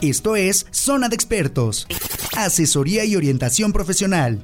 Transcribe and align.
Esto 0.00 0.36
es 0.36 0.64
Zona 0.70 1.08
de 1.08 1.16
Expertos, 1.16 1.88
asesoría 2.36 3.04
y 3.04 3.16
orientación 3.16 3.72
profesional. 3.72 4.38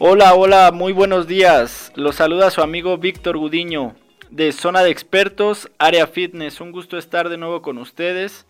Hola, 0.00 0.34
hola, 0.34 0.72
muy 0.72 0.92
buenos 0.92 1.28
días. 1.28 1.92
Los 1.94 2.16
saluda 2.16 2.50
su 2.50 2.60
amigo 2.60 2.98
Víctor 2.98 3.38
Gudiño 3.38 3.94
de 4.30 4.50
Zona 4.50 4.82
de 4.82 4.90
Expertos, 4.90 5.70
Área 5.78 6.08
Fitness. 6.08 6.60
Un 6.60 6.72
gusto 6.72 6.98
estar 6.98 7.28
de 7.28 7.36
nuevo 7.36 7.62
con 7.62 7.78
ustedes. 7.78 8.46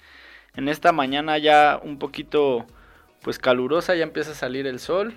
En 0.55 0.67
esta 0.67 0.93
mañana 0.93 1.37
ya 1.37 1.79
un 1.85 1.99
poquito 1.99 2.65
pues 3.21 3.39
calurosa, 3.39 3.95
ya 3.95 4.05
empieza 4.05 4.31
a 4.31 4.35
salir 4.35 4.67
el 4.67 4.81
sol. 4.81 5.13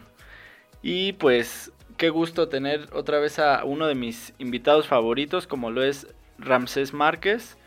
Y 0.83 1.13
pues 1.13 1.71
qué 2.01 2.09
gusto 2.09 2.49
tener 2.49 2.89
otra 2.93 3.19
vez 3.19 3.37
a 3.37 3.63
uno 3.63 3.85
de 3.85 3.93
mis 3.93 4.33
invitados 4.39 4.87
favoritos, 4.87 5.45
como 5.45 5.69
lo 5.69 5.83
es 5.83 6.07
Ramsés 6.39 6.93
Márquez, 6.95 7.57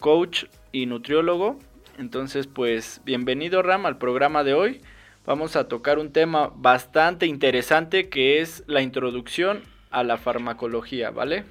coach 0.00 0.46
y 0.72 0.86
nutriólogo. 0.86 1.60
Entonces, 1.96 2.48
pues 2.48 3.00
bienvenido 3.04 3.62
Ram 3.62 3.86
al 3.86 3.96
programa 3.96 4.42
de 4.42 4.52
hoy 4.52 4.80
vamos 5.26 5.54
a 5.54 5.68
tocar 5.68 6.00
un 6.00 6.10
tema 6.12 6.50
bastante 6.56 7.26
interesante 7.26 8.08
que 8.08 8.40
es 8.40 8.64
la 8.66 8.82
introducción 8.82 9.62
a 9.92 10.02
la 10.02 10.16
farmacología, 10.16 11.12
¿vale? 11.12 11.44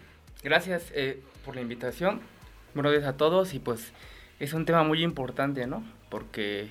Gracias 0.43 0.91
eh, 0.93 1.23
por 1.45 1.55
la 1.55 1.61
invitación. 1.61 2.19
Buenos 2.73 2.91
días 2.91 3.05
a 3.05 3.15
todos 3.15 3.53
y 3.53 3.59
pues 3.59 3.93
es 4.41 4.51
un 4.51 4.65
tema 4.65 4.83
muy 4.83 5.01
importante, 5.01 5.65
¿no? 5.65 5.81
Porque 6.09 6.67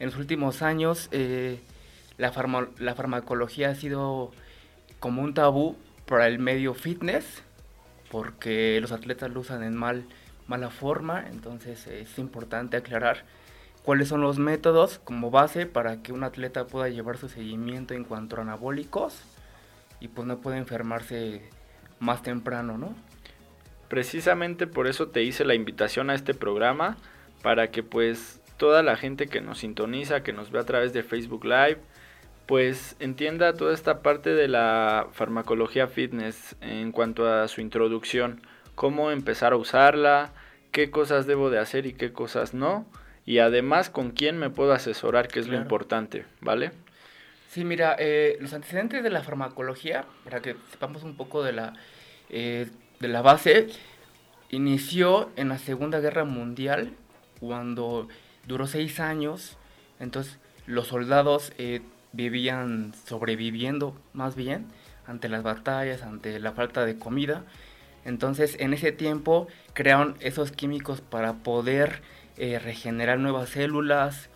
en 0.00 0.06
los 0.06 0.16
últimos 0.16 0.62
años 0.62 1.08
eh, 1.12 1.60
la, 2.16 2.32
la 2.80 2.94
farmacología 2.96 3.70
ha 3.70 3.76
sido 3.76 4.32
como 5.00 5.22
un 5.22 5.34
tabú 5.34 5.76
para 6.06 6.26
el 6.26 6.38
medio 6.38 6.74
fitness 6.74 7.42
porque 8.10 8.80
los 8.80 8.92
atletas 8.92 9.30
lo 9.30 9.40
usan 9.40 9.62
en 9.62 9.76
mal, 9.76 10.04
mala 10.46 10.70
forma, 10.70 11.26
entonces 11.28 11.86
es 11.86 12.18
importante 12.18 12.76
aclarar 12.76 13.24
cuáles 13.82 14.08
son 14.08 14.20
los 14.20 14.38
métodos 14.38 14.98
como 14.98 15.30
base 15.30 15.66
para 15.66 16.02
que 16.02 16.12
un 16.12 16.24
atleta 16.24 16.66
pueda 16.66 16.88
llevar 16.88 17.18
su 17.18 17.28
seguimiento 17.28 17.94
en 17.94 18.04
cuanto 18.04 18.36
a 18.36 18.42
anabólicos 18.42 19.22
y 20.00 20.08
pues 20.08 20.26
no 20.26 20.38
pueda 20.38 20.58
enfermarse 20.58 21.42
más 21.98 22.22
temprano, 22.22 22.78
¿no? 22.78 22.94
Precisamente 23.88 24.66
por 24.66 24.86
eso 24.86 25.08
te 25.08 25.22
hice 25.22 25.44
la 25.44 25.54
invitación 25.54 26.10
a 26.10 26.14
este 26.14 26.34
programa 26.34 26.98
para 27.42 27.70
que 27.70 27.82
pues 27.82 28.40
toda 28.56 28.82
la 28.82 28.96
gente 28.96 29.28
que 29.28 29.40
nos 29.40 29.58
sintoniza, 29.58 30.22
que 30.22 30.32
nos 30.32 30.50
ve 30.50 30.58
a 30.58 30.64
través 30.64 30.92
de 30.92 31.02
Facebook 31.02 31.44
Live, 31.44 31.78
pues 32.48 32.96
entienda 32.98 33.52
toda 33.52 33.74
esta 33.74 34.00
parte 34.00 34.34
de 34.34 34.48
la 34.48 35.08
farmacología 35.12 35.86
fitness 35.86 36.56
en 36.62 36.92
cuanto 36.92 37.30
a 37.30 37.46
su 37.46 37.60
introducción, 37.60 38.40
cómo 38.74 39.10
empezar 39.10 39.52
a 39.52 39.56
usarla, 39.56 40.32
qué 40.72 40.90
cosas 40.90 41.26
debo 41.26 41.50
de 41.50 41.58
hacer 41.58 41.84
y 41.84 41.92
qué 41.92 42.10
cosas 42.10 42.54
no 42.54 42.86
y 43.26 43.40
además 43.40 43.90
con 43.90 44.12
quién 44.12 44.38
me 44.38 44.48
puedo 44.48 44.72
asesorar, 44.72 45.28
que 45.28 45.40
es 45.40 45.48
lo 45.48 45.58
importante, 45.58 46.24
¿vale? 46.40 46.70
Sí, 47.50 47.66
mira, 47.66 47.94
eh, 47.98 48.38
los 48.40 48.54
antecedentes 48.54 49.02
de 49.02 49.10
la 49.10 49.22
farmacología, 49.22 50.06
para 50.24 50.40
que 50.40 50.56
sepamos 50.70 51.02
un 51.02 51.18
poco 51.18 51.42
de 51.42 51.52
la, 51.52 51.74
eh, 52.30 52.70
de 52.98 53.08
la 53.08 53.20
base, 53.20 53.68
inició 54.48 55.30
en 55.36 55.50
la 55.50 55.58
Segunda 55.58 56.00
Guerra 56.00 56.24
Mundial, 56.24 56.94
cuando 57.40 58.08
duró 58.46 58.66
seis 58.66 59.00
años, 59.00 59.58
entonces 60.00 60.38
los 60.64 60.86
soldados 60.86 61.52
eh, 61.58 61.82
vivían 62.12 62.92
sobreviviendo 63.06 63.96
más 64.12 64.34
bien 64.34 64.66
ante 65.06 65.28
las 65.28 65.42
batallas, 65.42 66.02
ante 66.02 66.38
la 66.38 66.52
falta 66.52 66.84
de 66.84 66.98
comida, 66.98 67.44
entonces 68.04 68.56
en 68.58 68.72
ese 68.72 68.92
tiempo 68.92 69.48
crearon 69.74 70.16
esos 70.20 70.52
químicos 70.52 71.00
para 71.00 71.34
poder 71.34 72.02
eh, 72.36 72.58
regenerar 72.58 73.18
nuevas 73.18 73.50
células, 73.50 74.28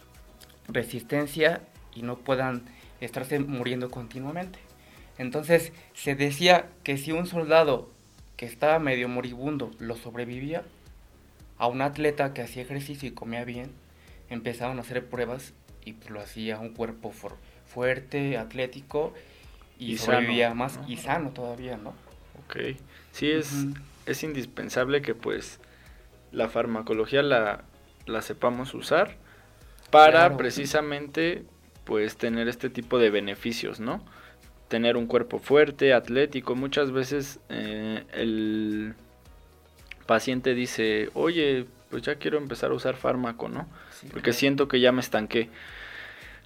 resistencia 0.69 1.63
y 1.95 2.03
no 2.03 2.19
puedan 2.19 2.63
estarse 3.01 3.39
muriendo 3.39 3.91
continuamente. 3.91 4.59
Entonces 5.19 5.73
se 5.95 6.15
decía 6.15 6.67
que 6.83 6.99
si 6.99 7.13
un 7.13 7.27
soldado 7.27 7.91
que 8.37 8.47
estaba 8.47 8.79
medio 8.79 9.09
moribundo 9.09 9.71
lo 9.79 9.97
sobrevivía, 9.97 10.65
a 11.59 11.69
un 11.69 11.81
atleta 11.81 12.35
que 12.35 12.43
hacía 12.43 12.63
ejercicio 12.63 13.09
y 13.09 13.13
comía 13.13 13.45
bien, 13.45 13.71
empezaron 14.31 14.79
a 14.79 14.81
hacer 14.81 15.07
pruebas 15.09 15.53
y 15.85 15.93
pues, 15.93 16.11
lo 16.11 16.21
hacía 16.21 16.59
un 16.59 16.71
cuerpo 16.71 17.13
fuerte, 17.73 18.37
atlético 18.37 19.15
y, 19.79 19.99
sobrevivía 19.99 20.55
más 20.55 20.79
y 20.87 20.97
sano 20.97 21.31
todavía, 21.31 21.77
¿no? 21.77 21.91
Ok, 22.45 22.77
sí 23.13 23.31
es, 23.31 23.67
es 24.07 24.23
indispensable 24.23 25.03
que 25.03 25.15
pues 25.15 25.59
la 26.31 26.49
farmacología 26.49 27.23
la, 27.23 27.65
la 28.07 28.23
sepamos 28.23 28.75
usar 28.75 29.17
para 29.91 30.37
precisamente 30.37 31.45
pues 31.85 32.17
tener 32.17 32.49
este 32.49 32.71
tipo 32.71 32.99
de 32.99 33.11
beneficios, 33.11 33.81
¿no? 33.81 34.05
Tener 34.69 34.97
un 34.97 35.07
cuerpo 35.07 35.39
fuerte, 35.39 35.93
atlético. 35.93 36.55
Muchas 36.55 36.93
veces 36.93 37.41
eh, 37.51 38.05
el 38.13 38.95
paciente 40.07 40.55
dice, 40.55 41.11
oye, 41.15 41.67
pues 41.91 42.03
ya 42.03 42.15
quiero 42.17 42.39
empezar 42.39 42.71
a 42.71 42.75
usar 42.75 42.97
fármaco, 42.97 43.49
¿no? 43.49 43.69
Porque 44.13 44.33
siento 44.33 44.67
que 44.69 44.81
ya 44.81 44.93
me 44.93 45.01
estanqué. 45.01 45.51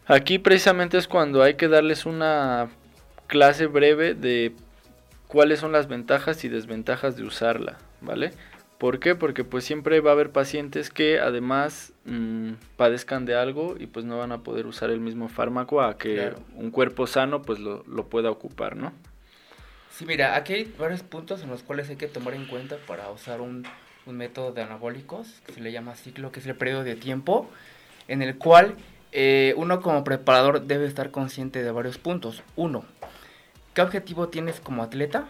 Aquí 0.06 0.39
precisamente 0.39 0.99
es 0.99 1.09
cuando 1.09 1.43
hay 1.43 1.55
que 1.55 1.69
darles 1.69 2.06
una 2.06 2.69
clase 3.27 3.67
breve 3.67 4.15
de 4.15 4.53
cuáles 5.27 5.59
son 5.59 5.72
las 5.72 5.89
ventajas 5.89 6.44
y 6.44 6.49
desventajas 6.49 7.17
de 7.17 7.25
usarla, 7.25 7.78
¿vale? 8.00 8.31
¿Por 8.78 9.00
qué? 9.00 9.15
Porque 9.15 9.43
pues 9.43 9.65
siempre 9.65 10.00
va 10.00 10.11
a 10.11 10.12
haber 10.12 10.31
pacientes 10.31 10.91
que 10.91 11.19
además 11.19 11.93
mm, 12.05 12.53
padezcan 12.77 13.25
de 13.25 13.34
algo 13.34 13.75
y 13.78 13.87
pues 13.87 14.05
no 14.05 14.19
van 14.19 14.33
a 14.33 14.43
poder 14.43 14.67
usar 14.67 14.91
el 14.91 15.00
mismo 15.00 15.28
fármaco 15.28 15.81
a 15.81 15.97
que 15.97 16.34
un 16.55 16.71
cuerpo 16.71 17.06
sano 17.06 17.43
pues 17.43 17.59
lo, 17.59 17.83
pueda 18.09 18.31
ocupar, 18.31 18.77
¿no? 18.77 18.93
Sí, 19.91 20.05
mira, 20.05 20.37
aquí 20.37 20.53
hay 20.53 20.75
varios 20.78 21.03
puntos 21.03 21.43
en 21.43 21.49
los 21.49 21.62
cuales 21.62 21.88
hay 21.88 21.97
que 21.97 22.06
tomar 22.06 22.34
en 22.34 22.47
cuenta 22.47 22.77
para 22.87 23.11
usar 23.11 23.41
un, 23.41 23.67
método 24.06 24.53
de 24.53 24.62
anabólicos, 24.62 25.41
que 25.44 25.53
se 25.53 25.61
le 25.61 25.73
llama 25.73 25.97
ciclo, 25.97 26.31
que 26.31 26.38
es 26.38 26.47
el 26.47 26.55
periodo 26.55 26.84
de 26.84 26.94
tiempo, 26.94 27.50
en 28.06 28.23
el 28.23 28.37
cual 28.37 28.77
eh, 29.12 29.55
uno 29.56 29.81
como 29.81 30.05
preparador 30.05 30.62
debe 30.62 30.87
estar 30.87 31.11
consciente 31.11 31.62
de 31.62 31.71
varios 31.71 31.99
puntos. 31.99 32.43
Uno, 32.56 32.84
¿qué 33.75 33.83
objetivo 33.83 34.28
tienes 34.28 34.61
como 34.61 34.83
atleta? 34.83 35.28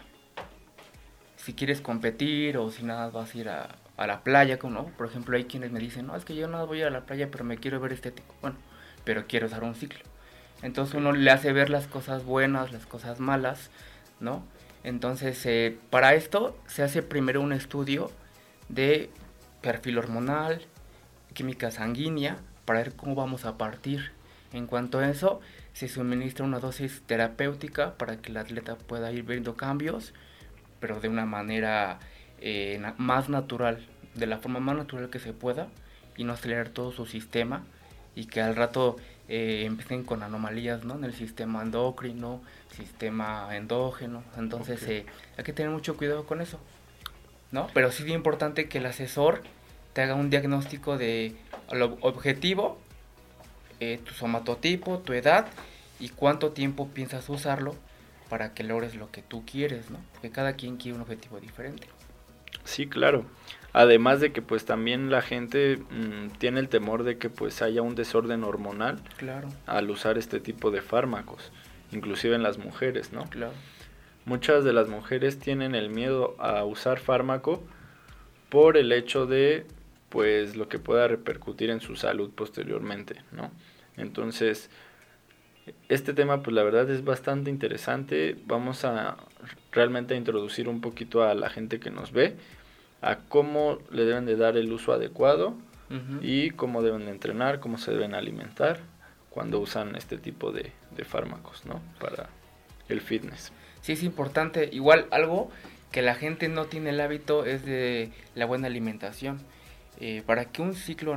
si 1.47 1.53
quieres 1.53 1.79
competir 1.79 2.57
o 2.57 2.69
si 2.71 2.83
nada 2.83 3.09
vas 3.09 3.33
a 3.33 3.37
ir 3.37 3.47
a, 3.47 3.69
la 4.05 4.21
playa, 4.21 4.59
¿no? 4.63 4.87
Por 4.97 5.07
ejemplo, 5.07 5.37
hay 5.37 5.45
quienes 5.45 5.71
me 5.71 5.79
dicen, 5.79 6.07
no, 6.07 6.17
es 6.17 6.25
que 6.25 6.35
yo 6.35 6.49
no 6.49 6.67
voy 6.67 6.81
a 6.81 6.89
la 6.89 7.05
playa, 7.05 7.29
pero 7.31 7.45
me 7.45 7.57
quiero 7.57 7.79
ver 7.79 7.93
estético. 7.93 8.35
Bueno, 8.41 8.57
pero 9.05 9.27
quiero 9.27 9.47
usar 9.47 9.63
un 9.63 9.73
ciclo. 9.73 10.01
Entonces 10.61 10.95
uno 10.95 11.13
le 11.13 11.31
hace 11.31 11.53
ver 11.53 11.69
las 11.69 11.87
cosas 11.87 12.25
buenas, 12.25 12.73
las 12.73 12.85
cosas 12.85 13.21
malas, 13.21 13.71
¿no? 14.19 14.43
Entonces, 14.83 15.43
eh, 15.45 15.77
para 15.89 16.15
esto 16.15 16.57
se 16.67 16.83
hace 16.83 17.01
primero 17.01 17.39
un 17.39 17.53
estudio 17.53 18.11
de 18.67 19.09
perfil 19.61 19.99
hormonal, 19.99 20.65
química 21.33 21.71
sanguínea, 21.71 22.39
para 22.67 22.83
ver 22.83 22.95
cómo 22.95 23.15
vamos 23.15 23.45
a 23.45 23.57
partir. 23.57 24.11
En 24.53 24.67
cuanto 24.67 24.99
a 24.99 25.09
eso, 25.09 25.41
se 25.73 25.87
suministra 25.87 26.45
una 26.45 26.59
dosis 26.59 27.01
terapéutica 27.07 27.97
para 27.97 28.17
que 28.17 28.29
el 28.29 28.37
atleta 28.37 28.75
pueda 28.75 29.11
ir 29.11 29.23
viendo 29.23 29.57
cambios 29.57 30.13
pero 30.79 30.99
de 30.99 31.09
una 31.09 31.25
manera 31.25 31.99
eh, 32.39 32.81
más 32.97 33.29
natural, 33.29 33.85
de 34.15 34.27
la 34.27 34.37
forma 34.37 34.59
más 34.59 34.75
natural 34.75 35.09
que 35.09 35.19
se 35.19 35.33
pueda 35.33 35.67
y 36.15 36.23
no 36.23 36.33
acelerar 36.33 36.69
todo 36.69 36.91
su 36.91 37.05
sistema 37.05 37.63
y 38.15 38.25
que 38.25 38.41
al 38.41 38.55
rato 38.55 38.97
eh, 39.27 39.63
empiecen 39.65 40.03
con 40.03 40.23
anomalías 40.23 40.83
¿no? 40.83 40.95
en 40.95 41.03
el 41.03 41.13
sistema 41.13 41.61
endocrino, 41.61 42.41
sistema 42.71 43.55
endógeno. 43.55 44.23
Entonces 44.37 44.81
eh, 44.83 45.05
hay 45.37 45.43
que 45.43 45.53
tener 45.53 45.71
mucho 45.71 45.97
cuidado 45.97 46.25
con 46.25 46.41
eso. 46.41 46.59
¿no? 47.51 47.67
Pero 47.73 47.91
sí 47.91 48.03
es 48.03 48.09
importante 48.09 48.67
que 48.67 48.79
el 48.79 48.85
asesor 48.87 49.41
te 49.97 50.03
haga 50.03 50.13
un 50.13 50.29
diagnóstico 50.29 50.95
de 50.95 51.33
lo 51.71 51.97
objetivo, 52.01 52.77
tu 53.79 54.13
somatotipo, 54.13 54.99
tu 54.99 55.13
edad 55.13 55.47
y 55.99 56.09
cuánto 56.09 56.51
tiempo 56.51 56.87
piensas 56.89 57.27
usarlo 57.29 57.73
para 58.29 58.53
que 58.53 58.63
logres 58.63 58.93
lo 58.93 59.09
que 59.09 59.23
tú 59.23 59.43
quieres, 59.43 59.89
¿no? 59.89 59.97
Porque 60.13 60.29
cada 60.29 60.53
quien 60.53 60.77
quiere 60.77 60.97
un 60.97 61.01
objetivo 61.01 61.39
diferente. 61.39 61.87
Sí, 62.63 62.85
claro. 62.85 63.25
Además 63.73 64.19
de 64.19 64.31
que 64.31 64.43
pues 64.43 64.65
también 64.65 65.09
la 65.09 65.23
gente 65.23 65.77
mm, 65.77 66.37
tiene 66.37 66.59
el 66.59 66.69
temor 66.69 67.01
de 67.01 67.17
que 67.17 67.31
pues 67.31 67.63
haya 67.63 67.81
un 67.81 67.95
desorden 67.95 68.43
hormonal 68.43 68.99
claro. 69.17 69.49
al 69.65 69.89
usar 69.89 70.19
este 70.19 70.39
tipo 70.39 70.69
de 70.69 70.83
fármacos, 70.83 71.51
inclusive 71.91 72.35
en 72.35 72.43
las 72.43 72.59
mujeres, 72.59 73.13
¿no? 73.13 73.27
Claro. 73.31 73.53
Muchas 74.25 74.63
de 74.63 74.73
las 74.73 74.89
mujeres 74.89 75.39
tienen 75.39 75.73
el 75.73 75.89
miedo 75.89 76.35
a 76.37 76.63
usar 76.65 76.99
fármaco 76.99 77.63
por 78.49 78.77
el 78.77 78.91
hecho 78.91 79.25
de 79.25 79.65
pues 80.09 80.55
lo 80.55 80.67
que 80.69 80.79
pueda 80.79 81.07
repercutir 81.07 81.69
en 81.69 81.81
su 81.81 81.95
salud 81.95 82.31
posteriormente, 82.33 83.21
¿no? 83.31 83.51
Entonces, 83.97 84.69
Este 85.89 86.13
tema, 86.13 86.43
pues 86.43 86.53
la 86.55 86.63
verdad 86.63 86.89
es 86.89 87.03
bastante 87.03 87.49
interesante. 87.49 88.37
Vamos 88.45 88.85
a 88.85 89.17
realmente 89.73 90.13
a 90.13 90.17
introducir 90.17 90.69
un 90.69 90.79
poquito 90.79 91.23
a 91.23 91.33
la 91.35 91.49
gente 91.49 91.79
que 91.81 91.91
nos 91.91 92.13
ve, 92.13 92.35
a 93.01 93.17
cómo 93.17 93.79
le 93.91 94.05
deben 94.05 94.25
de 94.25 94.37
dar 94.37 94.55
el 94.55 94.71
uso 94.71 94.93
adecuado 94.93 95.55
y 96.21 96.49
cómo 96.51 96.81
deben 96.83 97.05
de 97.05 97.11
entrenar, 97.11 97.59
cómo 97.61 97.77
se 97.77 97.91
deben 97.91 98.13
alimentar 98.13 98.79
cuando 99.29 99.59
usan 99.59 99.95
este 99.95 100.17
tipo 100.17 100.51
de, 100.51 100.71
de 100.95 101.03
fármacos, 101.05 101.65
¿no? 101.65 101.81
Para 101.99 102.29
el 102.89 102.99
fitness. 103.01 103.51
Sí, 103.81 103.93
es 103.93 104.03
importante. 104.03 104.69
Igual 104.71 105.07
algo 105.11 105.49
que 105.91 106.01
la 106.01 106.15
gente 106.15 106.47
no 106.49 106.65
tiene 106.65 106.89
el 106.89 106.99
hábito 106.99 107.45
es 107.45 107.65
de 107.65 108.11
la 108.35 108.45
buena 108.45 108.67
alimentación. 108.67 109.39
Eh, 109.99 110.23
para 110.25 110.45
que 110.45 110.61
un 110.61 110.75
ciclo 110.75 111.13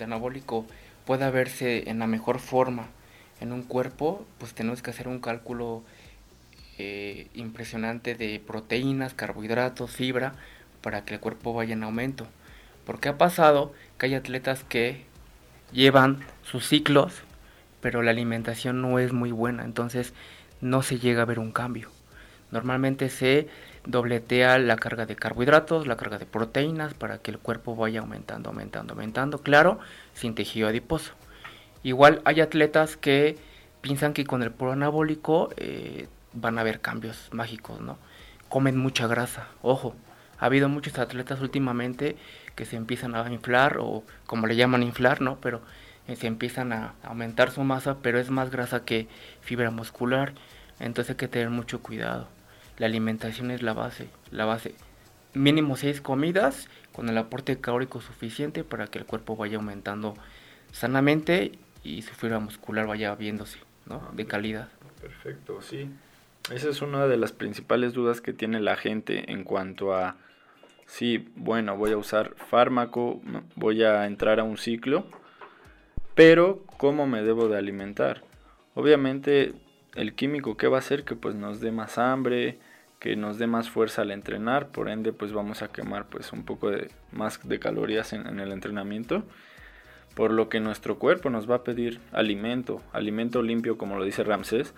anabólico 0.00 0.66
pueda 1.04 1.30
verse 1.30 1.90
en 1.90 1.98
la 1.98 2.06
mejor 2.06 2.38
forma 2.38 2.88
en 3.40 3.52
un 3.52 3.62
cuerpo, 3.62 4.24
pues 4.38 4.54
tenemos 4.54 4.82
que 4.82 4.90
hacer 4.90 5.08
un 5.08 5.18
cálculo 5.18 5.82
eh, 6.78 7.26
impresionante 7.34 8.14
de 8.14 8.40
proteínas, 8.40 9.14
carbohidratos, 9.14 9.90
fibra, 9.90 10.34
para 10.80 11.04
que 11.04 11.14
el 11.14 11.20
cuerpo 11.20 11.52
vaya 11.52 11.74
en 11.74 11.82
aumento. 11.82 12.26
Porque 12.86 13.08
ha 13.08 13.18
pasado 13.18 13.72
que 13.98 14.06
hay 14.06 14.14
atletas 14.14 14.64
que 14.64 15.04
llevan 15.72 16.24
sus 16.42 16.66
ciclos, 16.66 17.22
pero 17.80 18.02
la 18.02 18.12
alimentación 18.12 18.80
no 18.80 18.98
es 18.98 19.12
muy 19.12 19.32
buena, 19.32 19.64
entonces 19.64 20.14
no 20.60 20.82
se 20.82 20.98
llega 20.98 21.22
a 21.22 21.26
ver 21.26 21.38
un 21.38 21.52
cambio. 21.52 21.90
Normalmente 22.50 23.08
se 23.08 23.48
dobletea 23.84 24.58
la 24.58 24.76
carga 24.76 25.06
de 25.06 25.16
carbohidratos, 25.16 25.86
la 25.86 25.96
carga 25.96 26.18
de 26.18 26.26
proteínas 26.26 26.94
para 26.94 27.18
que 27.18 27.30
el 27.30 27.38
cuerpo 27.38 27.74
vaya 27.74 28.00
aumentando, 28.00 28.50
aumentando, 28.50 28.94
aumentando, 28.94 29.38
claro, 29.38 29.80
sin 30.14 30.34
tejido 30.34 30.68
adiposo. 30.68 31.12
Igual 31.82 32.22
hay 32.24 32.40
atletas 32.40 32.96
que 32.96 33.36
piensan 33.80 34.12
que 34.12 34.24
con 34.24 34.42
el 34.42 34.52
puro 34.52 34.72
anabólico 34.72 35.50
eh, 35.56 36.06
van 36.32 36.58
a 36.58 36.60
haber 36.60 36.80
cambios 36.80 37.28
mágicos, 37.32 37.80
¿no? 37.80 37.98
Comen 38.48 38.76
mucha 38.76 39.06
grasa, 39.06 39.48
ojo, 39.62 39.94
ha 40.38 40.46
habido 40.46 40.68
muchos 40.68 40.98
atletas 40.98 41.40
últimamente 41.40 42.16
que 42.54 42.64
se 42.64 42.76
empiezan 42.76 43.14
a 43.14 43.28
inflar 43.32 43.78
o 43.80 44.04
como 44.26 44.46
le 44.46 44.56
llaman 44.56 44.82
inflar, 44.82 45.20
¿no? 45.20 45.38
Pero 45.40 45.62
eh, 46.06 46.16
se 46.16 46.26
empiezan 46.28 46.72
a 46.72 46.94
aumentar 47.02 47.50
su 47.50 47.64
masa, 47.64 47.96
pero 48.02 48.20
es 48.20 48.30
más 48.30 48.50
grasa 48.50 48.84
que 48.84 49.08
fibra 49.40 49.70
muscular, 49.70 50.34
entonces 50.78 51.10
hay 51.10 51.16
que 51.16 51.28
tener 51.28 51.50
mucho 51.50 51.82
cuidado 51.82 52.28
la 52.78 52.86
alimentación 52.86 53.50
es 53.50 53.62
la 53.62 53.72
base, 53.72 54.08
la 54.30 54.44
base. 54.44 54.74
Mínimo 55.34 55.76
seis 55.76 56.00
comidas 56.00 56.68
con 56.92 57.08
el 57.08 57.16
aporte 57.16 57.58
calórico 57.60 58.00
suficiente 58.00 58.64
para 58.64 58.86
que 58.86 58.98
el 58.98 59.06
cuerpo 59.06 59.36
vaya 59.36 59.56
aumentando 59.56 60.14
sanamente 60.72 61.52
y 61.82 62.02
su 62.02 62.14
fibra 62.14 62.38
muscular 62.38 62.86
vaya 62.86 63.14
viéndose, 63.14 63.58
¿no? 63.86 64.10
De 64.12 64.26
calidad. 64.26 64.68
Perfecto, 65.00 65.62
sí. 65.62 65.90
Esa 66.50 66.68
es 66.68 66.82
una 66.82 67.06
de 67.06 67.16
las 67.16 67.32
principales 67.32 67.92
dudas 67.92 68.20
que 68.20 68.32
tiene 68.32 68.60
la 68.60 68.76
gente 68.76 69.30
en 69.30 69.44
cuanto 69.44 69.94
a, 69.94 70.16
sí, 70.86 71.28
bueno, 71.36 71.76
voy 71.76 71.92
a 71.92 71.96
usar 71.96 72.34
fármaco, 72.36 73.20
voy 73.54 73.84
a 73.84 74.06
entrar 74.06 74.40
a 74.40 74.44
un 74.44 74.58
ciclo, 74.58 75.06
pero 76.14 76.64
¿cómo 76.78 77.06
me 77.06 77.22
debo 77.22 77.48
de 77.48 77.58
alimentar? 77.58 78.22
Obviamente 78.74 79.54
el 79.94 80.14
químico 80.14 80.56
que 80.56 80.68
va 80.68 80.78
a 80.78 80.80
hacer 80.80 81.04
que 81.04 81.16
pues 81.16 81.34
nos 81.34 81.60
dé 81.60 81.70
más 81.70 81.98
hambre, 81.98 82.58
que 82.98 83.16
nos 83.16 83.38
dé 83.38 83.46
más 83.46 83.68
fuerza 83.68 84.02
al 84.02 84.10
entrenar, 84.10 84.68
por 84.68 84.88
ende 84.88 85.12
pues 85.12 85.32
vamos 85.32 85.62
a 85.62 85.68
quemar 85.68 86.06
pues 86.06 86.32
un 86.32 86.44
poco 86.44 86.70
más 87.10 87.40
de 87.46 87.58
calorías 87.58 88.12
en, 88.12 88.38
el 88.38 88.52
entrenamiento, 88.52 89.24
por 90.14 90.30
lo 90.30 90.48
que 90.48 90.60
nuestro 90.60 90.98
cuerpo 90.98 91.28
nos 91.28 91.50
va 91.50 91.56
a 91.56 91.64
pedir 91.64 92.00
alimento, 92.12 92.80
alimento 92.92 93.42
limpio 93.42 93.76
como 93.76 93.96
lo 93.96 94.04
dice 94.04 94.24
Ramsés, 94.24 94.72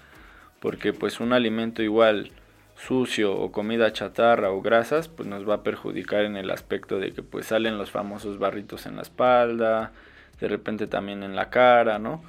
porque 0.60 0.92
pues 0.92 1.20
un 1.20 1.32
alimento 1.32 1.82
igual 1.82 2.30
sucio 2.76 3.36
o 3.36 3.52
comida 3.52 3.92
chatarra 3.92 4.50
o 4.50 4.62
grasas 4.62 5.08
pues 5.08 5.28
nos 5.28 5.48
va 5.48 5.56
a 5.56 5.62
perjudicar 5.62 6.24
en 6.24 6.36
el 6.36 6.50
aspecto 6.50 6.98
de 6.98 7.12
que 7.12 7.22
pues 7.22 7.46
salen 7.46 7.78
los 7.78 7.90
famosos 7.90 8.38
barritos 8.38 8.86
en 8.86 8.96
la 8.96 9.02
espalda, 9.02 9.92
de 10.40 10.48
repente 10.48 10.86
también 10.86 11.22
en 11.22 11.36
la 11.36 11.50
cara, 11.50 11.98
¿no? 11.98 12.22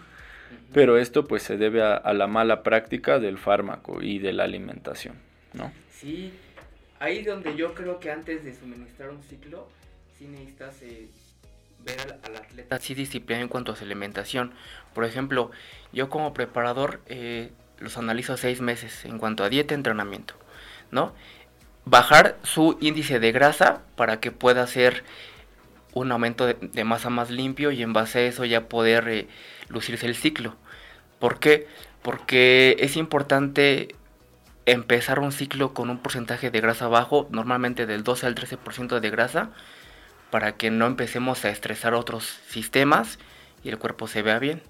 Pero 0.73 0.97
esto 0.97 1.25
pues 1.25 1.43
se 1.43 1.57
debe 1.57 1.81
a, 1.81 2.13
la 2.13 2.27
mala 2.27 2.63
práctica 2.63 3.19
del 3.19 3.37
fármaco 3.37 4.01
y 4.01 4.19
de 4.19 4.33
la 4.33 4.43
alimentación, 4.43 5.15
¿no? 5.53 5.71
Sí, 5.91 6.33
ahí 6.99 7.23
donde 7.23 7.55
yo 7.55 7.73
creo 7.73 7.99
que 7.99 8.11
antes 8.11 8.43
de 8.43 8.53
suministrar 8.53 9.09
un 9.09 9.23
ciclo, 9.23 9.67
sí 10.17 10.27
necesitas 10.27 10.81
eh, 10.81 11.07
ver 11.83 12.19
al, 12.23 12.35
atleta 12.35 12.79
sí 12.79 12.93
disciplina 12.93 13.41
en 13.41 13.47
cuanto 13.47 13.71
a 13.71 13.75
su 13.75 13.83
alimentación. 13.85 14.51
Por 14.93 15.05
ejemplo, 15.05 15.51
yo 15.93 16.09
como 16.09 16.33
preparador 16.33 17.01
eh, 17.07 17.51
los 17.79 17.97
analizo 17.97 18.37
seis 18.37 18.61
meses 18.61 19.05
en 19.05 19.19
cuanto 19.19 19.43
a 19.43 19.49
dieta 19.49 19.73
y 19.73 19.75
entrenamiento, 19.75 20.35
¿no? 20.91 21.13
Bajar 21.85 22.37
su 22.43 22.77
índice 22.81 23.19
de 23.19 23.31
grasa 23.31 23.83
para 23.95 24.19
que 24.19 24.31
pueda 24.31 24.63
hacer 24.63 25.03
un 25.95 26.11
aumento 26.11 26.45
de, 26.45 26.83
masa 26.83 27.09
más 27.09 27.31
limpio 27.31 27.71
y 27.71 27.81
en 27.81 27.93
base 27.93 28.19
a 28.19 28.21
eso 28.23 28.45
ya 28.45 28.67
poder 28.67 29.07
eh, 29.07 29.27
lucirse 29.69 30.05
el 30.05 30.15
ciclo. 30.15 30.55
¿Por 31.19 31.39
qué? 31.39 31.67
Porque 32.03 32.75
es 32.79 32.97
importante 32.97 33.95
empezar 34.65 35.19
un 35.19 35.31
ciclo 35.31 35.73
con 35.73 35.89
un 35.89 35.99
porcentaje 35.99 36.51
de 36.51 36.61
grasa 36.61 36.87
bajo, 36.89 37.27
normalmente 37.31 37.85
del 37.85 38.03
12 38.03 38.27
al 38.27 38.35
13% 38.35 38.99
de 38.99 39.09
grasa, 39.09 39.51
para 40.31 40.57
que 40.57 40.69
no 40.69 40.85
empecemos 40.85 41.45
a 41.45 41.49
estresar 41.49 41.93
otros 41.93 42.25
sistemas 42.47 43.17
y 43.63 43.69
el 43.69 43.77
cuerpo 43.77 44.07
se 44.07 44.21
vea 44.21 44.37
bien. 44.37 44.61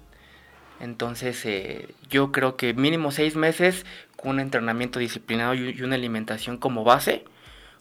Entonces 0.78 1.44
eh, 1.44 1.88
yo 2.08 2.30
creo 2.30 2.56
que 2.56 2.72
mínimo 2.72 3.10
seis 3.10 3.34
meses 3.34 3.84
con 4.14 4.32
un 4.32 4.40
entrenamiento 4.40 5.00
disciplinado 5.00 5.54
y 5.54 5.82
una 5.82 5.96
alimentación 5.96 6.56
como 6.56 6.84
base, 6.84 7.24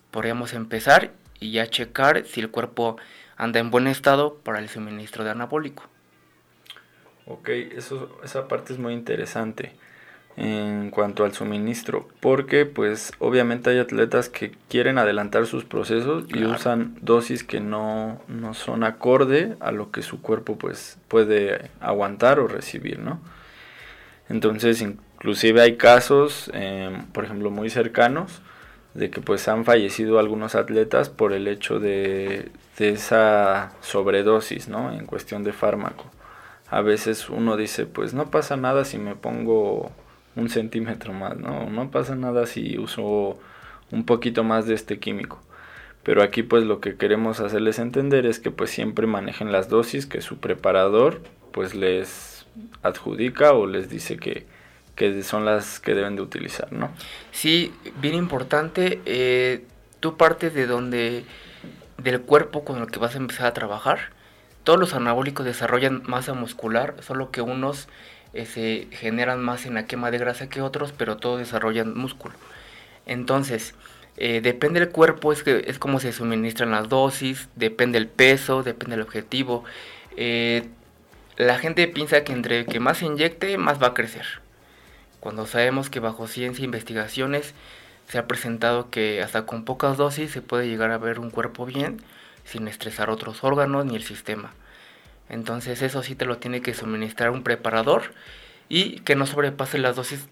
podríamos 0.09 0.53
empezar 0.53 1.11
y 1.39 1.51
ya 1.51 1.67
checar 1.67 2.25
si 2.25 2.41
el 2.41 2.49
cuerpo 2.49 2.97
anda 3.37 3.59
en 3.59 3.71
buen 3.71 3.87
estado 3.87 4.35
para 4.35 4.59
el 4.59 4.69
suministro 4.69 5.23
de 5.23 5.31
anabólico. 5.31 5.83
Ok, 7.27 7.49
eso, 7.49 8.19
esa 8.23 8.47
parte 8.47 8.73
es 8.73 8.79
muy 8.79 8.93
interesante 8.93 9.73
en 10.37 10.91
cuanto 10.91 11.23
al 11.23 11.33
suministro, 11.33 12.09
porque 12.19 12.65
pues 12.65 13.13
obviamente 13.19 13.69
hay 13.69 13.79
atletas 13.79 14.27
que 14.27 14.51
quieren 14.69 14.97
adelantar 14.97 15.45
sus 15.45 15.63
procesos 15.63 16.25
y 16.27 16.43
usan 16.43 16.97
dosis 17.01 17.43
que 17.43 17.61
no, 17.61 18.21
no, 18.27 18.53
son 18.53 18.83
acorde 18.83 19.55
a 19.61 19.71
lo 19.71 19.91
que 19.91 20.01
su 20.01 20.21
cuerpo 20.21 20.57
pues 20.57 20.97
puede 21.07 21.71
aguantar 21.79 22.39
o 22.39 22.47
recibir, 22.47 22.99
¿no? 22.99 23.21
Entonces 24.27 24.81
inclusive 24.81 25.61
hay 25.61 25.77
casos, 25.77 26.51
em, 26.53 27.05
por 27.07 27.23
ejemplo, 27.23 27.49
muy 27.49 27.69
cercanos, 27.69 28.41
de 28.93 29.09
que 29.09 29.21
pues 29.21 29.47
han 29.47 29.65
fallecido 29.65 30.19
algunos 30.19 30.55
atletas 30.55 31.09
por 31.09 31.31
el 31.31 31.47
hecho 31.47 31.79
de, 31.79 32.51
de 32.77 32.89
esa 32.89 33.71
sobredosis, 33.81 34.67
¿no? 34.67 34.91
En 34.91 35.05
cuestión 35.05 35.43
de 35.43 35.53
fármaco. 35.53 36.05
A 36.69 36.81
veces 36.81 37.29
uno 37.29 37.57
dice, 37.57 37.85
pues 37.85 38.13
no 38.13 38.31
pasa 38.31 38.57
nada 38.57 38.85
si 38.85 38.97
me 38.97 39.15
pongo 39.15 39.91
un 40.35 40.49
centímetro 40.49 41.13
más, 41.13 41.37
¿no? 41.37 41.69
No 41.69 41.91
pasa 41.91 42.15
nada 42.15 42.45
si 42.45 42.77
uso 42.77 43.39
un 43.91 44.05
poquito 44.05 44.43
más 44.43 44.67
de 44.67 44.73
este 44.73 44.99
químico. 44.99 45.41
Pero 46.03 46.21
aquí 46.21 46.43
pues 46.43 46.63
lo 46.63 46.81
que 46.81 46.97
queremos 46.97 47.39
hacerles 47.39 47.79
entender 47.79 48.25
es 48.25 48.39
que 48.39 48.51
pues 48.51 48.69
siempre 48.69 49.07
manejen 49.07 49.51
las 49.51 49.69
dosis 49.69 50.05
que 50.05 50.21
su 50.21 50.37
preparador 50.37 51.21
pues 51.51 51.73
les 51.73 52.45
adjudica 52.83 53.53
o 53.53 53.65
les 53.65 53.89
dice 53.89 54.17
que, 54.17 54.45
que 54.95 55.23
son 55.23 55.45
las 55.45 55.79
que 55.79 55.95
deben 55.95 56.15
de 56.15 56.21
utilizar, 56.21 56.71
¿no? 56.71 56.91
Sí, 57.31 57.73
bien 58.01 58.15
importante, 58.15 59.01
eh, 59.05 59.63
tú 59.99 60.17
partes 60.17 60.53
de 60.53 60.67
donde, 60.67 61.25
del 62.05 62.21
cuerpo 62.21 62.63
con 62.63 62.81
el 62.81 62.89
que 62.89 62.99
vas 62.99 63.15
a 63.15 63.17
empezar 63.17 63.47
a 63.47 63.53
trabajar. 63.53 64.11
Todos 64.63 64.79
los 64.79 64.93
anabólicos 64.93 65.45
desarrollan 65.45 66.03
masa 66.05 66.33
muscular, 66.33 66.95
solo 67.01 67.31
que 67.31 67.41
unos 67.41 67.89
eh, 68.33 68.45
se 68.45 68.87
generan 68.95 69.43
más 69.43 69.65
en 69.65 69.73
la 69.73 69.85
quema 69.87 70.11
de 70.11 70.19
grasa 70.19 70.47
que 70.47 70.61
otros, 70.61 70.93
pero 70.93 71.17
todos 71.17 71.39
desarrollan 71.39 71.97
músculo. 71.97 72.35
Entonces, 73.05 73.75
eh, 74.15 74.39
depende 74.41 74.79
del 74.79 74.89
cuerpo, 74.89 75.33
es, 75.33 75.43
que, 75.43 75.65
es 75.67 75.77
como 75.77 75.99
se 75.99 76.13
suministran 76.13 76.71
las 76.71 76.87
dosis, 76.87 77.49
depende 77.55 77.97
el 77.97 78.07
peso, 78.07 78.63
depende 78.63 78.95
el 78.95 79.01
objetivo. 79.01 79.65
la 81.37 81.57
gente 81.59 81.87
piensa 81.89 82.23
que 82.23 82.31
entre 82.31 82.65
que 82.65 82.79
más 82.79 82.99
se 82.99 83.05
inyecte, 83.05 83.57
más 83.57 83.81
va 83.83 83.87
a 83.87 83.93
crecer 83.93 84.25
cuando 85.25 85.47
sabemos 85.47 85.89
que 85.89 85.99
bajo 85.99 86.27
ciencia 86.27 86.61
e 86.61 86.65
investigaciones 86.65 87.55
se 88.07 88.17
ha 88.17 88.27
presentado 88.27 88.89
que 88.89 89.21
hasta 89.21 89.45
con 89.45 89.65
pocas 89.65 89.97
dosis 89.97 90.31
se 90.31 90.41
puede 90.41 90.67
llegar 90.67 90.91
a 90.91 90.97
ver 90.97 91.19
un 91.19 91.29
cuerpo 91.31 91.65
bien 91.65 92.01
sin 92.43 92.67
estresar 92.67 93.09
otros 93.09 93.43
órganos 93.43 93.85
ni 93.85 93.95
el 93.95 94.03
sistema. 94.03 94.53
Entonces 95.29 95.81
eso 95.81 96.03
sí 96.03 96.15
te 96.15 96.25
lo 96.25 96.37
tiene 96.37 96.61
que 96.61 96.73
suministrar 96.73 97.31
un 97.31 97.43
preparador 97.43 98.13
y 98.69 98.99
que 98.99 99.15
no 99.15 99.25
sobrepase 99.25 99.77
las 99.77 99.95
dosis 99.95 100.27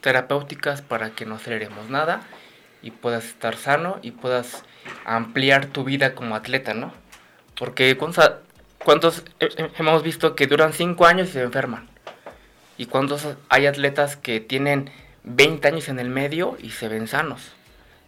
terapéuticas 0.00 0.82
para 0.82 1.10
que 1.10 1.26
no 1.26 1.36
aceleremos 1.36 1.88
nada 1.88 2.22
y 2.82 2.90
puedas 2.90 3.24
estar 3.24 3.56
sano 3.56 3.98
y 4.02 4.10
puedas 4.10 4.64
ampliar 5.04 5.66
tu 5.66 5.84
vida 5.84 6.14
como 6.14 6.34
atleta, 6.34 6.74
¿no? 6.74 6.92
Porque 7.56 7.96
¿cuántos 7.96 9.24
hemos 9.78 10.02
visto 10.02 10.34
que 10.34 10.48
duran 10.48 10.72
5 10.72 11.06
años 11.06 11.28
y 11.28 11.32
se 11.32 11.42
enferman? 11.42 11.92
y 12.82 12.86
cuántos 12.86 13.28
hay 13.48 13.66
atletas 13.66 14.16
que 14.16 14.40
tienen 14.40 14.90
20 15.24 15.68
años 15.68 15.88
en 15.88 15.98
el 15.98 16.08
medio 16.08 16.56
y 16.60 16.70
se 16.70 16.88
ven 16.88 17.06
sanos, 17.06 17.52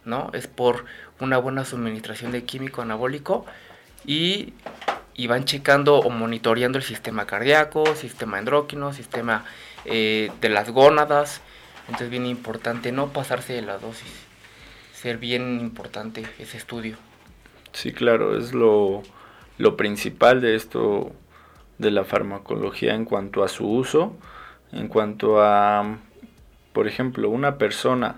¿no? 0.03 0.29
Es 0.33 0.47
por 0.47 0.85
una 1.19 1.37
buena 1.37 1.65
suministración 1.65 2.31
de 2.31 2.43
químico 2.43 2.81
anabólico 2.81 3.45
y, 4.05 4.53
van 5.27 5.45
checando 5.45 5.97
o 5.97 6.09
monitoreando 6.09 6.77
el 6.77 6.83
sistema 6.83 7.25
cardíaco, 7.25 7.95
sistema 7.95 8.39
endocrino, 8.39 8.93
sistema 8.93 9.45
eh, 9.85 10.31
de 10.41 10.49
las 10.49 10.69
gónadas. 10.69 11.41
Entonces 11.87 12.09
bien 12.09 12.25
importante 12.25 12.91
no 12.91 13.13
pasarse 13.13 13.53
de 13.53 13.61
la 13.61 13.77
dosis, 13.77 14.11
ser 14.93 15.17
bien 15.17 15.59
importante 15.59 16.25
ese 16.39 16.57
estudio. 16.57 16.97
Sí, 17.71 17.93
claro, 17.93 18.37
es 18.37 18.53
lo, 18.53 19.03
lo 19.57 19.77
principal 19.77 20.41
de 20.41 20.55
esto 20.55 21.11
de 21.77 21.91
la 21.91 22.03
farmacología 22.03 22.95
en 22.95 23.05
cuanto 23.05 23.43
a 23.43 23.47
su 23.47 23.69
uso, 23.69 24.15
en 24.71 24.87
cuanto 24.87 25.41
a, 25.41 25.99
por 26.75 26.89
ejemplo, 26.89 27.29
una 27.29 27.57
persona 27.57 28.17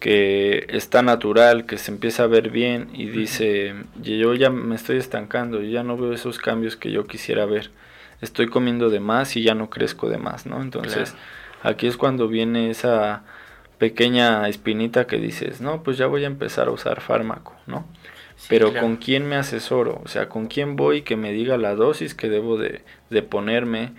que 0.00 0.66
está 0.68 1.00
natural, 1.02 1.64
que 1.64 1.78
se 1.78 1.92
empieza 1.92 2.24
a 2.24 2.26
ver 2.26 2.50
bien 2.50 2.90
y 2.92 3.06
dice, 3.06 3.74
yo 4.02 4.34
ya 4.34 4.50
me 4.50 4.74
estoy 4.74 4.96
estancando, 4.96 5.62
yo 5.62 5.70
ya 5.70 5.84
no 5.84 5.96
veo 5.96 6.12
esos 6.12 6.38
cambios 6.38 6.76
que 6.76 6.90
yo 6.90 7.06
quisiera 7.06 7.46
ver, 7.46 7.70
estoy 8.20 8.48
comiendo 8.48 8.90
de 8.90 8.98
más 8.98 9.36
y 9.36 9.44
ya 9.44 9.54
no 9.54 9.70
crezco 9.70 10.08
de 10.08 10.18
más, 10.18 10.44
¿no? 10.44 10.60
Entonces, 10.60 11.14
aquí 11.62 11.86
es 11.86 11.96
cuando 11.96 12.26
viene 12.26 12.68
esa 12.68 13.22
pequeña 13.78 14.48
espinita 14.48 15.06
que 15.06 15.18
dices, 15.18 15.60
no, 15.60 15.84
pues 15.84 15.98
ya 15.98 16.08
voy 16.08 16.24
a 16.24 16.28
empezar 16.28 16.66
a 16.66 16.72
usar 16.72 17.00
fármaco, 17.00 17.54
¿no? 17.68 17.86
Pero 18.48 18.74
¿con 18.74 18.96
quién 18.96 19.28
me 19.28 19.36
asesoro? 19.36 20.00
O 20.04 20.08
sea, 20.08 20.28
¿con 20.28 20.48
quién 20.48 20.74
voy 20.74 21.02
que 21.02 21.16
me 21.16 21.32
diga 21.32 21.56
la 21.58 21.76
dosis 21.76 22.14
que 22.14 22.28
debo 22.28 22.58
de, 22.58 22.82
de 23.10 23.22
ponerme? 23.22 23.92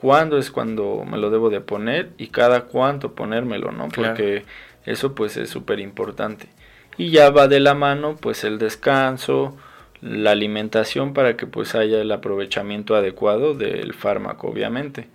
¿Cuándo 0.00 0.38
es 0.38 0.50
cuando 0.50 1.04
me 1.04 1.18
lo 1.18 1.30
debo 1.30 1.50
de 1.50 1.60
poner? 1.60 2.10
Y 2.16 2.28
cada 2.28 2.62
cuánto 2.62 3.14
ponérmelo, 3.14 3.70
¿no? 3.70 3.88
Porque 3.88 4.44
eso 4.86 5.14
pues 5.14 5.36
es 5.36 5.50
súper 5.50 5.78
importante. 5.80 6.48
Y 6.96 7.10
ya 7.10 7.30
va 7.30 7.48
de 7.48 7.60
la 7.60 7.74
mano 7.74 8.16
pues 8.16 8.44
el 8.44 8.58
descanso, 8.58 9.56
la 10.00 10.30
alimentación 10.30 11.12
para 11.12 11.36
que 11.36 11.46
pues 11.46 11.74
haya 11.74 12.00
el 12.00 12.10
aprovechamiento 12.12 12.94
adecuado 12.94 13.54
del 13.54 13.94
fármaco, 13.94 14.48
obviamente. 14.48 15.08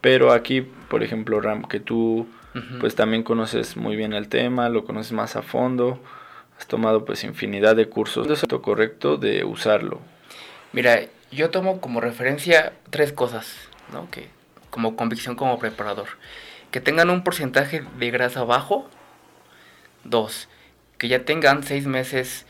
Pero 0.00 0.32
aquí, 0.32 0.60
por 0.60 1.02
ejemplo, 1.02 1.40
Ram, 1.40 1.64
que 1.64 1.80
tú 1.80 2.28
pues 2.80 2.94
también 2.94 3.22
conoces 3.22 3.76
muy 3.76 3.96
bien 3.96 4.14
el 4.14 4.28
tema, 4.28 4.70
lo 4.70 4.84
conoces 4.84 5.12
más 5.12 5.36
a 5.36 5.42
fondo, 5.42 6.00
has 6.58 6.66
tomado 6.66 7.04
pues 7.04 7.24
infinidad 7.24 7.76
de 7.76 7.88
cursos. 7.88 8.30
¿Es 8.30 8.50
lo 8.50 8.62
correcto 8.62 9.16
de 9.16 9.44
usarlo? 9.44 10.00
Mira, 10.72 11.00
yo 11.30 11.50
tomo 11.50 11.80
como 11.80 12.00
referencia 12.00 12.72
tres 12.90 13.12
cosas, 13.12 13.68
¿no? 13.92 14.10
Que 14.10 14.28
como 14.70 14.96
convicción 14.96 15.36
como 15.36 15.58
preparador 15.58 16.08
que 16.70 16.80
tengan 16.80 17.10
un 17.10 17.22
porcentaje 17.22 17.84
de 17.98 18.10
grasa 18.10 18.44
bajo. 18.44 18.88
Dos, 20.04 20.48
que 20.98 21.08
ya 21.08 21.24
tengan 21.24 21.62
seis 21.62 21.86
meses 21.86 22.46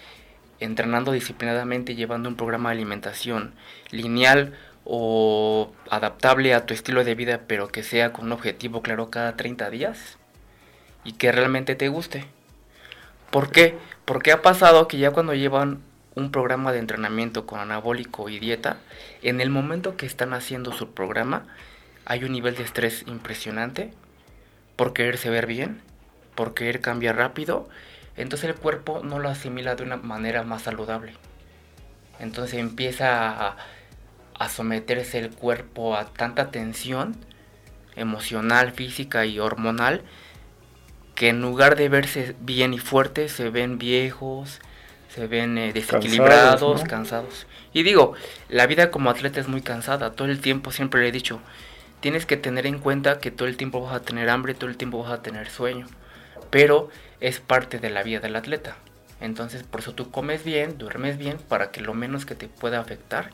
entrenando 0.59 1.13
disciplinadamente 1.13 1.93
y 1.93 1.97
llevando 1.97 2.29
un 2.29 2.37
programa 2.37 2.71
de 2.71 2.77
alimentación 2.77 3.55
lineal 3.91 4.55
o 4.85 5.73
adaptable 5.91 6.55
a 6.55 6.67
tu 6.67 6.75
estilo 6.75 7.05
de 7.05 7.15
vida, 7.15 7.43
pero 7.47 7.69
que 7.69 7.83
sea 7.83 8.13
con 8.13 8.27
un 8.27 8.33
objetivo 8.33 8.83
claro 8.83 9.11
cada 9.11 9.37
30 9.37 9.71
días 9.71 10.19
y 11.05 11.13
que 11.13 11.33
realmente 11.33 11.75
te 11.75 11.89
guste. 11.89 12.27
¿Por 13.31 13.51
qué? 13.51 13.79
Porque 14.05 14.33
ha 14.33 14.43
pasado 14.43 14.89
que 14.89 14.99
ya 14.99 15.13
cuando 15.13 15.35
llevan 15.35 15.83
un 16.17 16.33
programa 16.33 16.73
de 16.73 16.79
entrenamiento 16.79 17.47
con 17.47 17.61
anabólico 17.61 18.29
y 18.29 18.41
dieta, 18.41 18.79
en 19.23 19.41
el 19.41 19.51
momento 19.51 19.97
que 19.97 20.07
están 20.07 20.33
haciendo 20.33 20.73
su 20.73 20.93
programa, 20.93 21.47
hay 22.07 22.25
un 22.25 22.33
nivel 22.33 22.57
de 22.57 22.65
estrés 22.65 23.05
impresionante 23.07 23.93
por 24.77 24.95
quererse 24.95 25.31
ver 25.31 25.47
bien, 25.47 25.83
por 26.35 26.55
querer 26.55 26.81
cambiar 26.81 27.17
rápido, 27.17 27.69
entonces 28.17 28.49
el 28.49 28.57
cuerpo 28.57 29.03
no 29.05 29.19
lo 29.19 29.29
asimila 29.29 29.77
de 29.77 29.83
una 29.83 29.99
manera 29.99 30.43
más 30.43 30.63
saludable. 30.63 31.13
Entonces 32.19 32.59
empieza 32.59 33.29
a, 33.29 33.57
a 34.39 34.49
someterse 34.49 35.19
el 35.19 35.31
cuerpo 35.31 35.97
a 35.97 36.07
tanta 36.07 36.51
tensión 36.51 37.15
emocional, 37.95 38.73
física 38.73 39.27
y 39.27 39.39
hormonal 39.39 40.03
que 41.15 41.29
en 41.29 41.43
lugar 41.43 41.77
de 41.77 41.89
verse 41.89 42.37
bien 42.41 42.75
y 42.75 42.79
fuertes 42.79 43.33
se 43.33 43.51
ven 43.51 43.79
viejos, 43.79 44.61
se 45.17 45.27
ven 45.27 45.57
eh, 45.57 45.73
desequilibrados, 45.73 46.85
cansados. 46.85 47.47
Y 47.73 47.83
digo, 47.83 48.13
la 48.51 48.67
vida 48.67 48.91
como 48.91 49.09
atleta 49.09 49.41
es 49.41 49.49
muy 49.49 49.63
cansada, 49.63 50.13
todo 50.13 50.29
el 50.29 50.41
tiempo 50.41 50.73
siempre 50.73 51.01
le 51.01 51.09
he 51.09 51.13
dicho, 51.13 51.41
tienes 52.01 52.27
que 52.27 52.37
tener 52.37 52.67
en 52.67 52.79
cuenta 52.79 53.19
que 53.19 53.31
todo 53.31 53.49
el 53.49 53.57
tiempo 53.57 53.81
vas 53.81 53.95
a 53.95 54.03
tener 54.03 54.29
hambre, 54.29 54.53
todo 54.53 54.69
el 54.69 54.77
tiempo 54.77 55.03
vas 55.03 55.13
a 55.13 55.23
tener 55.23 55.49
sueño, 55.49 55.87
pero 56.51 56.91
es 57.21 57.41
parte 57.41 57.79
de 57.79 57.89
la 57.89 58.03
vida 58.03 58.21
del 58.21 58.37
atleta. 58.37 58.77
Entonces, 59.23 59.63
por 59.63 59.81
eso 59.81 59.95
tú 59.95 60.11
comes 60.11 60.45
bien, 60.45 60.77
duermes 60.77 61.17
bien, 61.17 61.39
para 61.49 61.71
que 61.71 61.81
lo 61.81 61.95
menos 61.95 62.27
que 62.27 62.35
te 62.35 62.49
pueda 62.49 62.79
afectar 62.79 63.31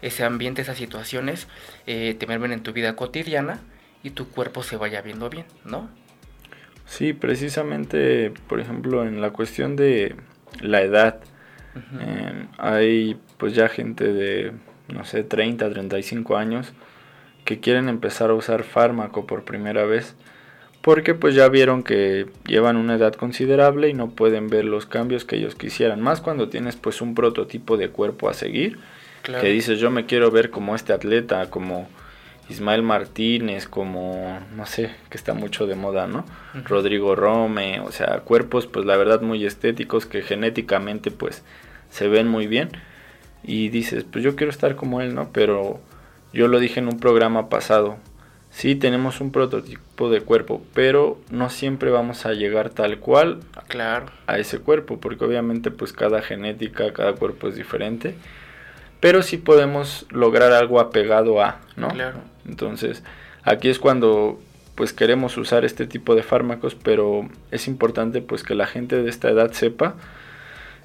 ese 0.00 0.24
ambiente, 0.24 0.62
esas 0.62 0.78
situaciones, 0.78 1.48
eh, 1.86 2.16
te 2.18 2.26
mermen 2.26 2.52
en 2.52 2.62
tu 2.62 2.72
vida 2.72 2.96
cotidiana 2.96 3.60
y 4.02 4.10
tu 4.10 4.28
cuerpo 4.28 4.62
se 4.62 4.78
vaya 4.78 5.02
viendo 5.02 5.28
bien, 5.28 5.44
¿no? 5.66 5.90
Sí, 6.86 7.12
precisamente, 7.12 8.32
por 8.48 8.60
ejemplo, 8.60 9.06
en 9.06 9.20
la 9.20 9.30
cuestión 9.30 9.76
de 9.76 10.16
la 10.60 10.82
edad, 10.82 11.20
hay 12.58 13.16
pues 13.36 13.54
ya 13.54 13.68
gente 13.68 14.12
de, 14.12 14.52
no 14.88 15.04
sé, 15.04 15.24
30, 15.24 15.70
35 15.70 16.36
años 16.36 16.72
que 17.44 17.60
quieren 17.60 17.88
empezar 17.88 18.30
a 18.30 18.34
usar 18.34 18.62
fármaco 18.62 19.26
por 19.26 19.44
primera 19.44 19.84
vez 19.84 20.14
porque 20.84 21.14
pues 21.14 21.34
ya 21.34 21.48
vieron 21.48 21.82
que 21.82 22.26
llevan 22.46 22.76
una 22.76 22.96
edad 22.96 23.14
considerable 23.14 23.88
y 23.88 23.94
no 23.94 24.10
pueden 24.10 24.48
ver 24.48 24.66
los 24.66 24.84
cambios 24.84 25.24
que 25.24 25.36
ellos 25.36 25.54
quisieran, 25.54 26.02
más 26.02 26.20
cuando 26.20 26.50
tienes 26.50 26.76
pues 26.76 27.00
un 27.00 27.14
prototipo 27.14 27.78
de 27.78 27.88
cuerpo 27.88 28.28
a 28.28 28.34
seguir, 28.34 28.78
que 29.22 29.48
dices 29.48 29.78
yo 29.78 29.90
me 29.90 30.04
quiero 30.04 30.30
ver 30.30 30.50
como 30.50 30.74
este 30.74 30.92
atleta, 30.92 31.48
como 31.48 31.88
Ismael 32.48 32.82
Martínez, 32.82 33.66
como 33.66 34.40
no 34.54 34.66
sé, 34.66 34.90
que 35.08 35.16
está 35.16 35.34
mucho 35.34 35.66
de 35.66 35.74
moda, 35.74 36.06
¿no? 36.06 36.24
Rodrigo 36.64 37.14
Rome, 37.14 37.80
o 37.80 37.90
sea, 37.90 38.20
cuerpos 38.20 38.66
pues 38.66 38.84
la 38.86 38.96
verdad 38.96 39.22
muy 39.22 39.44
estéticos 39.46 40.06
que 40.06 40.22
genéticamente 40.22 41.10
pues 41.10 41.42
se 41.90 42.08
ven 42.08 42.28
muy 42.28 42.46
bien 42.46 42.70
y 43.42 43.68
dices, 43.68 44.04
pues 44.04 44.24
yo 44.24 44.36
quiero 44.36 44.50
estar 44.50 44.76
como 44.76 45.00
él, 45.00 45.14
¿no? 45.14 45.30
Pero 45.32 45.80
yo 46.32 46.48
lo 46.48 46.58
dije 46.58 46.80
en 46.80 46.88
un 46.88 46.98
programa 46.98 47.48
pasado. 47.48 47.96
Sí, 48.50 48.76
tenemos 48.76 49.20
un 49.20 49.32
prototipo 49.32 50.10
de 50.10 50.20
cuerpo, 50.20 50.62
pero 50.74 51.18
no 51.30 51.50
siempre 51.50 51.90
vamos 51.90 52.24
a 52.24 52.32
llegar 52.34 52.70
tal 52.70 53.00
cual 53.00 53.40
claro. 53.66 54.06
a 54.28 54.38
ese 54.38 54.60
cuerpo, 54.60 55.00
porque 55.00 55.24
obviamente 55.24 55.72
pues 55.72 55.92
cada 55.92 56.22
genética, 56.22 56.92
cada 56.92 57.14
cuerpo 57.14 57.48
es 57.48 57.56
diferente, 57.56 58.14
pero 59.04 59.22
sí 59.22 59.36
podemos 59.36 60.06
lograr 60.08 60.52
algo 60.54 60.80
apegado 60.80 61.42
a, 61.42 61.60
¿no? 61.76 61.88
Claro. 61.88 62.20
Entonces, 62.48 63.02
aquí 63.42 63.68
es 63.68 63.78
cuando 63.78 64.40
pues 64.76 64.94
queremos 64.94 65.36
usar 65.36 65.66
este 65.66 65.86
tipo 65.86 66.14
de 66.14 66.22
fármacos, 66.22 66.74
pero 66.74 67.28
es 67.50 67.68
importante 67.68 68.22
pues 68.22 68.42
que 68.42 68.54
la 68.54 68.66
gente 68.66 69.02
de 69.02 69.10
esta 69.10 69.28
edad 69.28 69.52
sepa 69.52 69.96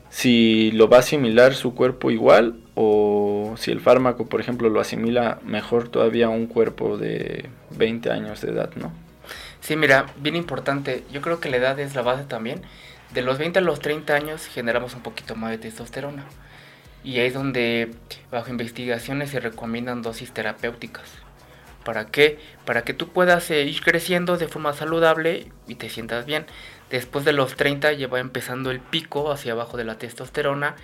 si 0.10 0.72
lo 0.72 0.90
va 0.90 0.98
a 0.98 1.00
asimilar 1.00 1.54
su 1.56 1.74
cuerpo 1.74 2.12
igual 2.12 2.60
o 2.76 3.54
si 3.56 3.72
el 3.72 3.80
fármaco, 3.80 4.28
por 4.28 4.42
ejemplo, 4.42 4.68
lo 4.68 4.82
asimila 4.82 5.40
mejor 5.46 5.88
todavía 5.88 6.26
a 6.26 6.30
un 6.30 6.48
cuerpo 6.48 6.98
de 6.98 7.50
20 7.78 8.12
años 8.12 8.42
de 8.42 8.52
edad, 8.52 8.72
¿no? 8.76 8.92
Sí, 9.62 9.78
mira, 9.78 10.08
bien 10.18 10.36
importante, 10.36 11.06
yo 11.10 11.22
creo 11.22 11.40
que 11.40 11.50
la 11.50 11.56
edad 11.56 11.80
es 11.80 11.96
la 11.96 12.02
base 12.02 12.26
también. 12.26 12.64
De 13.14 13.22
los 13.22 13.38
20 13.38 13.60
a 13.60 13.62
los 13.62 13.80
30 13.80 14.14
años 14.14 14.46
generamos 14.46 14.94
un 14.94 15.04
poquito 15.04 15.38
más 15.38 15.52
de 15.52 15.58
testosterona. 15.58 16.26
Y 17.04 17.20
es 17.20 17.34
donde 17.34 17.92
bajo 18.32 18.50
investigaciones 18.50 19.30
se 19.30 19.40
recomiendan 19.40 20.02
dosis 20.02 20.32
terapéuticas. 20.32 21.10
¿Para 21.84 22.08
qué? 22.08 22.40
Para 22.66 22.84
que 22.84 22.94
tú 22.94 23.10
puedas 23.10 23.50
eh, 23.52 23.64
ir 23.64 23.82
creciendo 23.82 24.38
de 24.38 24.48
forma 24.48 24.74
saludable 24.74 25.48
y 25.68 25.76
te 25.76 25.90
sientas 25.90 26.26
bien. 26.26 26.46
Después 26.90 27.24
de 27.24 27.34
los 27.34 27.56
30 27.56 27.94
ya 27.94 28.08
va 28.08 28.20
empezando 28.20 28.72
el 28.72 28.80
pico 28.80 29.32
hacia 29.32 29.54
abajo 29.54 29.78
de 29.78 29.86
la 29.86 29.98
testosterona 29.98 30.76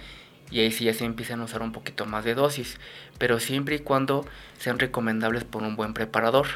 y 0.51 0.59
ahí 0.59 0.71
sí 0.71 0.85
ya 0.85 0.93
se 0.93 1.05
empiezan 1.05 1.41
a 1.41 1.45
usar 1.45 1.61
un 1.61 1.71
poquito 1.71 2.05
más 2.05 2.23
de 2.23 2.35
dosis, 2.35 2.79
pero 3.17 3.39
siempre 3.39 3.75
y 3.75 3.79
cuando 3.79 4.25
sean 4.57 4.79
recomendables 4.79 5.43
por 5.43 5.63
un 5.63 5.75
buen 5.75 5.93
preparador. 5.93 6.47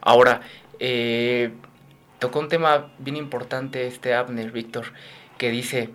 Ahora, 0.00 0.40
eh, 0.80 1.50
tocó 2.18 2.40
un 2.40 2.48
tema 2.48 2.92
bien 2.98 3.16
importante 3.16 3.86
este 3.86 4.14
Abner, 4.14 4.50
Víctor, 4.50 4.92
que 5.36 5.50
dice, 5.50 5.90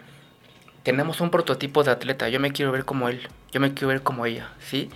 tenemos 0.84 1.22
un 1.22 1.30
prototipo 1.30 1.84
de 1.84 1.92
atleta, 1.92 2.30
yo 2.30 2.40
me 2.40 2.52
quiero 2.52 2.72
ver 2.72 2.86
como 2.86 3.10
él, 3.10 3.28
yo 3.52 3.60
me 3.60 3.74
quiero 3.74 3.90
ver 3.90 4.02
como 4.02 4.26
ella, 4.26 4.50
¿sí? 4.60 4.90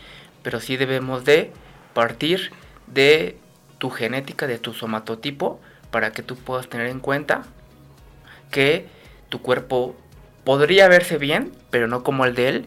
Pero 0.44 0.60
sí 0.60 0.78
debemos 0.78 1.26
de 1.26 1.52
partir 1.94 2.52
de 2.88 3.38
tu 3.78 3.90
genética, 3.90 4.48
de 4.48 4.60
tu 4.60 4.74
somatotipo, 4.74 5.60
para 5.92 6.12
que 6.12 6.24
tú 6.24 6.36
puedas 6.36 6.68
tener 6.68 6.88
en 6.88 7.00
cuenta 7.00 7.44
que 8.52 8.88
tu 9.30 9.42
cuerpo 9.42 9.96
podría 10.44 10.88
verse 10.88 11.18
bien, 11.18 11.52
pero 11.70 11.88
no 11.88 12.04
como 12.04 12.26
el 12.26 12.36
de 12.36 12.50
él, 12.50 12.66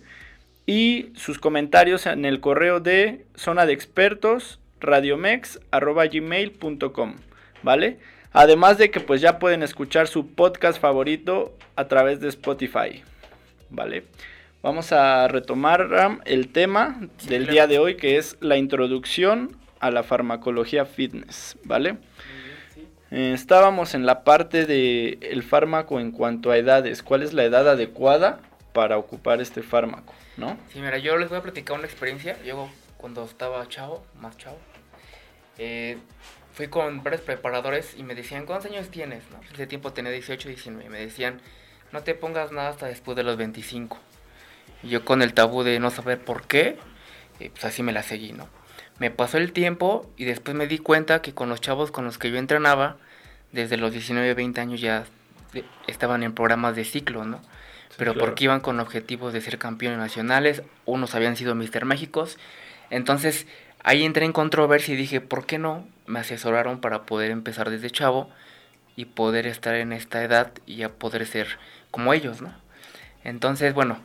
y 0.66 1.12
sus 1.16 1.38
comentarios 1.39 2.06
en 2.06 2.24
el 2.25 2.39
correo 2.39 2.80
de 2.80 3.25
zona 3.36 3.66
de 3.66 3.74
expertos 3.74 4.60
radiomex.gmail.com, 4.80 7.16
¿vale? 7.63 7.98
Además 8.34 8.77
de 8.77 8.92
que 8.92 9.00
pues 9.00 9.22
ya 9.22 9.39
pueden 9.39 9.63
escuchar 9.63 10.08
su 10.08 10.27
podcast 10.27 10.80
favorito 10.80 11.58
a 11.75 11.88
través 11.88 12.20
de 12.20 12.27
Spotify. 12.30 13.04
¿Vale? 13.70 14.04
Vamos 14.62 14.92
a 14.92 15.27
retomar 15.27 16.20
el 16.25 16.50
tema 16.50 17.00
del 17.27 17.48
día 17.48 17.66
de 17.68 17.80
hoy 17.80 17.96
que 17.96 18.18
es 18.18 18.38
la 18.42 18.58
introducción 18.58 19.56
a 19.80 19.92
la 19.92 20.04
farmacología 20.04 20.86
fitness, 20.86 21.58
¿vale? 21.64 21.98
Eh, 23.12 23.32
estábamos 23.34 23.94
en 23.94 24.06
la 24.06 24.24
parte 24.24 24.66
del 24.66 25.20
el 25.22 25.44
fármaco 25.44 26.00
en 26.00 26.12
cuanto 26.12 26.52
a 26.52 26.58
edades. 26.58 27.04
¿Cuál 27.04 27.24
es 27.24 27.34
la 27.34 27.46
edad 27.46 27.68
adecuada 27.70 28.40
para 28.74 28.98
ocupar 28.98 29.42
este 29.42 29.64
fármaco, 29.64 30.14
no? 30.36 30.58
Sí, 30.72 30.80
mira, 30.80 30.98
yo 30.98 31.18
les 31.18 31.30
voy 31.30 31.38
a 31.38 31.42
platicar 31.42 31.78
una 31.78 31.88
experiencia. 31.88 32.38
Yo 32.44 32.70
cuando 32.98 33.24
estaba 33.24 33.68
chavo, 33.70 34.06
más 34.20 34.38
chavo, 34.38 34.58
eh, 35.58 35.98
fui 36.54 36.68
con 36.68 37.04
varios 37.04 37.22
preparadores 37.22 37.96
y 37.98 38.04
me 38.04 38.16
decían, 38.16 38.46
¿cuántos 38.46 38.72
años 38.72 38.90
tienes? 38.90 39.24
¿No? 39.32 39.40
Ese 39.54 39.68
tiempo 39.68 39.94
tenía 39.94 40.12
18, 40.12 40.50
19. 40.50 40.86
Y 40.86 40.90
me 40.90 41.00
decían, 41.00 41.40
no 41.92 42.04
te 42.04 42.14
pongas 42.14 42.52
nada 42.52 42.70
hasta 42.70 42.88
después 42.88 43.16
de 43.16 43.24
los 43.24 43.38
25. 43.38 43.98
Y 44.84 44.90
yo 44.90 45.06
con 45.06 45.22
el 45.22 45.34
tabú 45.34 45.64
de 45.64 45.80
no 45.80 45.92
saber 45.92 46.20
por 46.20 46.46
qué, 46.46 46.78
eh, 47.40 47.50
pues 47.52 47.66
así 47.66 47.84
me 47.84 47.94
la 47.94 48.04
seguí, 48.04 48.34
¿no? 48.34 48.50
Me 49.00 49.12
pasó 49.12 49.38
el 49.38 49.51
tiempo 49.54 50.10
y 50.18 50.25
después 50.25 50.56
me 50.56 50.68
di 50.68 50.80
cuenta 50.80 51.22
que 51.22 51.34
con 51.34 51.50
los 51.50 51.62
chavos 51.62 51.92
con 51.92 52.06
los 52.06 52.18
que 52.18 52.32
yo 52.32 52.38
entrenaba, 52.38 52.98
desde 53.51 53.77
los 53.77 53.92
19, 53.92 54.34
20 54.34 54.62
años 54.62 54.82
ya 54.82 55.06
estaban 55.88 56.24
en 56.24 56.34
programas 56.34 56.75
de 56.75 56.84
ciclo, 56.84 57.24
¿no? 57.25 57.42
Pero 57.98 58.13
porque 58.13 58.44
iban 58.44 58.60
con 58.60 58.80
objetivos 58.80 59.34
de 59.34 59.42
ser 59.42 59.58
campeones 59.58 59.98
nacionales, 59.98 60.62
unos 60.86 61.16
habían 61.16 61.36
sido 61.36 61.56
Mister 61.56 61.86
Méxicos. 61.86 62.38
Entonces, 62.89 63.48
ahí 63.84 64.04
entré 64.04 64.25
en 64.25 64.34
controversia 64.34 64.94
y 64.94 64.98
dije, 64.98 65.22
¿por 65.22 65.46
qué 65.46 65.58
no? 65.58 65.88
Me 66.06 66.20
asesoraron 66.20 66.80
para 66.80 67.04
poder 67.04 67.32
empezar 67.32 67.70
desde 67.70 67.89
chavo 67.89 68.30
y 68.96 69.06
poder 69.06 69.48
estar 69.48 69.75
en 69.75 69.94
esta 69.94 70.24
edad 70.24 70.51
y 70.66 70.77
ya 70.77 70.89
poder 70.89 71.25
ser 71.25 71.48
como 71.89 72.13
ellos, 72.13 72.42
¿no? 72.42 72.54
Entonces, 73.24 73.74
bueno, 73.74 73.98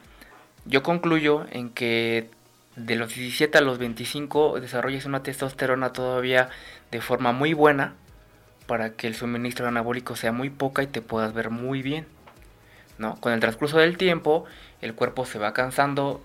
yo 0.64 0.82
concluyo 0.82 1.44
en 1.50 1.70
que 1.70 2.30
de 2.76 2.96
los 2.96 3.14
17 3.14 3.58
a 3.58 3.60
los 3.60 3.78
25 3.78 4.60
desarrolles 4.60 5.04
una 5.04 5.22
testosterona 5.22 5.92
todavía 5.92 6.48
de 6.90 7.00
forma 7.00 7.32
muy 7.32 7.52
buena 7.52 7.94
para 8.66 8.94
que 8.94 9.06
el 9.06 9.14
suministro 9.14 9.68
anabólico 9.68 10.16
sea 10.16 10.32
muy 10.32 10.50
poca 10.50 10.82
y 10.82 10.86
te 10.86 11.02
puedas 11.02 11.34
ver 11.34 11.50
muy 11.50 11.82
bien. 11.82 12.06
¿no? 12.98 13.16
Con 13.16 13.32
el 13.32 13.40
transcurso 13.40 13.78
del 13.78 13.96
tiempo, 13.96 14.44
el 14.80 14.94
cuerpo 14.94 15.26
se 15.26 15.38
va 15.38 15.52
cansando, 15.52 16.22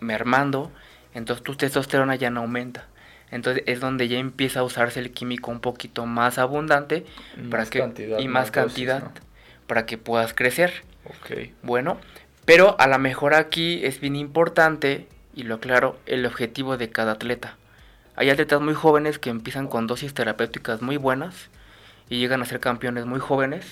mermando 0.00 0.72
entonces 1.14 1.44
tu 1.44 1.54
testosterona 1.54 2.16
ya 2.16 2.30
no 2.30 2.40
aumenta. 2.40 2.86
Entonces 3.30 3.62
es 3.66 3.80
donde 3.80 4.08
ya 4.08 4.18
empieza 4.18 4.60
a 4.60 4.62
usarse 4.64 5.00
el 5.00 5.12
químico 5.12 5.50
un 5.50 5.60
poquito 5.60 6.06
más 6.06 6.38
abundante 6.38 7.06
y 7.36 7.48
para 7.48 7.62
más 7.62 7.70
que, 7.70 7.78
cantidad, 7.78 8.18
y 8.18 8.28
más, 8.28 8.50
cantidad 8.50 9.10
para 9.66 9.86
que 9.86 9.96
puedas 9.96 10.34
crecer. 10.34 10.84
Okay. 11.22 11.54
Bueno, 11.62 11.98
pero 12.44 12.76
a 12.78 12.86
lo 12.86 12.98
mejor 12.98 13.34
aquí 13.34 13.80
es 13.84 14.00
bien 14.00 14.16
importante, 14.16 15.08
y 15.34 15.44
lo 15.44 15.56
aclaro, 15.56 15.98
el 16.06 16.26
objetivo 16.26 16.76
de 16.76 16.90
cada 16.90 17.12
atleta. 17.12 17.56
Hay 18.16 18.30
atletas 18.30 18.60
muy 18.60 18.74
jóvenes 18.74 19.18
que 19.18 19.30
empiezan 19.30 19.68
con 19.68 19.86
dosis 19.86 20.14
terapéuticas 20.14 20.82
muy 20.82 20.96
buenas 20.96 21.50
y 22.08 22.18
llegan 22.18 22.42
a 22.42 22.44
ser 22.44 22.60
campeones 22.60 23.06
muy 23.06 23.20
jóvenes 23.20 23.66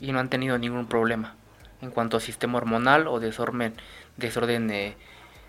y 0.00 0.12
no 0.12 0.18
han 0.18 0.30
tenido 0.30 0.58
ningún 0.58 0.86
problema 0.86 1.34
en 1.82 1.90
cuanto 1.90 2.16
a 2.16 2.20
sistema 2.20 2.58
hormonal 2.58 3.06
o 3.08 3.20
desorden, 3.20 3.74
desorden 4.16 4.70
eh, 4.70 4.96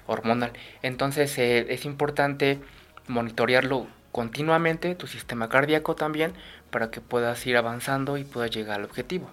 hormonal. 0.08 0.52
Entonces 0.82 1.38
eh, 1.38 1.67
es 1.69 1.86
importante 1.86 2.60
monitorearlo 3.08 3.88
continuamente, 4.12 4.95
tu 4.95 5.08
sistema 5.08 5.47
cardíaco 5.47 5.95
también, 5.95 6.34
para 6.69 6.91
que 6.91 7.02
puedas 7.02 7.45
ir 7.45 7.56
avanzando 7.56 8.17
y 8.17 8.23
puedas 8.23 8.52
llegar 8.52 8.80
al 8.80 8.86
objetivo. 8.86 9.30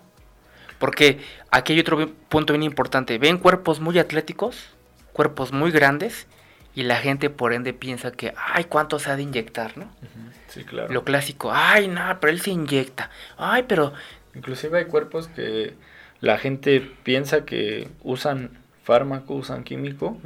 Porque 0.79 1.21
aquí 1.51 1.75
hay 1.75 1.81
otro 1.81 2.09
punto 2.29 2.53
bien 2.53 2.63
importante. 2.63 3.19
Ven 3.19 3.39
cuerpos 3.39 3.81
muy 3.81 3.99
atléticos, 3.99 4.75
cuerpos 5.21 5.53
muy 5.53 5.71
grandes, 5.71 6.27
y 6.75 6.85
la 6.85 6.97
gente 6.97 7.29
por 7.29 7.53
ende 7.53 7.75
piensa 7.75 8.11
que, 8.11 8.33
ay, 8.39 8.65
¿cuánto 8.65 8.99
se 8.99 9.11
ha 9.11 9.17
de 9.17 9.23
inyectar, 9.23 9.77
no? 9.77 9.91
Sí, 10.49 10.65
claro. 10.65 10.91
Lo 10.91 11.05
clásico, 11.05 11.51
ay, 11.53 11.89
no, 11.89 12.01
pero 12.19 12.33
él 12.33 12.41
se 12.41 12.53
inyecta. 12.53 13.11
Ay, 13.37 13.67
pero... 13.69 13.93
Inclusive 14.35 14.79
hay 14.79 14.87
cuerpos 14.87 15.29
que 15.29 15.75
la 16.23 16.39
gente 16.39 16.91
piensa 17.03 17.45
que 17.45 17.89
usan 18.03 18.59
fármaco, 18.83 19.35
usan 19.35 19.63
químico. 19.63 20.17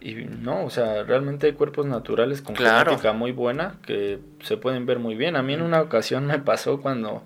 Y 0.00 0.14
no, 0.14 0.64
o 0.64 0.70
sea, 0.70 1.02
realmente 1.02 1.48
hay 1.48 1.54
cuerpos 1.54 1.86
naturales 1.86 2.40
con 2.40 2.54
genética 2.54 3.12
muy 3.12 3.32
buena 3.32 3.74
que 3.84 4.20
se 4.44 4.56
pueden 4.56 4.86
ver 4.86 5.00
muy 5.00 5.16
bien. 5.16 5.34
A 5.34 5.42
mí 5.42 5.54
en 5.54 5.62
una 5.62 5.80
ocasión 5.80 6.26
me 6.26 6.38
pasó 6.38 6.80
cuando 6.80 7.24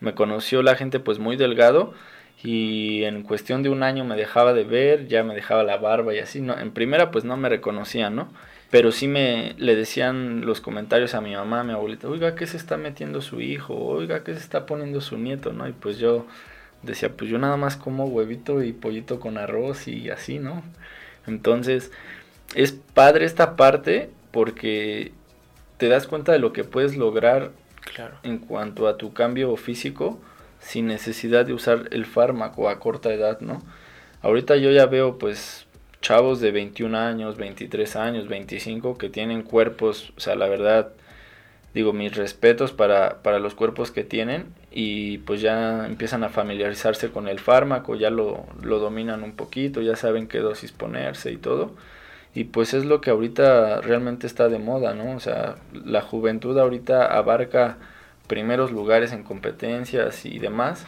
me 0.00 0.14
conoció 0.14 0.62
la 0.62 0.76
gente 0.76 1.00
pues 1.00 1.18
muy 1.18 1.36
delgado 1.36 1.94
y 2.42 3.04
en 3.04 3.22
cuestión 3.22 3.62
de 3.62 3.70
un 3.70 3.82
año 3.82 4.04
me 4.04 4.16
dejaba 4.16 4.52
de 4.52 4.64
ver, 4.64 5.08
ya 5.08 5.24
me 5.24 5.34
dejaba 5.34 5.62
la 5.64 5.76
barba 5.78 6.14
y 6.14 6.18
así. 6.18 6.40
No, 6.40 6.58
en 6.58 6.72
primera 6.72 7.10
pues 7.10 7.24
no 7.24 7.36
me 7.36 7.48
reconocían, 7.48 8.16
¿no? 8.16 8.28
Pero 8.70 8.92
sí 8.92 9.08
me 9.08 9.54
le 9.56 9.76
decían 9.76 10.44
los 10.44 10.60
comentarios 10.60 11.14
a 11.14 11.20
mi 11.20 11.34
mamá, 11.34 11.60
a 11.60 11.64
mi 11.64 11.72
abuelita, 11.72 12.08
oiga, 12.08 12.34
¿qué 12.34 12.46
se 12.46 12.56
está 12.56 12.76
metiendo 12.76 13.22
su 13.22 13.40
hijo? 13.40 13.74
Oiga, 13.74 14.24
¿qué 14.24 14.32
se 14.34 14.40
está 14.40 14.66
poniendo 14.66 15.00
su 15.00 15.16
nieto? 15.16 15.52
¿No? 15.52 15.68
Y 15.68 15.72
pues 15.72 15.98
yo 15.98 16.26
decía, 16.82 17.10
pues 17.16 17.30
yo 17.30 17.38
nada 17.38 17.56
más 17.56 17.76
como 17.76 18.06
huevito 18.06 18.62
y 18.62 18.72
pollito 18.72 19.20
con 19.20 19.38
arroz 19.38 19.88
y 19.88 20.10
así, 20.10 20.38
¿no? 20.38 20.62
Entonces, 21.26 21.92
es 22.54 22.72
padre 22.72 23.24
esta 23.24 23.56
parte 23.56 24.10
porque 24.32 25.12
te 25.78 25.88
das 25.88 26.06
cuenta 26.06 26.32
de 26.32 26.38
lo 26.38 26.52
que 26.52 26.64
puedes 26.64 26.96
lograr 26.96 27.52
en 28.22 28.38
cuanto 28.38 28.88
a 28.88 28.96
tu 28.96 29.12
cambio 29.12 29.56
físico 29.56 30.20
sin 30.64 30.86
necesidad 30.86 31.46
de 31.46 31.52
usar 31.52 31.88
el 31.90 32.06
fármaco 32.06 32.68
a 32.68 32.80
corta 32.80 33.12
edad, 33.12 33.40
¿no? 33.40 33.62
Ahorita 34.22 34.56
yo 34.56 34.70
ya 34.70 34.86
veo 34.86 35.18
pues 35.18 35.66
chavos 36.00 36.40
de 36.40 36.50
21 36.50 36.96
años, 36.96 37.36
23 37.36 37.96
años, 37.96 38.28
25 38.28 38.96
que 38.96 39.10
tienen 39.10 39.42
cuerpos, 39.42 40.12
o 40.16 40.20
sea, 40.20 40.34
la 40.36 40.48
verdad, 40.48 40.92
digo, 41.74 41.92
mis 41.92 42.16
respetos 42.16 42.72
para, 42.72 43.22
para 43.22 43.38
los 43.38 43.54
cuerpos 43.54 43.90
que 43.90 44.04
tienen 44.04 44.46
y 44.70 45.18
pues 45.18 45.42
ya 45.42 45.86
empiezan 45.86 46.24
a 46.24 46.30
familiarizarse 46.30 47.10
con 47.10 47.28
el 47.28 47.38
fármaco, 47.40 47.94
ya 47.94 48.10
lo, 48.10 48.46
lo 48.62 48.78
dominan 48.78 49.22
un 49.22 49.32
poquito, 49.36 49.82
ya 49.82 49.96
saben 49.96 50.28
qué 50.28 50.38
dosis 50.38 50.72
ponerse 50.72 51.30
y 51.30 51.36
todo. 51.36 51.72
Y 52.34 52.44
pues 52.44 52.74
es 52.74 52.84
lo 52.84 53.00
que 53.00 53.10
ahorita 53.10 53.80
realmente 53.82 54.26
está 54.26 54.48
de 54.48 54.58
moda, 54.58 54.94
¿no? 54.94 55.14
O 55.14 55.20
sea, 55.20 55.56
la 55.72 56.00
juventud 56.00 56.58
ahorita 56.58 57.06
abarca 57.16 57.78
primeros 58.26 58.72
lugares 58.72 59.12
en 59.12 59.22
competencias 59.22 60.24
y 60.24 60.38
demás 60.38 60.86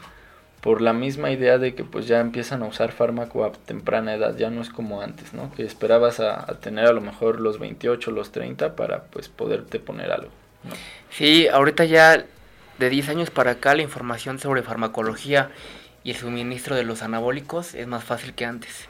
por 0.61 0.81
la 0.81 0.93
misma 0.93 1.31
idea 1.31 1.59
de 1.59 1.77
que 1.77 1.85
pues 1.85 2.09
ya 2.09 2.19
empiezan 2.19 2.63
a 2.65 2.67
usar 2.67 2.91
fármaco 2.91 3.45
a 3.45 3.53
temprana 3.53 4.15
edad, 4.15 4.37
ya 4.37 4.51
no 4.51 4.61
es 4.61 4.69
como 4.69 5.01
antes, 5.01 5.33
¿no? 5.33 5.53
Que 5.53 5.65
esperabas 5.65 6.19
a, 6.19 6.45
tener 6.61 6.87
a 6.87 6.93
lo 6.93 7.01
mejor 7.01 7.41
los 7.41 7.61
28, 7.61 8.11
los 8.11 8.33
30 8.33 8.75
para 8.75 9.05
pues 9.05 9.29
poderte 9.29 9.79
poner 9.79 10.11
algo. 10.11 10.31
Sí, 11.11 11.47
ahorita 11.47 11.85
ya 11.85 12.25
de 12.79 12.91
10 12.91 13.11
años 13.11 13.31
para 13.31 13.53
acá 13.53 13.77
la 13.77 13.83
información 13.83 14.41
sobre 14.41 14.63
farmacología 14.63 15.51
y 16.03 16.11
el 16.11 16.17
suministro 16.17 16.75
de 16.75 16.83
los 16.83 17.03
anabólicos 17.03 17.75
es 17.75 17.87
más 17.87 18.03
fácil 18.03 18.35
que 18.35 18.45
antes. 18.45 18.89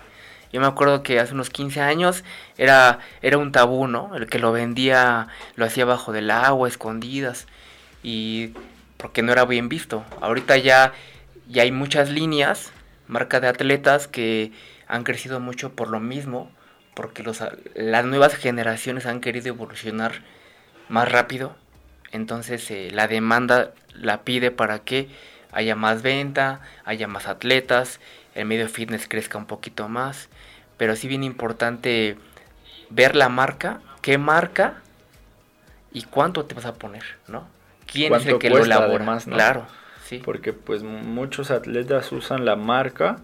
Yo 0.52 0.60
me 0.62 0.66
acuerdo 0.66 1.02
que 1.02 1.20
hace 1.20 1.34
unos 1.34 1.50
15 1.50 1.82
años 1.82 2.24
era, 2.56 3.00
era 3.20 3.36
un 3.36 3.52
tabú, 3.52 3.86
¿no? 3.86 4.16
El 4.16 4.28
que 4.28 4.38
lo 4.38 4.50
vendía 4.50 5.28
lo 5.56 5.66
hacía 5.66 5.84
bajo 5.84 6.12
del 6.12 6.30
agua, 6.30 6.68
escondidas, 6.68 7.46
y 8.06 8.52
porque 8.98 9.22
no 9.22 9.32
era 9.32 9.44
bien 9.44 9.68
visto. 9.68 10.04
Ahorita 10.20 10.56
ya, 10.56 10.92
ya 11.48 11.64
hay 11.64 11.72
muchas 11.72 12.08
líneas, 12.08 12.70
marca 13.08 13.40
de 13.40 13.48
atletas, 13.48 14.06
que 14.06 14.52
han 14.86 15.02
crecido 15.02 15.40
mucho 15.40 15.72
por 15.72 15.88
lo 15.88 15.98
mismo, 15.98 16.48
porque 16.94 17.24
los, 17.24 17.42
las 17.74 18.04
nuevas 18.04 18.36
generaciones 18.36 19.06
han 19.06 19.20
querido 19.20 19.48
evolucionar 19.48 20.22
más 20.88 21.10
rápido, 21.10 21.56
entonces 22.12 22.70
eh, 22.70 22.90
la 22.92 23.08
demanda 23.08 23.72
la 23.92 24.22
pide 24.22 24.52
para 24.52 24.78
que 24.78 25.08
haya 25.50 25.74
más 25.74 26.02
venta, 26.02 26.60
haya 26.84 27.08
más 27.08 27.26
atletas, 27.26 27.98
el 28.36 28.46
medio 28.46 28.68
fitness 28.68 29.08
crezca 29.08 29.36
un 29.36 29.46
poquito 29.46 29.88
más, 29.88 30.28
pero 30.76 30.94
sí 30.94 31.08
bien 31.08 31.24
importante 31.24 32.16
ver 32.88 33.16
la 33.16 33.28
marca, 33.28 33.80
qué 34.00 34.16
marca 34.16 34.74
y 35.92 36.02
cuánto 36.04 36.44
te 36.44 36.54
vas 36.54 36.66
a 36.66 36.74
poner, 36.74 37.02
¿no? 37.26 37.55
¿Quién 37.86 38.14
es 38.14 38.26
el 38.26 38.38
que 38.38 38.50
lo 38.50 38.62
elabora? 38.62 39.18
Claro, 39.18 39.66
sí. 40.04 40.20
Porque 40.24 40.52
pues 40.52 40.82
muchos 40.82 41.50
atletas 41.50 42.12
usan 42.12 42.44
la 42.44 42.56
marca 42.56 43.18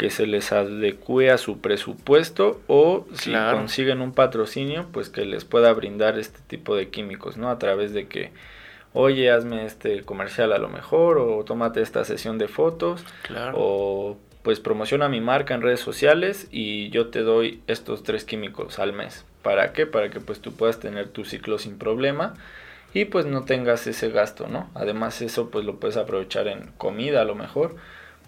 que 0.00 0.08
se 0.08 0.26
les 0.26 0.50
adecue 0.50 1.30
a 1.30 1.36
su 1.36 1.60
presupuesto 1.60 2.62
o 2.68 3.06
si 3.12 3.32
consiguen 3.32 4.00
un 4.00 4.12
patrocinio, 4.12 4.86
pues 4.92 5.10
que 5.10 5.26
les 5.26 5.44
pueda 5.44 5.70
brindar 5.74 6.18
este 6.18 6.38
tipo 6.46 6.74
de 6.74 6.88
químicos, 6.88 7.36
¿no? 7.36 7.50
A 7.50 7.58
través 7.58 7.92
de 7.92 8.06
que, 8.06 8.32
oye, 8.94 9.30
hazme 9.30 9.66
este 9.66 10.02
comercial 10.02 10.54
a 10.54 10.58
lo 10.58 10.70
mejor, 10.70 11.18
o 11.18 11.44
tómate 11.44 11.82
esta 11.82 12.06
sesión 12.06 12.38
de 12.38 12.48
fotos, 12.48 13.04
claro. 13.24 13.52
o 13.56 14.16
pues 14.42 14.58
promociona 14.58 15.10
mi 15.10 15.20
marca 15.20 15.52
en 15.52 15.60
redes 15.60 15.80
sociales 15.80 16.48
y 16.50 16.88
yo 16.88 17.08
te 17.08 17.20
doy 17.20 17.60
estos 17.66 18.02
tres 18.02 18.24
químicos 18.24 18.78
al 18.78 18.94
mes. 18.94 19.26
¿Para 19.42 19.74
qué? 19.74 19.84
Para 19.84 20.08
que 20.08 20.20
pues 20.20 20.40
tú 20.40 20.54
puedas 20.54 20.80
tener 20.80 21.08
tu 21.08 21.26
ciclo 21.26 21.58
sin 21.58 21.76
problema 21.76 22.36
y 22.92 23.04
pues 23.06 23.26
no 23.26 23.44
tengas 23.44 23.86
ese 23.86 24.10
gasto, 24.10 24.48
¿no? 24.48 24.70
Además 24.74 25.22
eso 25.22 25.50
pues 25.50 25.64
lo 25.64 25.78
puedes 25.78 25.96
aprovechar 25.96 26.48
en 26.48 26.72
comida 26.76 27.22
a 27.22 27.24
lo 27.24 27.34
mejor 27.34 27.76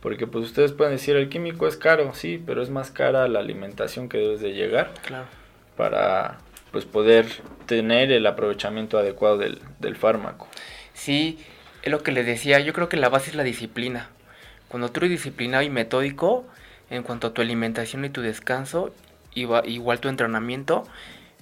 porque 0.03 0.27
pues 0.27 0.47
ustedes 0.47 0.73
pueden 0.73 0.95
decir, 0.95 1.15
el 1.15 1.29
químico 1.29 1.69
es 1.69 1.77
caro, 1.77 2.13
sí, 2.13 2.43
pero 2.45 2.61
es 2.61 2.71
más 2.71 2.91
cara 2.91 3.29
la 3.29 3.39
alimentación 3.39 4.09
que 4.09 4.19
debes 4.19 4.41
de 4.41 4.53
llegar. 4.53 4.93
Claro. 5.07 5.27
Para 5.77 6.39
pues 6.73 6.87
poder 6.87 7.27
tener 7.67 8.11
el 8.11 8.27
aprovechamiento 8.27 8.99
adecuado 8.99 9.39
del, 9.39 9.61
del 9.79 9.95
fármaco. 9.95 10.49
Sí, 10.93 11.39
es 11.83 11.93
lo 11.93 12.03
que 12.03 12.11
les 12.11 12.27
decía, 12.27 12.59
yo 12.59 12.73
creo 12.73 12.89
que 12.89 12.97
la 12.97 13.11
base 13.11 13.31
es 13.31 13.37
la 13.37 13.45
disciplina. 13.45 14.09
Cuando 14.67 14.89
tú 14.89 15.01
eres 15.01 15.11
disciplinado 15.11 15.63
y 15.63 15.71
metódico 15.71 16.45
en 16.91 17.05
cuanto 17.05 17.29
a 17.29 17.35
tu 17.35 17.41
alimentación 17.41 18.05
y 18.05 18.11
tu 18.11 18.23
descanso, 18.23 18.93
igual 19.35 20.01
tu 20.01 20.09
entrenamiento, 20.09 20.83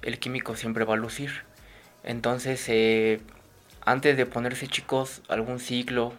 el 0.02 0.18
químico 0.18 0.54
siempre 0.54 0.84
va 0.84 0.94
a 0.94 0.98
lucir. 0.98 1.44
Entonces, 2.04 2.64
eh, 2.68 3.20
antes 3.84 4.16
de 4.16 4.26
ponerse 4.26 4.68
chicos 4.68 5.22
algún 5.28 5.58
ciclo, 5.58 6.12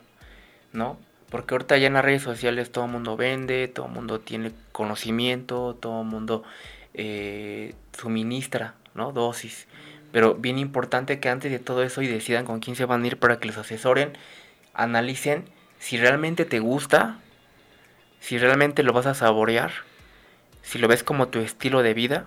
¿no? 0.74 0.98
Porque 1.30 1.54
ahorita 1.54 1.78
ya 1.78 1.88
en 1.88 1.94
las 1.94 2.06
redes 2.06 2.22
sociales 2.22 2.72
todo 2.72 2.86
el 2.86 2.92
mundo 2.92 3.16
vende, 3.16 3.68
todo 3.68 3.86
el 3.86 3.94
mundo 3.94 4.20
tiene 4.20 4.52
conocimiento, 4.72 5.78
todo 5.80 6.02
el 6.02 6.08
mundo 6.08 6.44
eh, 6.94 7.74
suministra, 7.98 8.76
¿no? 8.94 9.12
Dosis. 9.12 9.68
Pero 10.12 10.36
bien 10.36 10.58
importante 10.58 11.20
que 11.20 11.30
antes 11.30 11.52
de 11.52 11.60
todo 11.60 11.84
eso 11.84 12.02
y 12.02 12.08
decidan 12.08 12.46
con 12.46 12.60
quién 12.60 12.76
se 12.76 12.86
van 12.86 13.04
a 13.04 13.08
ir 13.08 13.18
para 13.18 13.40
que 13.40 13.48
los 13.48 13.58
asesoren, 13.58 14.18
analicen 14.74 15.46
si 15.80 15.98
realmente 15.98 16.46
te 16.46 16.60
gusta, 16.60 17.18
si 18.20 18.38
realmente 18.38 18.84
lo 18.84 18.94
vas 18.94 19.06
a 19.06 19.14
saborear, 19.14 19.72
si 20.62 20.80
lo 20.80 20.88
ves 20.88 21.04
como 21.04 21.30
tu 21.30 21.40
estilo 21.40 21.82
de 21.82 21.94
vida 21.94 22.26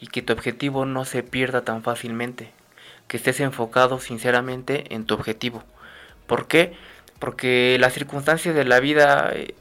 y 0.00 0.06
que 0.06 0.22
tu 0.22 0.32
objetivo 0.32 0.86
no 0.86 1.04
se 1.04 1.22
pierda 1.22 1.62
tan 1.62 1.82
fácilmente, 1.82 2.52
que 3.10 3.18
estés 3.18 3.40
enfocado 3.40 4.00
sinceramente 4.00 4.94
en 4.94 5.04
tu 5.04 5.12
objetivo. 5.12 5.62
¿Por 6.26 6.46
qué? 6.46 6.74
porque 7.20 7.76
las 7.78 7.92
circunstancias 7.92 8.56
de 8.56 8.64
la 8.64 8.80
vida 8.80 9.30
eh, 9.32 9.54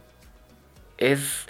es 0.98 1.46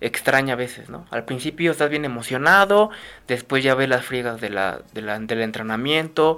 extraña 0.00 0.52
a 0.52 0.56
veces, 0.56 0.90
¿no? 0.90 1.06
Al 1.10 1.24
principio 1.24 1.72
estás 1.72 1.90
bien 1.90 2.04
emocionado, 2.04 2.90
después 3.26 3.64
ya 3.64 3.74
ves 3.74 3.88
las 3.88 4.04
friegas 4.04 4.40
del 4.40 5.40
entrenamiento, 5.40 6.36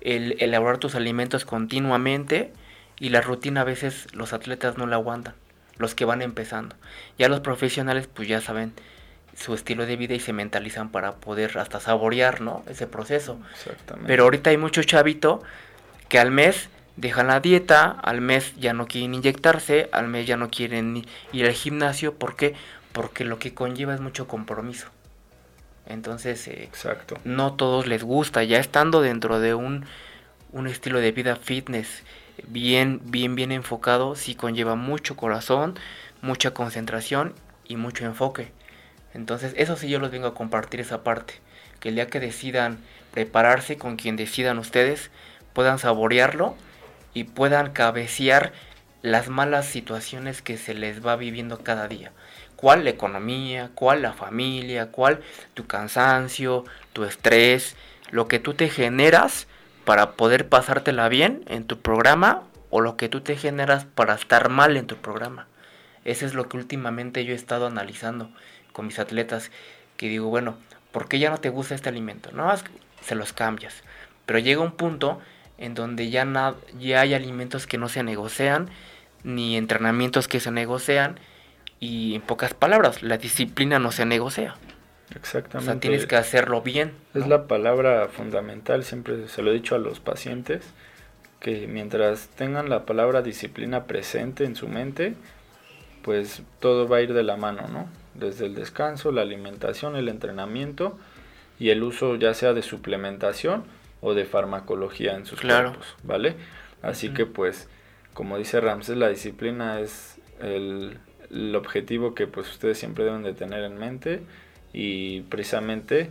el 0.00 0.36
elaborar 0.40 0.78
tus 0.78 0.96
alimentos 0.96 1.44
continuamente 1.44 2.52
y 2.98 3.10
la 3.10 3.20
rutina 3.20 3.60
a 3.60 3.64
veces 3.64 4.08
los 4.12 4.32
atletas 4.32 4.76
no 4.76 4.86
la 4.86 4.96
aguantan, 4.96 5.34
los 5.78 5.94
que 5.94 6.04
van 6.04 6.20
empezando. 6.20 6.74
Ya 7.16 7.28
los 7.28 7.40
profesionales 7.40 8.08
pues 8.12 8.26
ya 8.26 8.40
saben 8.40 8.72
su 9.36 9.54
estilo 9.54 9.86
de 9.86 9.96
vida 9.96 10.14
y 10.14 10.20
se 10.20 10.32
mentalizan 10.32 10.90
para 10.90 11.16
poder 11.16 11.58
hasta 11.58 11.78
saborear, 11.78 12.40
¿no? 12.40 12.64
Ese 12.68 12.86
proceso. 12.86 13.38
Exactamente. 13.52 14.08
Pero 14.08 14.24
ahorita 14.24 14.50
hay 14.50 14.56
mucho 14.56 14.82
chavito 14.82 15.42
que 16.08 16.18
al 16.18 16.30
mes 16.30 16.68
dejan 16.96 17.26
la 17.26 17.40
dieta, 17.40 17.90
al 17.90 18.20
mes 18.20 18.54
ya 18.56 18.72
no 18.72 18.86
quieren 18.86 19.14
inyectarse, 19.14 19.88
al 19.92 20.08
mes 20.08 20.26
ya 20.26 20.36
no 20.36 20.50
quieren 20.50 21.04
ir 21.32 21.46
al 21.46 21.52
gimnasio, 21.52 22.14
¿por 22.14 22.34
qué? 22.34 22.54
Porque 22.92 23.24
lo 23.24 23.38
que 23.38 23.52
conlleva 23.52 23.94
es 23.94 24.00
mucho 24.00 24.26
compromiso. 24.26 24.88
Entonces, 25.86 26.48
eh, 26.48 26.64
Exacto. 26.64 27.18
no 27.24 27.54
todos 27.54 27.86
les 27.86 28.02
gusta, 28.02 28.42
ya 28.42 28.58
estando 28.58 29.02
dentro 29.02 29.38
de 29.38 29.54
un, 29.54 29.84
un 30.52 30.66
estilo 30.66 30.98
de 31.00 31.12
vida 31.12 31.36
fitness 31.36 32.02
bien, 32.48 33.00
bien, 33.04 33.34
bien 33.34 33.52
enfocado, 33.52 34.16
sí 34.16 34.34
conlleva 34.34 34.74
mucho 34.74 35.16
corazón, 35.16 35.78
mucha 36.22 36.52
concentración 36.52 37.34
y 37.68 37.76
mucho 37.76 38.04
enfoque. 38.04 38.52
Entonces, 39.16 39.54
eso 39.56 39.76
sí 39.76 39.88
yo 39.88 39.98
los 39.98 40.10
vengo 40.10 40.28
a 40.28 40.34
compartir 40.34 40.78
esa 40.80 41.02
parte, 41.02 41.34
que 41.80 41.88
el 41.88 41.94
día 41.94 42.06
que 42.06 42.20
decidan 42.20 42.78
prepararse 43.12 43.78
con 43.78 43.96
quien 43.96 44.14
decidan 44.14 44.58
ustedes, 44.58 45.10
puedan 45.54 45.78
saborearlo 45.78 46.54
y 47.14 47.24
puedan 47.24 47.72
cabecear 47.72 48.52
las 49.00 49.28
malas 49.30 49.64
situaciones 49.64 50.42
que 50.42 50.58
se 50.58 50.74
les 50.74 51.04
va 51.04 51.16
viviendo 51.16 51.64
cada 51.64 51.88
día. 51.88 52.12
¿Cuál 52.56 52.84
la 52.84 52.90
economía? 52.90 53.70
¿Cuál 53.74 54.02
la 54.02 54.12
familia? 54.12 54.90
¿Cuál 54.90 55.22
tu 55.54 55.66
cansancio? 55.66 56.64
¿Tu 56.92 57.04
estrés? 57.04 57.74
Lo 58.10 58.28
que 58.28 58.38
tú 58.38 58.52
te 58.52 58.68
generas 58.68 59.46
para 59.86 60.12
poder 60.12 60.50
pasártela 60.50 61.08
bien 61.08 61.42
en 61.48 61.64
tu 61.64 61.80
programa 61.80 62.42
o 62.68 62.82
lo 62.82 62.98
que 62.98 63.08
tú 63.08 63.22
te 63.22 63.36
generas 63.36 63.86
para 63.86 64.14
estar 64.14 64.50
mal 64.50 64.76
en 64.76 64.86
tu 64.86 64.96
programa. 64.96 65.48
Eso 66.04 66.26
es 66.26 66.34
lo 66.34 66.48
que 66.48 66.58
últimamente 66.58 67.24
yo 67.24 67.32
he 67.32 67.36
estado 67.36 67.66
analizando 67.66 68.30
con 68.76 68.86
mis 68.86 68.98
atletas, 68.98 69.50
que 69.96 70.06
digo, 70.06 70.28
bueno, 70.28 70.58
¿por 70.92 71.08
qué 71.08 71.18
ya 71.18 71.30
no 71.30 71.38
te 71.38 71.48
gusta 71.48 71.74
este 71.74 71.88
alimento? 71.88 72.30
No, 72.32 72.52
se 73.00 73.14
los 73.14 73.32
cambias. 73.32 73.82
Pero 74.26 74.38
llega 74.38 74.60
un 74.60 74.72
punto 74.72 75.18
en 75.56 75.72
donde 75.72 76.10
ya, 76.10 76.54
ya 76.78 77.00
hay 77.00 77.14
alimentos 77.14 77.66
que 77.66 77.78
no 77.78 77.88
se 77.88 78.02
negocian, 78.02 78.68
ni 79.24 79.56
entrenamientos 79.56 80.28
que 80.28 80.40
se 80.40 80.50
negocian, 80.50 81.18
y 81.80 82.16
en 82.16 82.20
pocas 82.20 82.52
palabras, 82.52 83.02
la 83.02 83.16
disciplina 83.16 83.78
no 83.78 83.92
se 83.92 84.04
negocia. 84.04 84.56
Exactamente. 85.14 85.70
O 85.70 85.72
sea, 85.72 85.80
tienes 85.80 86.04
que 86.04 86.16
hacerlo 86.16 86.60
bien. 86.60 86.92
Es 87.14 87.26
la 87.26 87.46
palabra 87.46 88.08
fundamental, 88.08 88.84
siempre 88.84 89.26
se 89.28 89.40
lo 89.40 89.52
he 89.52 89.54
dicho 89.54 89.74
a 89.74 89.78
los 89.78 90.00
pacientes, 90.00 90.66
que 91.40 91.66
mientras 91.66 92.28
tengan 92.28 92.68
la 92.68 92.84
palabra 92.84 93.22
disciplina 93.22 93.84
presente 93.84 94.44
en 94.44 94.54
su 94.54 94.68
mente, 94.68 95.14
pues 96.02 96.42
todo 96.60 96.86
va 96.86 96.98
a 96.98 97.00
ir 97.00 97.14
de 97.14 97.22
la 97.22 97.38
mano, 97.38 97.68
¿no? 97.68 97.88
Desde 98.18 98.46
el 98.46 98.54
descanso, 98.54 99.12
la 99.12 99.22
alimentación, 99.22 99.96
el 99.96 100.08
entrenamiento 100.08 100.98
y 101.58 101.70
el 101.70 101.82
uso 101.82 102.16
ya 102.16 102.34
sea 102.34 102.52
de 102.52 102.62
suplementación 102.62 103.64
o 104.00 104.14
de 104.14 104.24
farmacología 104.24 105.16
en 105.16 105.26
sus 105.26 105.40
cuerpos, 105.40 105.96
¿vale? 106.02 106.36
Así 106.82 107.10
que 107.10 107.26
pues, 107.26 107.68
como 108.14 108.38
dice 108.38 108.60
Ramses, 108.60 108.96
la 108.96 109.08
disciplina 109.08 109.80
es 109.80 110.18
el, 110.40 110.98
objetivo 111.56 112.14
que 112.14 112.26
pues 112.26 112.48
ustedes 112.50 112.78
siempre 112.78 113.04
deben 113.04 113.24
de 113.24 113.32
tener 113.32 113.64
en 113.64 113.76
mente 113.78 114.22
y 114.72 115.22
precisamente 115.22 116.10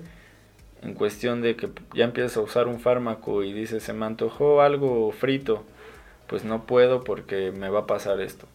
en 0.82 0.94
cuestión 0.94 1.42
de 1.42 1.56
que 1.56 1.70
ya 1.94 2.04
empiezas 2.04 2.36
a 2.36 2.42
usar 2.42 2.68
un 2.68 2.82
fármaco 2.82 3.44
y 3.44 3.54
dices 3.54 3.82
se 3.84 3.94
me 3.94 4.06
antojó 4.06 4.62
algo 4.62 5.12
frito, 5.14 5.64
pues 6.28 6.44
no 6.44 6.66
puedo 6.66 7.04
porque 7.04 7.52
me 7.52 7.70
va 7.70 7.82
a 7.82 7.88
pasar 7.88 8.20
esto. 8.20 8.48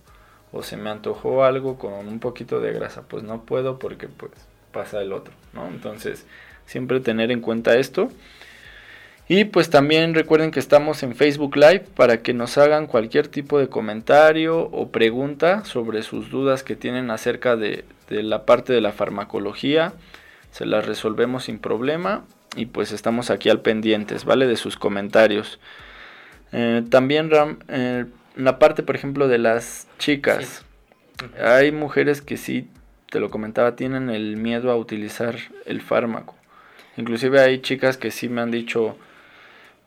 O 0.52 0.62
se 0.62 0.76
me 0.76 0.90
antojó 0.90 1.44
algo 1.44 1.78
con 1.78 2.08
un 2.08 2.18
poquito 2.18 2.60
de 2.60 2.72
grasa, 2.72 3.02
pues 3.02 3.22
no 3.22 3.42
puedo 3.42 3.78
porque 3.78 4.08
pues 4.08 4.32
pasa 4.72 5.00
el 5.00 5.12
otro, 5.12 5.32
¿no? 5.52 5.68
Entonces, 5.68 6.26
siempre 6.66 7.00
tener 7.00 7.30
en 7.30 7.40
cuenta 7.40 7.76
esto. 7.76 8.10
Y 9.32 9.44
pues 9.44 9.70
también 9.70 10.14
recuerden 10.14 10.50
que 10.50 10.58
estamos 10.58 11.04
en 11.04 11.14
Facebook 11.14 11.54
Live 11.54 11.84
para 11.94 12.20
que 12.20 12.34
nos 12.34 12.58
hagan 12.58 12.88
cualquier 12.88 13.28
tipo 13.28 13.60
de 13.60 13.68
comentario 13.68 14.58
o 14.58 14.88
pregunta 14.88 15.64
sobre 15.64 16.02
sus 16.02 16.30
dudas 16.30 16.64
que 16.64 16.74
tienen 16.74 17.12
acerca 17.12 17.54
de, 17.54 17.84
la 18.08 18.44
parte 18.44 18.72
de 18.72 18.80
la 18.80 18.90
farmacología. 18.90 19.92
Se 20.50 20.66
las 20.66 20.84
resolvemos 20.84 21.44
sin 21.44 21.60
problema 21.60 22.24
y 22.56 22.66
pues 22.66 22.90
estamos 22.90 23.30
aquí 23.30 23.48
al 23.50 23.60
pendientes, 23.60 24.24
¿vale? 24.24 24.48
De 24.48 24.56
sus 24.56 24.76
comentarios. 24.76 25.60
Eh, 26.50 26.82
también 26.90 27.30
Ram, 27.30 27.60
eh, 27.68 28.06
la 28.44 28.58
parte, 28.58 28.82
por 28.82 28.96
ejemplo, 28.96 29.28
de 29.28 29.38
las 29.38 29.88
chicas. 29.98 30.64
Hay 31.42 31.72
mujeres 31.72 32.22
que 32.22 32.36
sí, 32.36 32.68
te 33.10 33.20
lo 33.20 33.30
comentaba, 33.30 33.76
tienen 33.76 34.10
el 34.10 34.36
miedo 34.36 34.70
a 34.70 34.76
utilizar 34.76 35.36
el 35.66 35.80
fármaco. 35.80 36.34
Inclusive 36.96 37.40
hay 37.40 37.60
chicas 37.60 37.96
que 37.96 38.10
sí 38.10 38.28
me 38.28 38.40
han 38.40 38.50
dicho, 38.50 38.96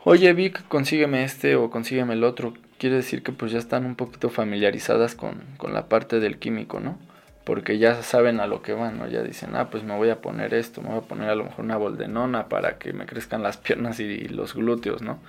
oye 0.03 0.33
Vic, 0.33 0.67
consígueme 0.67 1.23
este 1.23 1.55
o 1.55 1.69
consígueme 1.69 2.13
el 2.13 2.23
otro, 2.23 2.53
quiere 2.77 2.97
decir 2.97 3.23
que 3.23 3.31
pues 3.31 3.51
ya 3.51 3.59
están 3.59 3.85
un 3.85 3.95
poquito 3.95 4.29
familiarizadas 4.29 5.15
con, 5.15 5.43
la 5.71 5.87
parte 5.87 6.19
del 6.19 6.37
químico, 6.37 6.79
¿no? 6.79 6.97
porque 7.43 7.77
ya 7.77 8.01
saben 8.03 8.39
a 8.39 8.47
lo 8.47 8.61
que 8.61 8.73
van, 8.73 8.99
¿no? 8.99 9.07
Ya 9.07 9.21
dicen, 9.21 9.55
ah, 9.55 9.69
pues 9.69 9.83
me 9.83 9.95
voy 9.97 10.09
a 10.09 10.21
poner 10.21 10.53
esto, 10.53 10.81
me 10.81 10.89
voy 10.89 10.99
a 10.99 11.01
poner 11.01 11.29
a 11.29 11.35
lo 11.35 11.43
mejor 11.43 11.65
una 11.65 11.75
boldenona 11.75 12.47
para 12.47 12.77
que 12.77 12.93
me 12.93 13.05
crezcan 13.05 13.43
las 13.43 13.57
piernas 13.67 13.99
y, 13.99 14.29
los 14.29 14.53
glúteos, 14.53 15.01
¿no? 15.01 15.19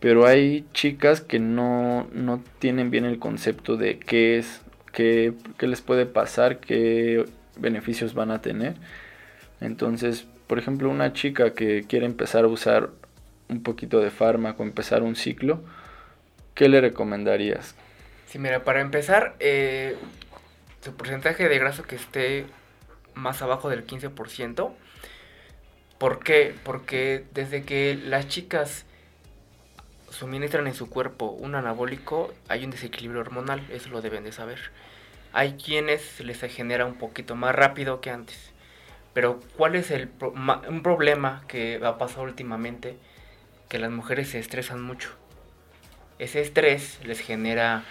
Pero 0.00 0.26
hay 0.26 0.66
chicas 0.72 1.20
que 1.20 1.38
no, 1.38 2.08
no 2.12 2.42
tienen 2.58 2.90
bien 2.90 3.04
el 3.04 3.18
concepto 3.18 3.76
de 3.76 3.98
qué 3.98 4.38
es, 4.38 4.62
qué, 4.92 5.32
qué 5.58 5.66
les 5.66 5.80
puede 5.80 6.06
pasar, 6.06 6.58
qué 6.60 7.24
beneficios 7.56 8.14
van 8.14 8.30
a 8.30 8.42
tener. 8.42 8.74
Entonces, 9.60 10.26
por 10.46 10.58
ejemplo, 10.58 10.90
una 10.90 11.12
chica 11.12 11.54
que 11.54 11.84
quiere 11.88 12.06
empezar 12.06 12.44
a 12.44 12.48
usar 12.48 12.90
un 13.48 13.62
poquito 13.62 14.00
de 14.00 14.10
fármaco, 14.10 14.62
empezar 14.62 15.02
un 15.02 15.16
ciclo, 15.16 15.62
¿qué 16.54 16.68
le 16.68 16.80
recomendarías? 16.80 17.74
Sí, 18.26 18.38
mira, 18.38 18.64
para 18.64 18.80
empezar, 18.80 19.36
eh, 19.40 19.96
su 20.82 20.94
porcentaje 20.94 21.48
de 21.48 21.58
grasa 21.58 21.82
que 21.84 21.96
esté 21.96 22.46
más 23.14 23.42
abajo 23.42 23.68
del 23.68 23.86
15%. 23.86 24.72
¿Por 25.98 26.22
qué? 26.22 26.54
Porque 26.64 27.24
desde 27.32 27.64
que 27.64 27.94
las 27.94 28.28
chicas 28.28 28.84
suministran 30.16 30.66
en 30.66 30.74
su 30.74 30.88
cuerpo 30.88 31.26
un 31.26 31.54
anabólico, 31.54 32.32
hay 32.48 32.64
un 32.64 32.70
desequilibrio 32.70 33.20
hormonal, 33.20 33.62
eso 33.70 33.90
lo 33.90 34.00
deben 34.00 34.24
de 34.24 34.32
saber. 34.32 34.58
Hay 35.32 35.52
quienes 35.54 36.20
les 36.20 36.40
genera 36.40 36.86
un 36.86 36.94
poquito 36.94 37.34
más 37.34 37.54
rápido 37.54 38.00
que 38.00 38.10
antes. 38.10 38.52
Pero 39.12 39.40
¿cuál 39.56 39.76
es 39.76 39.90
el 39.90 40.10
un 40.20 40.82
problema 40.82 41.44
que 41.48 41.80
ha 41.82 41.98
pasado 41.98 42.22
últimamente? 42.22 42.96
Que 43.68 43.78
las 43.78 43.90
mujeres 43.90 44.30
se 44.30 44.38
estresan 44.38 44.82
mucho. 44.82 45.10
Ese 46.18 46.40
estrés 46.40 46.98
les 47.04 47.20
genera 47.20 47.84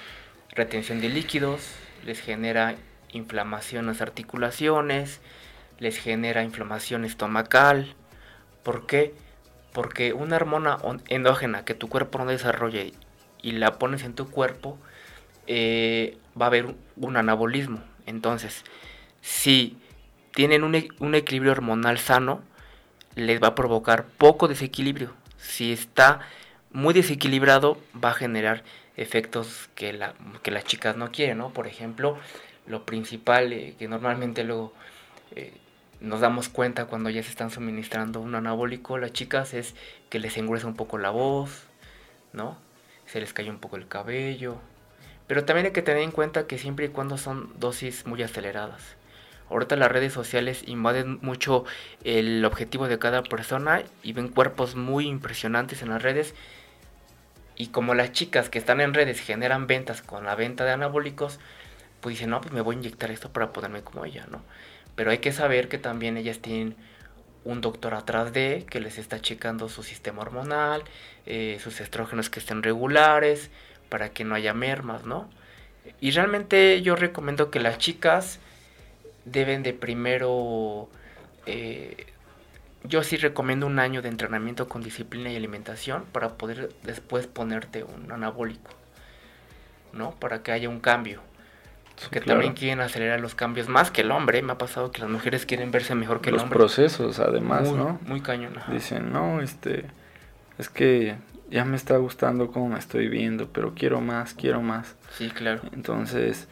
retención 0.52 1.02
de 1.02 1.10
líquidos, 1.10 1.76
les 2.06 2.20
genera 2.22 2.76
inflamación 3.12 3.82
en 3.82 3.88
las 3.88 4.02
articulaciones, 4.02 5.22
les 5.80 5.98
genera 5.98 6.44
inflamación 6.44 7.06
estomacal. 7.06 7.96
¿Por 8.64 8.88
qué? 8.88 9.14
Porque 9.76 10.14
una 10.14 10.38
hormona 10.38 10.78
endógena 11.10 11.66
que 11.66 11.76
tu 11.76 11.90
cuerpo 11.90 12.18
no 12.18 12.26
desarrolle 12.26 12.94
y 13.42 13.52
la 13.52 13.78
pones 13.78 14.04
en 14.04 14.16
tu 14.16 14.32
cuerpo, 14.32 14.80
eh, 15.48 16.18
va 16.40 16.46
a 16.46 16.48
haber 16.48 16.74
un 16.96 17.18
anabolismo. 17.18 17.84
Entonces, 18.08 18.64
si 19.22 19.78
tienen 20.34 20.64
un, 20.64 20.76
e-, 20.76 20.88
un, 21.00 21.14
equilibrio 21.14 21.52
hormonal 21.52 22.00
sano, 22.00 22.42
les 23.16 23.44
va 23.44 23.50
a 23.50 23.56
provocar 23.56 24.06
poco 24.06 24.48
desequilibrio. 24.48 25.14
Si 25.38 25.74
está 25.74 26.22
muy 26.72 26.94
desequilibrado, 26.94 27.78
va 28.04 28.12
a 28.12 28.14
generar 28.14 28.64
efectos 28.98 29.70
que 29.76 29.92
las 29.92 30.64
chicas 30.64 30.96
no 30.96 31.12
quieren, 31.12 31.38
¿no? 31.38 31.50
Por 31.52 31.68
ejemplo, 31.68 32.18
lo 32.66 32.86
principal 32.86 33.52
eh, 33.54 33.76
que 33.78 33.88
normalmente 33.88 34.44
luego 34.44 34.74
eh, 35.36 35.54
nos 36.02 36.20
damos 36.20 36.50
cuenta 36.50 36.86
cuando 36.86 37.10
ya 37.10 37.24
se 37.24 37.30
están 37.30 37.50
suministrando 37.50 38.20
un 38.20 38.36
anabólico 38.36 38.98
las 38.98 39.14
chicas 39.14 39.54
es 39.54 39.76
que 40.10 40.20
les 40.20 40.38
engruesa 40.38 40.68
un 40.68 40.76
poco 40.76 40.98
la 40.98 41.10
voz, 41.10 41.64
¿no? 42.34 42.58
Se 43.06 43.20
les 43.20 43.34
cae 43.34 43.50
un 43.50 43.60
poco 43.60 43.76
el 43.76 43.88
cabello. 43.88 44.58
Pero 45.28 45.46
también 45.46 45.68
hay 45.68 45.72
que 45.72 45.82
tener 45.82 46.04
en 46.04 46.12
cuenta 46.12 46.48
que 46.48 46.58
siempre 46.58 46.86
y 46.86 46.90
cuando 46.90 47.18
son 47.18 47.52
dosis 47.60 48.06
muy 48.06 48.22
aceleradas. 48.22 48.96
Ahorita 49.50 49.76
las 49.76 49.92
redes 49.92 50.14
sociales 50.14 50.64
invaden 50.68 51.20
mucho 51.22 51.66
el 52.04 52.44
objetivo 52.46 52.88
de 52.88 52.98
cada 53.00 53.24
persona 53.24 53.84
y 54.02 54.14
ven 54.14 54.30
cuerpos 54.30 54.76
muy 54.76 55.08
impresionantes 55.08 55.82
en 55.82 55.90
las 55.90 56.02
redes 56.02 56.34
y 57.56 57.68
como 57.68 57.94
las 57.94 58.12
chicas 58.12 58.50
que 58.50 58.60
están 58.60 58.82
en 58.82 58.94
redes 58.94 59.20
generan 59.20 59.68
ventas 59.68 60.02
con 60.02 60.26
la 60.26 60.36
venta 60.36 60.66
de 60.66 60.72
anabólicos, 60.72 61.40
pues 62.02 62.16
dicen, 62.16 62.32
no, 62.32 62.42
pues 62.42 62.54
me 62.54 62.62
voy 62.62 62.76
a 62.76 62.80
inyectar 62.80 63.12
esto 63.12 63.32
para 63.32 63.54
ponerme 63.54 63.82
como 63.82 64.04
ella, 64.06 64.28
¿no? 64.30 64.42
Pero 64.96 65.12
hay 65.12 65.20
que 65.20 65.32
saber 65.32 65.68
que 65.68 65.78
también 65.78 66.18
ellas 66.18 66.40
tienen 66.40 66.76
un 67.44 67.62
doctor 67.62 67.94
atrás 67.94 68.34
de 68.34 68.66
que 68.70 68.80
les 68.80 68.98
está 68.98 69.22
checando 69.22 69.70
su 69.70 69.84
sistema 69.84 70.22
hormonal, 70.22 70.84
eh, 71.26 71.58
sus 71.62 71.80
estrógenos 71.80 72.30
que 72.30 72.40
estén 72.40 72.64
regulares, 72.64 73.52
para 73.90 74.10
que 74.10 74.24
no 74.24 74.36
haya 74.36 74.54
mermas, 74.54 75.06
¿no? 75.06 75.30
Y 76.02 76.12
realmente 76.12 76.82
yo 76.82 76.96
recomiendo 76.96 77.52
que 77.52 77.60
las 77.60 77.78
chicas 77.78 78.40
deben 79.26 79.62
de 79.64 79.74
primero 79.74 80.90
eh, 81.46 82.08
yo 82.88 83.04
sí 83.04 83.18
recomiendo 83.18 83.66
un 83.68 83.80
año 83.80 84.02
de 84.02 84.10
entrenamiento 84.10 84.68
con 84.68 84.84
disciplina 84.84 85.32
y 85.32 85.36
alimentación 85.36 86.06
para 86.12 86.38
poder 86.38 86.74
después 86.84 87.28
ponerte 87.28 87.84
un 87.84 88.12
anabólico, 88.12 88.72
¿no? 89.94 90.12
Para 90.12 90.44
que 90.44 90.52
haya 90.52 90.70
un 90.70 90.80
cambio. 90.80 91.22
Que 92.12 92.22
también 92.22 92.54
quieren 92.54 92.82
acelerar 92.82 93.20
los 93.20 93.36
cambios 93.36 93.70
más 93.70 93.92
que 93.92 94.02
el 94.02 94.12
hombre. 94.12 94.42
Me 94.42 94.54
ha 94.54 94.58
pasado 94.58 94.92
que 94.92 95.02
las 95.02 95.10
mujeres 95.10 95.46
quieren 95.46 95.72
verse 95.72 95.96
mejor 95.96 96.22
que 96.22 96.30
el 96.30 96.36
hombre. 96.36 96.60
Los 96.60 96.74
procesos, 96.74 97.20
además, 97.20 97.72
¿no? 97.72 98.00
Muy 98.06 98.22
cañón. 98.22 98.54
Dicen, 98.72 99.12
no, 99.12 99.42
este, 99.42 99.86
es 100.58 100.70
que 100.70 101.16
ya 101.50 101.66
me 101.66 101.76
está 101.76 101.98
gustando 101.98 102.52
cómo 102.52 102.70
me 102.70 102.80
estoy 102.80 103.08
viendo, 103.08 103.48
pero 103.50 103.74
quiero 103.76 104.02
más, 104.02 104.34
quiero 104.34 104.62
más. 104.62 104.96
Sí, 105.12 105.30
claro. 105.30 105.62
Entonces, 105.74 106.48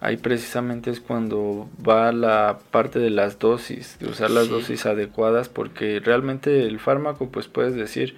ahí 0.00 0.16
precisamente 0.16 0.90
es 0.90 1.00
cuando 1.00 1.68
va 1.86 2.12
la 2.12 2.58
parte 2.70 2.98
de 2.98 3.10
las 3.10 3.38
dosis, 3.38 3.98
de 3.98 4.06
usar 4.06 4.30
las 4.30 4.48
dosis 4.48 4.86
adecuadas, 4.86 5.48
porque 5.48 6.00
realmente 6.00 6.66
el 6.66 6.78
fármaco, 6.78 7.30
pues 7.30 7.48
puedes 7.48 7.74
decir, 7.74 8.16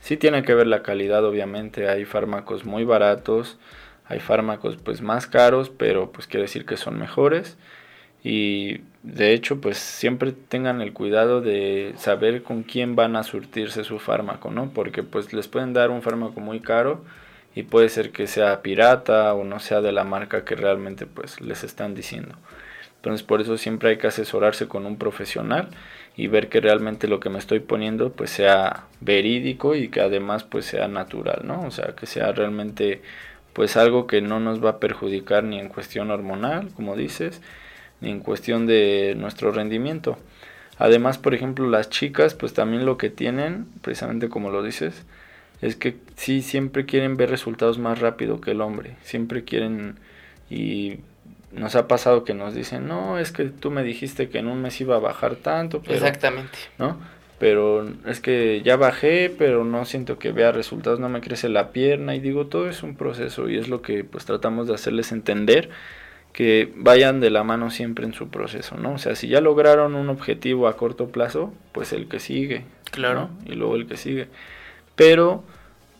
sí 0.00 0.16
tiene 0.16 0.42
que 0.42 0.54
ver 0.54 0.66
la 0.66 0.82
calidad, 0.82 1.24
obviamente, 1.24 1.88
hay 1.88 2.04
fármacos 2.04 2.64
muy 2.64 2.84
baratos, 2.84 3.58
hay 4.08 4.20
fármacos 4.20 4.76
pues 4.76 5.02
más 5.02 5.26
caros, 5.26 5.70
pero 5.70 6.12
pues 6.12 6.26
quiere 6.26 6.42
decir 6.42 6.66
que 6.66 6.76
son 6.76 6.98
mejores. 6.98 7.56
Y 8.22 8.80
de 9.02 9.32
hecho, 9.32 9.60
pues 9.60 9.78
siempre 9.78 10.32
tengan 10.32 10.80
el 10.80 10.92
cuidado 10.92 11.40
de 11.40 11.94
saber 11.96 12.42
con 12.42 12.62
quién 12.64 12.96
van 12.96 13.16
a 13.16 13.22
surtirse 13.22 13.84
su 13.84 13.98
fármaco, 13.98 14.50
¿no? 14.50 14.70
Porque 14.70 15.02
pues 15.02 15.32
les 15.32 15.48
pueden 15.48 15.72
dar 15.72 15.90
un 15.90 16.02
fármaco 16.02 16.40
muy 16.40 16.60
caro, 16.60 17.04
y 17.56 17.62
puede 17.62 17.88
ser 17.88 18.12
que 18.12 18.26
sea 18.28 18.62
pirata 18.62 19.32
o 19.34 19.42
no 19.42 19.58
sea 19.60 19.80
de 19.80 19.90
la 19.90 20.04
marca 20.04 20.44
que 20.44 20.54
realmente 20.54 21.06
pues 21.06 21.40
les 21.40 21.64
están 21.64 21.94
diciendo. 21.94 22.36
Entonces 22.96 23.22
por 23.26 23.40
eso 23.40 23.56
siempre 23.56 23.88
hay 23.90 23.96
que 23.96 24.06
asesorarse 24.08 24.68
con 24.68 24.84
un 24.84 24.98
profesional 24.98 25.70
y 26.16 26.26
ver 26.28 26.50
que 26.50 26.60
realmente 26.60 27.08
lo 27.08 27.18
que 27.18 27.30
me 27.30 27.38
estoy 27.38 27.60
poniendo 27.60 28.12
pues 28.12 28.28
sea 28.28 28.84
verídico 29.00 29.74
y 29.74 29.88
que 29.88 30.02
además 30.02 30.44
pues 30.44 30.66
sea 30.66 30.86
natural, 30.86 31.40
¿no? 31.44 31.62
O 31.62 31.70
sea, 31.70 31.94
que 31.96 32.04
sea 32.04 32.30
realmente 32.32 33.00
pues 33.56 33.78
algo 33.78 34.06
que 34.06 34.20
no 34.20 34.38
nos 34.38 34.62
va 34.62 34.68
a 34.68 34.80
perjudicar 34.80 35.42
ni 35.42 35.58
en 35.58 35.70
cuestión 35.70 36.10
hormonal, 36.10 36.68
como 36.74 36.94
dices, 36.94 37.40
ni 38.02 38.10
en 38.10 38.20
cuestión 38.20 38.66
de 38.66 39.14
nuestro 39.16 39.50
rendimiento. 39.50 40.18
Además, 40.76 41.16
por 41.16 41.32
ejemplo, 41.32 41.66
las 41.66 41.88
chicas 41.88 42.34
pues 42.34 42.52
también 42.52 42.84
lo 42.84 42.98
que 42.98 43.08
tienen, 43.08 43.64
precisamente 43.80 44.28
como 44.28 44.50
lo 44.50 44.62
dices, 44.62 45.06
es 45.62 45.74
que 45.74 45.96
sí, 46.16 46.42
siempre 46.42 46.84
quieren 46.84 47.16
ver 47.16 47.30
resultados 47.30 47.78
más 47.78 47.98
rápido 47.98 48.42
que 48.42 48.50
el 48.50 48.60
hombre, 48.60 48.96
siempre 49.00 49.42
quieren 49.42 49.96
y 50.50 50.98
nos 51.50 51.76
ha 51.76 51.88
pasado 51.88 52.24
que 52.24 52.34
nos 52.34 52.54
dicen, 52.54 52.86
no, 52.86 53.18
es 53.18 53.32
que 53.32 53.44
tú 53.44 53.70
me 53.70 53.82
dijiste 53.82 54.28
que 54.28 54.36
en 54.36 54.48
un 54.48 54.60
mes 54.60 54.78
iba 54.82 54.96
a 54.96 55.00
bajar 55.00 55.36
tanto, 55.36 55.80
pero, 55.80 55.94
Exactamente. 55.94 56.58
¿no? 56.76 56.98
Pero 57.38 57.86
es 58.06 58.20
que 58.20 58.62
ya 58.64 58.76
bajé, 58.76 59.34
pero 59.36 59.64
no 59.64 59.84
siento 59.84 60.18
que 60.18 60.32
vea 60.32 60.52
resultados, 60.52 61.00
no 61.00 61.08
me 61.10 61.20
crece 61.20 61.50
la 61.50 61.70
pierna 61.70 62.14
y 62.14 62.20
digo, 62.20 62.46
todo 62.46 62.68
es 62.68 62.82
un 62.82 62.96
proceso 62.96 63.48
y 63.50 63.58
es 63.58 63.68
lo 63.68 63.82
que 63.82 64.04
pues 64.04 64.24
tratamos 64.24 64.66
de 64.66 64.74
hacerles 64.74 65.12
entender 65.12 65.68
que 66.32 66.72
vayan 66.76 67.20
de 67.20 67.30
la 67.30 67.44
mano 67.44 67.70
siempre 67.70 68.06
en 68.06 68.14
su 68.14 68.28
proceso, 68.28 68.76
¿no? 68.76 68.94
O 68.94 68.98
sea, 68.98 69.14
si 69.14 69.28
ya 69.28 69.40
lograron 69.40 69.94
un 69.94 70.08
objetivo 70.08 70.68
a 70.68 70.76
corto 70.76 71.08
plazo, 71.08 71.52
pues 71.72 71.92
el 71.92 72.08
que 72.08 72.20
sigue. 72.20 72.64
Claro. 72.90 73.30
Y 73.44 73.52
luego 73.52 73.76
el 73.76 73.86
que 73.86 73.96
sigue 73.96 74.28
pero 74.96 75.44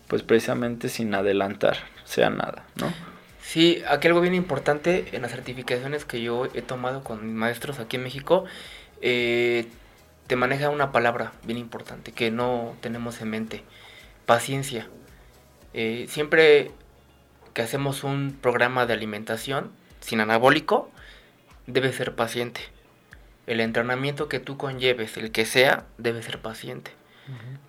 pues 0.09 0.23
precisamente 0.23 0.89
sin 0.89 1.15
adelantar, 1.15 1.77
sea 2.05 2.31
nada, 2.31 2.65
¿no? 2.81 2.93
Sí, 3.41 3.83
aquí 3.89 4.09
algo 4.09 4.21
bien 4.21 4.35
importante 4.35 5.05
en 5.13 5.23
las 5.23 5.31
certificaciones 5.31 6.05
que 6.05 6.21
yo 6.21 6.47
he 6.55 6.63
tomado 6.63 7.05
con 7.05 7.25
mis 7.25 7.35
maestros 7.35 7.79
aquí 7.79 7.97
en 7.97 8.03
México, 8.03 8.45
eh, 9.03 9.67
te 10.27 10.37
maneja 10.37 10.71
una 10.71 10.93
palabra 10.93 11.33
bien 11.45 11.59
importante 11.59 12.13
que 12.13 12.31
no 12.31 12.75
tenemos 12.81 13.21
en 13.21 13.31
mente, 13.31 13.65
paciencia. 14.27 14.89
Eh, 15.75 16.07
siempre 16.09 16.71
que 17.55 17.63
hacemos 17.63 18.05
un 18.05 18.37
programa 18.41 18.87
de 18.87 18.95
alimentación 18.95 19.71
sin 20.01 20.21
anabólico, 20.21 20.91
debe 21.67 21.93
ser 21.93 22.15
paciente. 22.15 22.61
El 23.47 23.61
entrenamiento 23.61 24.29
que 24.29 24.41
tú 24.41 24.57
conlleves, 24.57 25.17
el 25.17 25.31
que 25.31 25.47
sea, 25.47 25.85
debe 25.99 26.23
ser 26.23 26.41
paciente. 26.41 26.93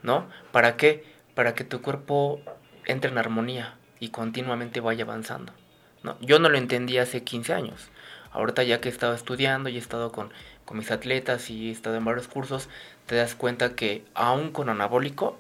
¿No? 0.04 0.30
¿Para 0.52 0.78
qué? 0.78 1.04
para 1.38 1.54
que 1.54 1.64
tu 1.64 1.84
cuerpo 1.84 2.42
entre 2.86 3.12
en 3.12 3.20
armonía 3.20 3.76
y 4.00 4.10
continuamente 4.10 4.80
vaya 4.80 5.04
avanzando. 5.04 5.54
¿no? 6.02 6.18
Yo 6.20 6.40
no 6.40 6.50
lo 6.50 6.58
entendí 6.58 6.98
hace 6.98 7.24
15 7.24 7.54
años. 7.54 7.90
Ahorita 8.32 8.64
ya 8.64 8.82
que 8.82 8.90
he 8.90 8.92
estado 8.92 9.14
estudiando 9.14 9.70
y 9.70 9.76
he 9.76 9.80
estado 9.80 10.12
con, 10.12 10.34
con 10.68 10.78
mis 10.78 10.92
atletas 10.92 11.50
y 11.50 11.70
he 11.70 11.72
estado 11.72 11.96
en 11.96 12.04
varios 12.04 12.28
cursos, 12.28 12.68
te 13.06 13.16
das 13.16 13.36
cuenta 13.36 13.74
que 13.74 14.04
aún 14.14 14.52
con 14.52 14.68
anabólico, 14.68 15.40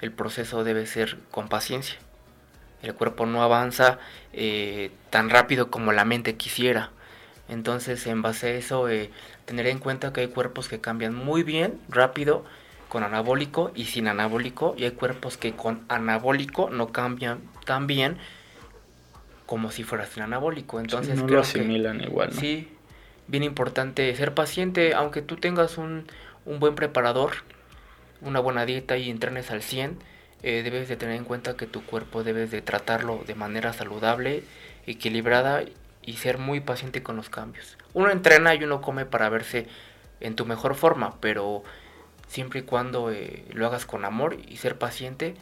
el 0.00 0.12
proceso 0.12 0.62
debe 0.62 0.86
ser 0.86 1.18
con 1.32 1.48
paciencia. 1.48 1.98
El 2.80 2.94
cuerpo 2.94 3.26
no 3.26 3.42
avanza 3.42 3.98
eh, 4.32 4.92
tan 5.10 5.30
rápido 5.30 5.68
como 5.68 5.90
la 5.90 6.04
mente 6.04 6.36
quisiera. 6.36 6.92
Entonces, 7.48 8.06
en 8.06 8.22
base 8.22 8.46
a 8.46 8.50
eso, 8.52 8.88
eh, 8.88 9.10
tener 9.46 9.66
en 9.66 9.80
cuenta 9.80 10.12
que 10.12 10.20
hay 10.20 10.28
cuerpos 10.28 10.68
que 10.68 10.80
cambian 10.80 11.12
muy 11.12 11.42
bien, 11.42 11.80
rápido, 11.88 12.44
con 12.88 13.02
anabólico 13.02 13.72
y 13.74 13.86
sin 13.86 14.06
anabólico, 14.06 14.76
y 14.78 14.84
hay 14.84 14.92
cuerpos 14.92 15.36
que 15.36 15.56
con 15.56 15.84
anabólico 15.88 16.70
no 16.70 16.92
cambian 16.92 17.40
tan 17.66 17.88
bien 17.88 18.16
como 19.44 19.72
si 19.72 19.82
fuera 19.82 20.06
sin 20.06 20.22
anabólico. 20.22 20.78
Entonces, 20.78 21.16
no 21.16 21.26
lo 21.26 21.40
asimilan 21.40 22.00
igual. 22.00 22.30
¿no? 22.32 22.40
Sí, 22.40 22.68
bien 23.28 23.44
importante 23.44 24.14
ser 24.16 24.34
paciente, 24.34 24.94
aunque 24.94 25.22
tú 25.22 25.36
tengas 25.36 25.78
un, 25.78 26.06
un 26.44 26.58
buen 26.58 26.74
preparador, 26.74 27.32
una 28.20 28.40
buena 28.40 28.66
dieta 28.66 28.96
y 28.96 29.10
entrenes 29.10 29.50
al 29.50 29.62
100, 29.62 29.98
eh, 30.42 30.62
debes 30.62 30.88
de 30.88 30.96
tener 30.96 31.16
en 31.16 31.24
cuenta 31.24 31.56
que 31.56 31.66
tu 31.66 31.84
cuerpo 31.84 32.24
debes 32.24 32.50
de 32.50 32.62
tratarlo 32.62 33.22
de 33.26 33.34
manera 33.34 33.72
saludable, 33.72 34.42
equilibrada 34.86 35.62
y 36.02 36.12
ser 36.14 36.38
muy 36.38 36.60
paciente 36.60 37.02
con 37.02 37.16
los 37.16 37.28
cambios. 37.28 37.76
Uno 37.92 38.10
entrena 38.10 38.54
y 38.54 38.64
uno 38.64 38.80
come 38.80 39.04
para 39.04 39.28
verse 39.28 39.66
en 40.20 40.34
tu 40.34 40.46
mejor 40.46 40.74
forma, 40.74 41.16
pero 41.20 41.62
siempre 42.28 42.60
y 42.60 42.62
cuando 42.62 43.10
eh, 43.10 43.44
lo 43.52 43.66
hagas 43.66 43.84
con 43.84 44.04
amor 44.04 44.36
y 44.48 44.56
ser 44.56 44.78
paciente 44.78 45.34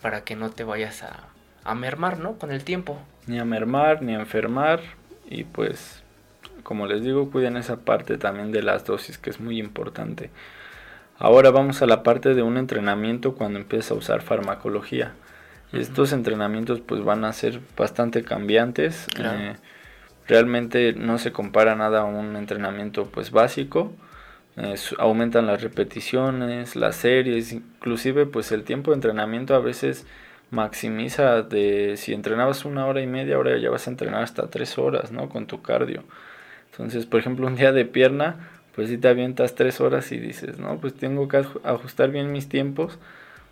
para 0.00 0.24
que 0.24 0.36
no 0.36 0.50
te 0.50 0.64
vayas 0.64 1.02
a, 1.02 1.28
a 1.64 1.74
mermar, 1.74 2.18
¿no? 2.18 2.38
Con 2.38 2.50
el 2.50 2.64
tiempo. 2.64 2.98
Ni 3.26 3.38
a 3.38 3.44
mermar, 3.44 4.02
ni 4.02 4.14
a 4.14 4.20
enfermar 4.20 4.80
y 5.28 5.44
pues 5.44 6.02
como 6.66 6.88
les 6.88 7.04
digo, 7.04 7.30
cuiden 7.30 7.56
esa 7.56 7.76
parte 7.76 8.18
también 8.18 8.50
de 8.50 8.60
las 8.60 8.84
dosis 8.84 9.18
que 9.18 9.30
es 9.30 9.38
muy 9.38 9.60
importante. 9.60 10.30
Ahora 11.16 11.52
vamos 11.52 11.80
a 11.80 11.86
la 11.86 12.02
parte 12.02 12.34
de 12.34 12.42
un 12.42 12.56
entrenamiento 12.56 13.36
cuando 13.36 13.60
empieza 13.60 13.94
a 13.94 13.96
usar 13.96 14.20
farmacología. 14.20 15.12
Y 15.72 15.78
estos 15.78 16.12
entrenamientos 16.12 16.80
pues 16.80 17.04
van 17.04 17.24
a 17.24 17.32
ser 17.32 17.60
bastante 17.76 18.24
cambiantes. 18.24 19.06
Eh, 19.16 19.54
realmente 20.26 20.92
no 20.92 21.18
se 21.18 21.30
compara 21.30 21.76
nada 21.76 22.00
a 22.00 22.04
un 22.04 22.34
entrenamiento 22.34 23.06
pues 23.12 23.30
básico. 23.30 23.92
Eh, 24.56 24.74
aumentan 24.98 25.46
las 25.46 25.62
repeticiones, 25.62 26.74
las 26.74 26.96
series, 26.96 27.52
inclusive 27.52 28.26
pues 28.26 28.50
el 28.50 28.64
tiempo 28.64 28.90
de 28.90 28.96
entrenamiento 28.96 29.54
a 29.54 29.60
veces 29.60 30.04
maximiza 30.50 31.42
de 31.42 31.96
si 31.96 32.12
entrenabas 32.12 32.64
una 32.64 32.86
hora 32.86 33.00
y 33.02 33.06
media, 33.06 33.36
ahora 33.36 33.56
ya 33.56 33.70
vas 33.70 33.86
a 33.86 33.90
entrenar 33.90 34.24
hasta 34.24 34.50
tres 34.50 34.78
horas, 34.78 35.12
¿no? 35.12 35.28
Con 35.28 35.46
tu 35.46 35.62
cardio. 35.62 36.02
Entonces, 36.76 37.06
por 37.06 37.20
ejemplo, 37.20 37.46
un 37.46 37.56
día 37.56 37.72
de 37.72 37.86
pierna, 37.86 38.36
pues 38.74 38.90
si 38.90 38.98
te 38.98 39.08
avientas 39.08 39.54
tres 39.54 39.80
horas 39.80 40.12
y 40.12 40.18
dices, 40.18 40.58
no, 40.58 40.76
pues 40.78 40.94
tengo 40.94 41.26
que 41.28 41.42
ajustar 41.64 42.10
bien 42.10 42.32
mis 42.32 42.50
tiempos, 42.50 42.98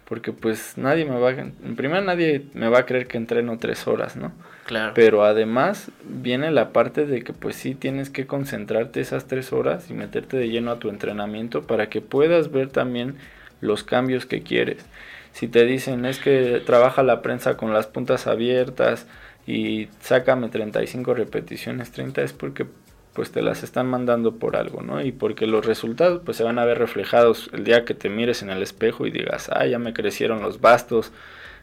porque 0.04 0.32
pues 0.32 0.76
nadie 0.76 1.06
me 1.06 1.18
va 1.18 1.30
a, 1.30 1.32
en 1.32 1.76
primer 1.76 2.02
nadie 2.02 2.44
me 2.52 2.68
va 2.68 2.80
a 2.80 2.86
creer 2.86 3.06
que 3.06 3.16
entreno 3.16 3.58
tres 3.58 3.86
horas, 3.88 4.16
¿no? 4.16 4.32
Claro. 4.66 4.92
Pero 4.94 5.24
además 5.24 5.90
viene 6.04 6.50
la 6.50 6.74
parte 6.74 7.06
de 7.06 7.22
que 7.22 7.32
pues 7.32 7.56
sí 7.56 7.74
tienes 7.74 8.10
que 8.10 8.26
concentrarte 8.26 9.00
esas 9.00 9.26
tres 9.26 9.54
horas 9.54 9.90
y 9.90 9.94
meterte 9.94 10.36
de 10.36 10.50
lleno 10.50 10.70
a 10.70 10.78
tu 10.78 10.90
entrenamiento 10.90 11.62
para 11.62 11.88
que 11.88 12.02
puedas 12.02 12.52
ver 12.52 12.68
también 12.68 13.16
los 13.62 13.82
cambios 13.82 14.26
que 14.26 14.42
quieres. 14.42 14.84
Si 15.32 15.48
te 15.48 15.64
dicen 15.64 16.04
es 16.04 16.18
que 16.18 16.62
trabaja 16.66 17.02
la 17.02 17.22
prensa 17.22 17.56
con 17.56 17.72
las 17.72 17.86
puntas 17.86 18.26
abiertas 18.26 19.06
y 19.46 19.88
sácame 20.00 20.50
35 20.50 21.14
repeticiones, 21.14 21.90
30 21.92 22.22
es 22.22 22.32
porque 22.34 22.66
pues 23.14 23.30
te 23.30 23.42
las 23.42 23.62
están 23.62 23.86
mandando 23.86 24.36
por 24.36 24.56
algo, 24.56 24.82
¿no? 24.82 25.02
Y 25.02 25.12
porque 25.12 25.46
los 25.46 25.64
resultados 25.64 26.20
pues 26.24 26.36
se 26.36 26.44
van 26.44 26.58
a 26.58 26.64
ver 26.64 26.78
reflejados 26.78 27.48
el 27.52 27.64
día 27.64 27.84
que 27.84 27.94
te 27.94 28.08
mires 28.08 28.42
en 28.42 28.50
el 28.50 28.62
espejo 28.62 29.06
y 29.06 29.10
digas, 29.10 29.48
ah, 29.52 29.66
ya 29.66 29.78
me 29.78 29.92
crecieron 29.92 30.42
los 30.42 30.60
bastos, 30.60 31.12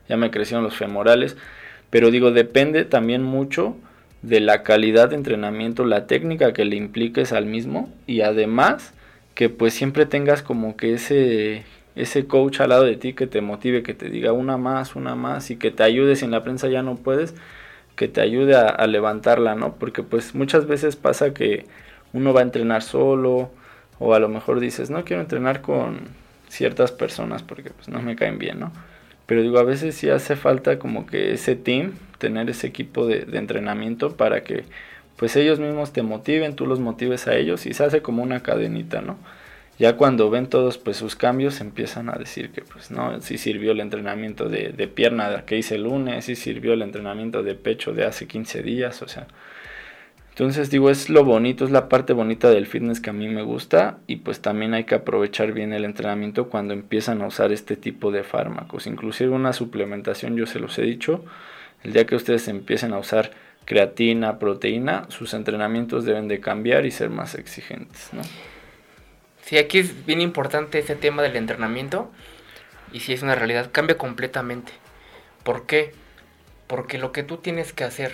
ya 0.07 0.17
me 0.17 0.31
crecieron 0.31 0.63
los 0.63 0.75
femorales, 0.75 1.37
pero 1.89 2.09
digo, 2.09 2.31
depende 2.31 2.85
también 2.85 3.21
mucho 3.21 3.75
de 4.21 4.39
la 4.39 4.63
calidad 4.63 5.09
de 5.09 5.15
entrenamiento, 5.15 5.83
la 5.83 6.07
técnica 6.07 6.53
que 6.53 6.65
le 6.65 6.77
impliques 6.77 7.33
al 7.33 7.45
mismo 7.45 7.89
y 8.07 8.21
además 8.21 8.93
que 9.35 9.49
pues 9.49 9.73
siempre 9.73 10.05
tengas 10.05 10.41
como 10.43 10.77
que 10.77 10.93
ese 10.93 11.63
ese 11.95 12.25
coach 12.25 12.61
al 12.61 12.69
lado 12.69 12.83
de 12.83 12.95
ti 12.95 13.13
que 13.13 13.27
te 13.27 13.41
motive, 13.41 13.83
que 13.83 13.93
te 13.93 14.09
diga 14.09 14.31
una 14.31 14.57
más, 14.57 14.95
una 14.95 15.15
más 15.15 15.51
y 15.51 15.57
que 15.57 15.71
te 15.71 15.83
ayude 15.83 16.15
si 16.15 16.25
en 16.25 16.31
la 16.31 16.43
prensa 16.43 16.69
ya 16.69 16.83
no 16.83 16.95
puedes, 16.95 17.35
que 17.95 18.07
te 18.07 18.21
ayude 18.21 18.55
a, 18.55 18.87
levantarla, 18.87 19.55
¿no? 19.55 19.75
Porque 19.75 20.03
pues 20.03 20.35
muchas 20.35 20.67
veces 20.67 20.95
pasa 20.95 21.33
que 21.33 21.65
uno 22.13 22.33
va 22.33 22.41
a 22.41 22.43
entrenar 22.43 22.81
solo 22.81 23.51
o 23.99 24.13
a 24.13 24.19
lo 24.19 24.29
mejor 24.29 24.59
dices, 24.59 24.89
no 24.89 25.03
quiero 25.03 25.21
entrenar 25.21 25.61
con 25.61 26.01
ciertas 26.49 26.91
personas 26.91 27.43
porque 27.43 27.69
pues 27.69 27.89
no 27.89 28.01
me 28.01 28.15
caen 28.15 28.39
bien, 28.39 28.59
¿no? 28.59 28.71
Pero 29.25 29.43
digo, 29.43 29.59
a 29.59 29.63
veces 29.63 29.95
sí 29.95 30.09
hace 30.09 30.35
falta 30.35 30.79
como 30.79 31.05
que 31.05 31.33
ese 31.33 31.55
team, 31.55 31.93
tener 32.17 32.49
ese 32.49 32.67
equipo 32.67 33.05
de, 33.05 33.25
de 33.25 33.37
entrenamiento 33.37 34.15
para 34.17 34.43
que 34.43 34.65
pues 35.17 35.35
ellos 35.35 35.59
mismos 35.59 35.93
te 35.93 36.01
motiven, 36.01 36.55
tú 36.55 36.65
los 36.65 36.79
motives 36.79 37.27
a 37.27 37.35
ellos 37.35 37.65
y 37.65 37.73
se 37.73 37.83
hace 37.83 38.01
como 38.01 38.23
una 38.23 38.41
cadenita, 38.41 39.01
¿no? 39.01 39.17
Ya 39.81 39.97
cuando 39.97 40.29
ven 40.29 40.45
todos 40.45 40.77
pues 40.77 40.97
sus 40.97 41.15
cambios 41.15 41.59
empiezan 41.59 42.07
a 42.09 42.13
decir 42.13 42.51
que 42.51 42.61
pues 42.61 42.91
no, 42.91 43.19
sí 43.19 43.39
sirvió 43.39 43.71
el 43.71 43.79
entrenamiento 43.79 44.47
de, 44.47 44.69
de 44.69 44.87
pierna 44.87 45.43
que 45.43 45.57
hice 45.57 45.73
el 45.73 45.85
lunes, 45.85 46.25
sí 46.25 46.35
sirvió 46.35 46.73
el 46.73 46.83
entrenamiento 46.83 47.41
de 47.41 47.55
pecho 47.55 47.91
de 47.91 48.05
hace 48.05 48.27
15 48.27 48.61
días, 48.61 49.01
o 49.01 49.07
sea. 49.07 49.25
Entonces 50.29 50.69
digo, 50.69 50.91
es 50.91 51.09
lo 51.09 51.25
bonito, 51.25 51.65
es 51.65 51.71
la 51.71 51.89
parte 51.89 52.13
bonita 52.13 52.51
del 52.51 52.67
fitness 52.67 52.99
que 52.99 53.09
a 53.09 53.13
mí 53.13 53.27
me 53.27 53.41
gusta 53.41 53.97
y 54.05 54.17
pues 54.17 54.39
también 54.39 54.75
hay 54.75 54.83
que 54.83 54.93
aprovechar 54.93 55.51
bien 55.51 55.73
el 55.73 55.83
entrenamiento 55.83 56.47
cuando 56.47 56.75
empiezan 56.75 57.23
a 57.23 57.25
usar 57.25 57.51
este 57.51 57.75
tipo 57.75 58.11
de 58.11 58.23
fármacos. 58.23 58.85
Inclusive 58.85 59.31
una 59.31 59.51
suplementación, 59.51 60.37
yo 60.37 60.45
se 60.45 60.59
los 60.59 60.77
he 60.77 60.83
dicho, 60.83 61.25
el 61.81 61.93
día 61.93 62.05
que 62.05 62.15
ustedes 62.15 62.47
empiecen 62.47 62.93
a 62.93 62.99
usar 62.99 63.31
creatina, 63.65 64.37
proteína, 64.37 65.05
sus 65.09 65.33
entrenamientos 65.33 66.05
deben 66.05 66.27
de 66.27 66.39
cambiar 66.39 66.85
y 66.85 66.91
ser 66.91 67.09
más 67.09 67.33
exigentes, 67.33 68.09
¿no? 68.13 68.21
Sí, 69.51 69.57
aquí 69.57 69.79
es 69.79 70.05
bien 70.05 70.21
importante 70.21 70.79
ese 70.79 70.95
tema 70.95 71.21
del 71.21 71.35
entrenamiento. 71.35 72.09
Y 72.93 73.01
si 73.01 73.11
es 73.11 73.21
una 73.21 73.35
realidad, 73.35 73.69
cambia 73.73 73.97
completamente. 73.97 74.71
¿Por 75.43 75.65
qué? 75.65 75.91
Porque 76.67 76.97
lo 76.97 77.11
que 77.11 77.23
tú 77.23 77.35
tienes 77.35 77.73
que 77.73 77.83
hacer 77.83 78.13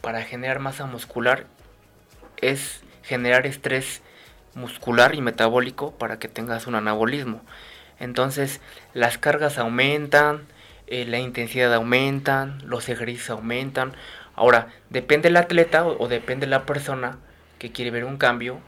para 0.00 0.22
generar 0.22 0.58
masa 0.58 0.86
muscular 0.86 1.46
es 2.42 2.82
generar 3.04 3.46
estrés 3.46 4.02
muscular 4.56 5.14
y 5.14 5.20
metabólico 5.20 5.92
para 5.98 6.18
que 6.18 6.26
tengas 6.26 6.66
un 6.66 6.74
anabolismo. 6.74 7.40
Entonces 8.00 8.60
las 8.92 9.18
cargas 9.18 9.56
aumentan, 9.56 10.48
eh, 10.88 11.04
la 11.04 11.20
intensidad 11.20 11.72
aumentan, 11.72 12.60
los 12.66 12.88
ejercicios 12.88 13.30
aumentan. 13.30 13.94
Ahora, 14.34 14.66
depende 14.90 15.28
del 15.28 15.36
atleta 15.36 15.86
o, 15.86 16.08
depende 16.08 16.46
de 16.46 16.50
la 16.50 16.66
persona 16.66 17.18
que 17.60 17.70
quiere 17.70 17.92
ver 17.92 18.04
un 18.04 18.16
cambio, 18.16 18.58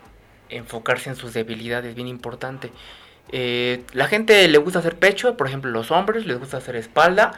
enfocarse 0.48 1.10
en 1.10 1.16
sus 1.16 1.32
debilidades, 1.32 1.94
bien 1.94 2.08
importante. 2.08 2.70
Eh, 3.32 3.84
la 3.92 4.06
gente 4.06 4.46
le 4.48 4.58
gusta 4.58 4.78
hacer 4.78 4.98
pecho, 4.98 5.36
por 5.36 5.48
ejemplo, 5.48 5.70
los 5.70 5.90
hombres 5.90 6.26
les 6.26 6.38
gusta 6.38 6.58
hacer 6.58 6.76
espalda 6.76 7.32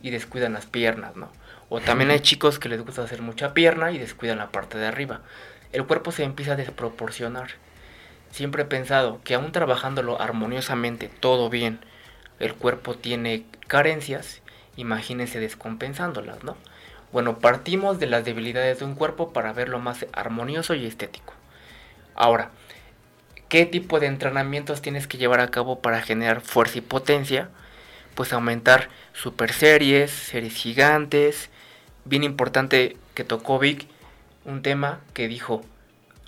y 0.00 0.10
descuidan 0.10 0.54
las 0.54 0.66
piernas, 0.66 1.16
¿no? 1.16 1.30
O 1.68 1.80
también 1.80 2.10
hay 2.10 2.20
chicos 2.20 2.58
que 2.58 2.68
les 2.68 2.84
gusta 2.84 3.02
hacer 3.02 3.22
mucha 3.22 3.54
pierna 3.54 3.90
y 3.90 3.98
descuidan 3.98 4.38
la 4.38 4.50
parte 4.50 4.78
de 4.78 4.86
arriba. 4.86 5.22
El 5.72 5.86
cuerpo 5.86 6.12
se 6.12 6.24
empieza 6.24 6.52
a 6.52 6.56
desproporcionar. 6.56 7.50
Siempre 8.30 8.62
he 8.62 8.66
pensado 8.66 9.20
que 9.24 9.34
aún 9.34 9.52
trabajándolo 9.52 10.20
armoniosamente, 10.20 11.08
todo 11.08 11.50
bien, 11.50 11.80
el 12.38 12.54
cuerpo 12.54 12.94
tiene 12.94 13.44
carencias, 13.66 14.42
imagínense 14.76 15.40
descompensándolas, 15.40 16.42
¿no? 16.42 16.56
Bueno, 17.12 17.38
partimos 17.38 18.00
de 18.00 18.06
las 18.06 18.24
debilidades 18.24 18.80
de 18.80 18.84
un 18.84 18.94
cuerpo 18.94 19.32
para 19.32 19.52
verlo 19.52 19.78
más 19.78 20.06
armonioso 20.12 20.74
y 20.74 20.84
estético. 20.84 21.32
Ahora, 22.14 22.50
¿qué 23.48 23.66
tipo 23.66 24.00
de 24.00 24.06
entrenamientos 24.06 24.82
tienes 24.82 25.06
que 25.06 25.18
llevar 25.18 25.40
a 25.40 25.50
cabo 25.50 25.80
para 25.80 26.00
generar 26.00 26.40
fuerza 26.40 26.78
y 26.78 26.82
potencia? 26.82 27.48
Pues 28.14 28.32
aumentar 28.32 28.88
super 29.12 29.52
series, 29.52 30.10
series 30.10 30.54
gigantes. 30.54 31.50
Bien 32.04 32.22
importante 32.22 32.96
que 33.14 33.24
tocó 33.24 33.58
Vic 33.58 33.86
un 34.44 34.62
tema 34.62 35.00
que 35.12 35.26
dijo 35.26 35.62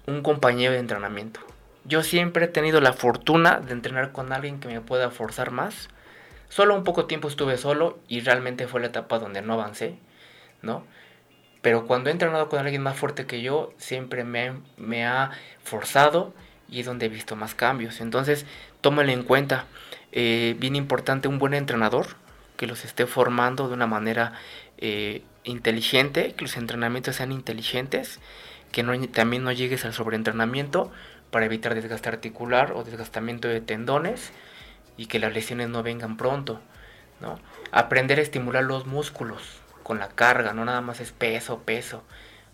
un 0.07 0.23
compañero 0.23 0.73
de 0.73 0.79
entrenamiento. 0.79 1.40
Yo 1.85 2.02
siempre 2.02 2.46
he 2.46 2.48
tenido 2.48 2.81
la 2.81 2.92
fortuna 2.92 3.60
de 3.60 3.73
entrenar 3.73 4.10
con 4.10 4.33
alguien 4.33 4.58
que 4.58 4.69
me 4.69 4.81
pueda 4.81 5.10
forzar 5.10 5.52
más. 5.52 5.88
Solo 6.48 6.75
un 6.75 6.83
poco 6.83 7.06
tiempo 7.06 7.29
estuve 7.29 7.58
solo 7.58 7.98
y 8.08 8.21
realmente 8.21 8.67
fue 8.67 8.81
la 8.81 8.88
etapa 8.88 9.19
donde 9.19 9.42
no 9.42 9.52
avancé, 9.52 9.96
¿no? 10.63 10.85
Pero 11.67 11.85
cuando 11.85 12.10
he 12.10 12.12
entrenado 12.12 12.48
con 12.48 12.60
alguien 12.60 12.81
más 12.81 12.96
fuerte 12.96 13.27
que 13.27 13.42
yo, 13.42 13.73
siempre 13.77 14.23
me, 14.23 15.04
ha 15.04 15.33
forzado 15.64 16.33
y 16.69 16.79
es 16.79 16.87
donde 16.87 17.06
he 17.06 17.08
visto 17.08 17.35
más 17.35 17.56
cambios. 17.56 18.00
Entonces, 18.00 18.46
tómalo 18.83 19.10
en 19.10 19.25
cuenta. 19.25 19.64
Eh, 20.12 20.54
bien 20.60 20.77
importante 20.77 21.27
un 21.27 21.40
buen 21.40 21.54
entrenador 21.54 22.06
que 22.56 22.69
los 22.69 22.85
esté 22.85 23.08
formando 23.08 23.67
de 23.67 23.75
una 23.75 23.88
manera 23.88 24.35
eh, 24.79 25.25
inteligente, 25.42 26.35
que 26.35 26.42
los 26.42 26.56
entrenamientos 26.56 27.17
sean 27.17 27.33
inteligentes, 27.33 28.21
que 28.71 28.85
no, 28.85 28.96
también 29.08 29.42
no 29.42 29.50
llegues 29.50 29.85
al 29.85 29.92
sobreentrenamiento 29.92 30.92
para 31.33 31.46
evitar 31.46 31.75
desgaste 31.75 32.08
articular 32.08 32.75
o 32.77 32.85
desgastamiento 32.85 33.48
de 33.48 33.60
tendones 33.60 34.31
y 34.96 35.06
que 35.06 35.19
las 35.19 35.35
lesiones 35.35 35.69
no 35.69 35.83
vengan 35.83 36.17
pronto. 36.17 36.60
¿no? 37.21 37.40
Aprender 37.73 38.21
a 38.21 38.23
estimular 38.23 38.62
los 38.62 38.87
músculos, 38.87 39.65
con 39.87 40.00
la 40.00 40.08
carga, 40.08 40.52
no 40.52 40.64
nada 40.64 40.80
más 40.80 40.98
es 40.98 41.12
peso, 41.12 41.60
peso. 41.60 42.02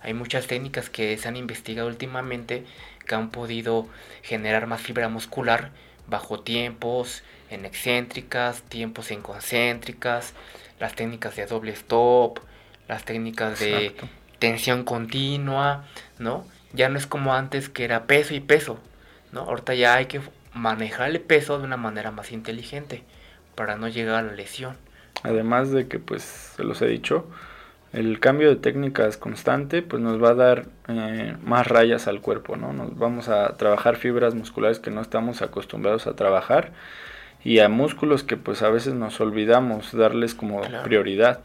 Hay 0.02 0.12
muchas 0.12 0.46
técnicas 0.48 0.90
que 0.90 1.16
se 1.16 1.28
han 1.28 1.36
investigado 1.36 1.88
últimamente 1.88 2.66
que 3.06 3.14
han 3.14 3.30
podido 3.30 3.88
generar 4.20 4.66
más 4.66 4.82
fibra 4.82 5.08
muscular 5.08 5.70
bajo 6.06 6.40
tiempos, 6.40 7.22
en 7.48 7.64
excéntricas, 7.64 8.60
tiempos 8.64 9.10
en 9.10 9.22
concéntricas, 9.22 10.34
las 10.78 10.94
técnicas 10.94 11.34
de 11.36 11.46
doble 11.46 11.72
stop, 11.72 12.40
las 12.86 13.06
técnicas 13.06 13.58
de 13.60 13.96
tensión 14.38 14.84
continua, 14.84 15.86
¿no? 16.18 16.44
Ya 16.74 16.90
no 16.90 16.98
es 16.98 17.06
como 17.06 17.34
antes 17.34 17.70
que 17.70 17.84
era 17.84 18.04
peso 18.04 18.34
y 18.34 18.40
peso, 18.40 18.78
¿no? 19.30 19.40
Ahorita 19.40 19.72
ya 19.72 19.94
hay 19.94 20.04
que 20.04 20.20
manejar 20.52 21.08
el 21.08 21.20
peso 21.22 21.58
de 21.58 21.64
una 21.64 21.78
manera 21.78 22.10
más 22.10 22.30
inteligente 22.30 23.04
para 23.54 23.76
no 23.76 23.88
llegar 23.88 24.16
a 24.16 24.22
la 24.22 24.34
lesión. 24.34 24.76
Además 25.22 25.70
de 25.70 25.88
que, 25.88 25.98
pues, 25.98 26.22
se 26.22 26.64
los 26.64 26.82
he 26.82 26.86
dicho, 26.86 27.26
el 27.92 28.20
cambio 28.20 28.48
de 28.48 28.56
técnicas 28.56 29.16
constante, 29.16 29.82
pues 29.82 30.02
nos 30.02 30.22
va 30.22 30.30
a 30.30 30.34
dar 30.34 30.66
eh, 30.88 31.36
más 31.44 31.66
rayas 31.66 32.08
al 32.08 32.20
cuerpo, 32.20 32.56
¿no? 32.56 32.72
Nos 32.72 32.98
vamos 32.98 33.28
a 33.28 33.56
trabajar 33.56 33.96
fibras 33.96 34.34
musculares 34.34 34.78
que 34.78 34.90
no 34.90 35.02
estamos 35.02 35.42
acostumbrados 35.42 36.06
a 36.06 36.16
trabajar 36.16 36.72
y 37.44 37.58
a 37.58 37.68
músculos 37.68 38.22
que 38.22 38.36
pues 38.36 38.62
a 38.62 38.70
veces 38.70 38.94
nos 38.94 39.20
olvidamos 39.20 39.92
darles 39.92 40.34
como 40.34 40.62
prioridad. 40.84 41.40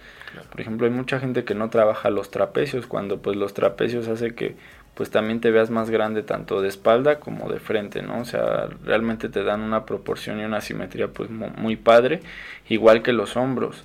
Por 0.52 0.62
ejemplo, 0.62 0.86
hay 0.86 0.94
mucha 0.94 1.20
gente 1.20 1.44
que 1.44 1.56
no 1.56 1.70
trabaja 1.70 2.10
los 2.12 2.30
trapecios 2.30 2.86
cuando 2.86 3.22
pues 3.22 3.36
los 3.36 3.54
trapecios 3.54 4.08
hace 4.08 4.36
que 4.36 4.56
pues 4.98 5.12
también 5.12 5.40
te 5.40 5.52
veas 5.52 5.70
más 5.70 5.92
grande 5.92 6.24
tanto 6.24 6.60
de 6.60 6.70
espalda 6.70 7.20
como 7.20 7.52
de 7.52 7.60
frente, 7.60 8.02
¿no? 8.02 8.22
O 8.22 8.26
sea, 8.26 8.68
realmente 8.84 9.30
te 9.30 9.44
dan 9.44 9.62
una 9.62 9.86
proporción 9.86 10.40
y 10.40 10.44
una 10.44 10.60
simetría 10.60 11.10
pues 11.10 11.30
muy 11.30 11.76
padre, 11.76 12.22
igual 12.68 13.04
que 13.04 13.14
los 13.14 13.38
hombros. 13.38 13.84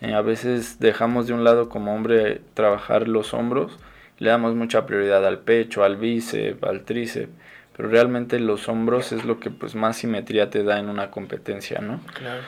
Eh, 0.00 0.14
a 0.14 0.22
veces 0.22 0.80
dejamos 0.80 1.26
de 1.26 1.34
un 1.34 1.44
lado 1.44 1.68
como 1.68 1.94
hombre 1.94 2.40
trabajar 2.54 3.08
los 3.08 3.34
hombros, 3.34 3.78
le 4.18 4.30
damos 4.30 4.54
mucha 4.54 4.86
prioridad 4.86 5.26
al 5.26 5.40
pecho, 5.40 5.84
al 5.84 5.98
bíceps, 5.98 6.62
al 6.62 6.84
tríceps, 6.84 7.32
pero 7.76 7.90
realmente 7.90 8.40
los 8.40 8.66
hombros 8.66 9.12
es 9.12 9.26
lo 9.26 9.40
que 9.40 9.50
pues 9.50 9.74
más 9.74 9.98
simetría 9.98 10.48
te 10.48 10.62
da 10.62 10.78
en 10.78 10.88
una 10.88 11.10
competencia, 11.10 11.80
¿no? 11.82 12.00
Claro. 12.14 12.42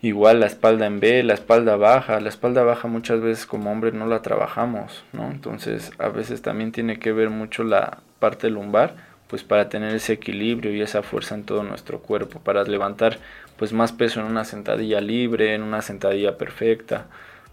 Igual 0.00 0.38
la 0.38 0.46
espalda 0.46 0.86
en 0.86 1.00
B, 1.00 1.24
la 1.24 1.34
espalda 1.34 1.74
baja, 1.74 2.20
la 2.20 2.28
espalda 2.28 2.62
baja 2.62 2.86
muchas 2.86 3.20
veces 3.20 3.46
como 3.46 3.72
hombre 3.72 3.90
no 3.90 4.06
la 4.06 4.22
trabajamos, 4.22 5.04
¿no? 5.12 5.28
Entonces 5.28 5.90
a 5.98 6.08
veces 6.08 6.40
también 6.40 6.70
tiene 6.70 7.00
que 7.00 7.12
ver 7.12 7.30
mucho 7.30 7.64
la 7.64 7.98
parte 8.20 8.48
lumbar, 8.48 8.94
pues 9.26 9.42
para 9.42 9.68
tener 9.68 9.92
ese 9.94 10.12
equilibrio 10.12 10.72
y 10.72 10.82
esa 10.82 11.02
fuerza 11.02 11.34
en 11.34 11.42
todo 11.42 11.64
nuestro 11.64 11.98
cuerpo, 12.00 12.38
para 12.38 12.62
levantar 12.62 13.18
pues 13.56 13.72
más 13.72 13.90
peso 13.90 14.20
en 14.20 14.26
una 14.26 14.44
sentadilla 14.44 15.00
libre, 15.00 15.54
en 15.54 15.62
una 15.62 15.82
sentadilla 15.82 16.38
perfecta, 16.38 17.06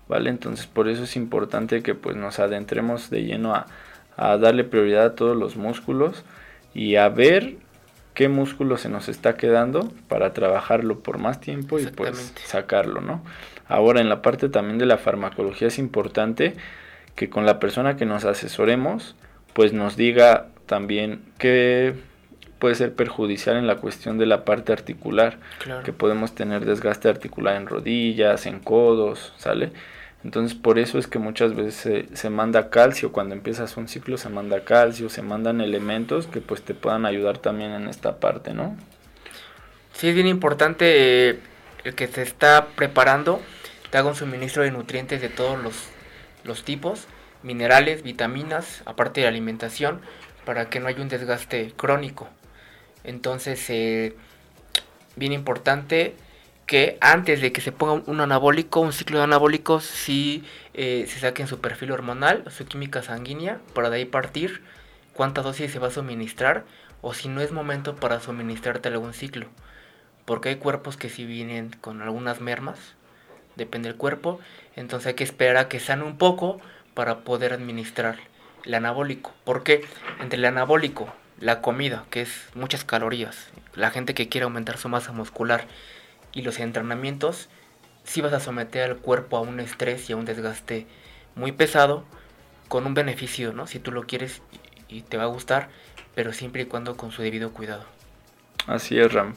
¿vale? 0.08 0.30
Entonces 0.30 0.68
por 0.68 0.88
eso 0.88 1.06
es 1.06 1.16
importante 1.16 1.82
que 1.82 1.96
pues 1.96 2.16
nos 2.16 2.38
adentremos 2.38 3.10
de 3.10 3.24
lleno 3.24 3.56
a, 3.56 3.66
a 4.18 4.38
darle 4.38 4.64
prioridad 4.64 5.06
a 5.06 5.16
todos 5.16 5.36
los 5.36 5.56
músculos 5.56 6.24
y 6.76 6.98
a 6.98 7.10
ver 7.10 7.58
qué 8.16 8.30
músculo 8.30 8.78
se 8.78 8.90
nos 8.90 9.10
está 9.10 9.36
quedando 9.36 9.92
para 10.08 10.34
trabajarlo 10.34 11.00
por 11.00 11.20
más 11.20 11.40
tiempo 11.40 11.80
y 11.80 11.86
pues 11.86 12.34
sacarlo, 12.46 13.02
¿no? 13.02 13.22
Ahora 13.68 14.02
en 14.02 14.10
la 14.10 14.22
parte 14.22 14.50
también 14.50 14.80
de 14.80 14.86
la 14.86 14.98
farmacología 14.98 15.68
es 15.68 15.78
importante 15.78 16.56
que 17.16 17.30
con 17.30 17.46
la 17.46 17.60
persona 17.60 17.98
que 17.98 18.06
nos 18.06 18.26
asesoremos 18.26 19.16
pues 19.54 19.74
nos 19.74 19.96
diga 19.96 20.48
también 20.66 21.22
qué 21.38 21.94
puede 22.60 22.76
ser 22.76 22.94
perjudicial 22.94 23.58
en 23.58 23.68
la 23.68 23.76
cuestión 23.76 24.18
de 24.18 24.26
la 24.26 24.46
parte 24.46 24.72
articular, 24.72 25.38
que 25.84 25.94
podemos 25.94 26.34
tener 26.34 26.66
desgaste 26.66 27.10
articular 27.10 27.58
en 27.58 27.68
rodillas, 27.68 28.46
en 28.46 28.60
codos, 28.60 29.34
¿sale? 29.38 29.72
Entonces 30.26 30.58
por 30.58 30.80
eso 30.80 30.98
es 30.98 31.06
que 31.06 31.20
muchas 31.20 31.54
veces 31.54 32.10
se, 32.12 32.30
manda 32.32 32.72
calcio, 32.72 33.12
cuando 33.12 33.36
empiezas 33.36 33.78
un 33.78 33.88
ciclo 33.88 34.18
se 34.18 34.28
manda 34.28 34.66
calcio, 34.66 35.08
se 35.08 35.22
mandan 35.22 35.62
elementos 35.62 36.26
que 36.26 36.42
pues 36.42 36.64
te 36.64 36.74
puedan 36.74 37.06
ayudar 37.06 37.38
también 37.38 37.74
en 37.74 37.88
esta 37.88 38.20
parte, 38.20 38.56
¿no? 38.56 38.76
Sí, 39.94 40.08
es 40.08 40.16
bien 40.16 40.26
importante 40.26 41.30
eh, 41.30 41.40
el 41.84 41.94
que 41.94 42.08
se 42.08 42.24
está 42.24 42.70
preparando, 42.76 43.40
te 43.92 44.00
haga 44.00 44.10
un 44.10 44.16
suministro 44.16 44.64
de 44.64 44.72
nutrientes 44.72 45.22
de 45.22 45.30
todos 45.30 45.60
los, 46.44 46.64
tipos, 46.64 47.06
minerales, 47.44 48.02
vitaminas, 48.02 48.82
aparte 48.88 49.22
de 49.22 49.28
alimentación, 49.28 50.02
para 50.44 50.72
que 50.72 50.80
no 50.80 50.88
haya 50.88 51.04
un 51.04 51.08
desgaste 51.08 51.72
crónico. 51.78 52.28
Entonces, 53.04 53.64
eh, 53.70 54.16
bien 55.16 55.34
importante 55.34 56.16
que 56.66 56.98
antes 57.02 57.42
de 57.42 57.52
que 57.52 57.62
se 57.62 57.72
ponga 57.72 58.04
un 58.08 58.22
anabólico, 58.22 58.80
un 58.80 58.94
ciclo 58.94 59.20
de 59.20 59.24
anabólicos, 59.24 59.84
sí 59.84 60.44
eh, 60.74 61.06
se 61.08 61.20
saquen 61.20 61.48
su 61.48 61.60
perfil 61.60 61.92
hormonal, 61.92 62.44
su 62.50 62.66
química 62.66 63.04
sanguínea, 63.04 63.60
para 63.74 63.90
de 63.90 63.98
ahí 63.98 64.06
partir 64.06 64.62
cuánta 65.14 65.42
dosis 65.42 65.72
se 65.72 65.80
va 65.80 65.88
a 65.88 65.92
suministrar 65.92 66.66
o 67.02 67.14
si 67.14 67.30
no 67.30 67.42
es 67.42 67.52
momento 67.52 67.96
para 67.96 68.20
suministrarte 68.20 68.90
algún 68.90 69.14
ciclo. 69.14 69.48
Porque 70.26 70.50
hay 70.50 70.56
cuerpos 70.56 70.98
que 70.98 71.10
si 71.10 71.24
vienen 71.26 71.70
con 71.82 72.02
algunas 72.02 72.42
mermas, 72.42 72.80
depende 73.56 73.90
del 73.90 73.98
cuerpo, 73.98 74.40
entonces 74.76 75.08
hay 75.08 75.14
que 75.14 75.24
esperar 75.24 75.58
a 75.58 75.70
que 75.70 75.80
sane 75.80 76.04
un 76.04 76.18
poco 76.18 76.60
para 76.96 77.20
poder 77.20 77.54
administrar 77.54 78.18
el 78.66 78.74
anabólico. 78.74 79.34
Porque 79.44 79.86
entre 80.20 80.40
el 80.40 80.46
anabólico, 80.46 81.14
la 81.40 81.62
comida, 81.62 82.06
que 82.10 82.22
es 82.22 82.50
muchas 82.56 82.84
calorías, 82.84 83.50
la 83.76 83.92
gente 83.92 84.16
que 84.16 84.30
quiere 84.30 84.46
aumentar 84.46 84.78
su 84.78 84.90
masa 84.90 85.12
muscular, 85.12 85.68
y 86.36 86.44
los 86.44 86.60
entrenamientos, 86.60 87.50
si 88.04 88.22
vas 88.22 88.34
a 88.34 88.40
someter 88.40 88.92
al 88.92 88.98
cuerpo 88.98 89.38
a 89.38 89.42
un 89.42 89.60
estrés 89.60 90.08
y 90.10 90.14
a 90.14 90.18
un 90.18 90.26
desgaste 90.26 90.86
muy 91.34 91.52
pesado, 91.54 92.04
con 92.68 92.86
un 92.86 92.94
beneficio, 92.94 93.54
¿no? 93.54 93.68
Si 93.68 93.80
tú 93.80 93.92
lo 93.92 94.04
quieres 94.04 94.42
y, 94.90 95.02
te 95.02 95.18
va 95.18 95.24
a 95.24 95.28
gustar, 95.28 95.70
pero 96.14 96.34
siempre 96.34 96.64
y 96.64 96.66
cuando 96.66 96.98
con 96.98 97.12
su 97.12 97.22
debido 97.22 97.52
cuidado. 97.52 97.86
Así 98.68 99.00
es, 99.00 99.12
Ram. 99.12 99.36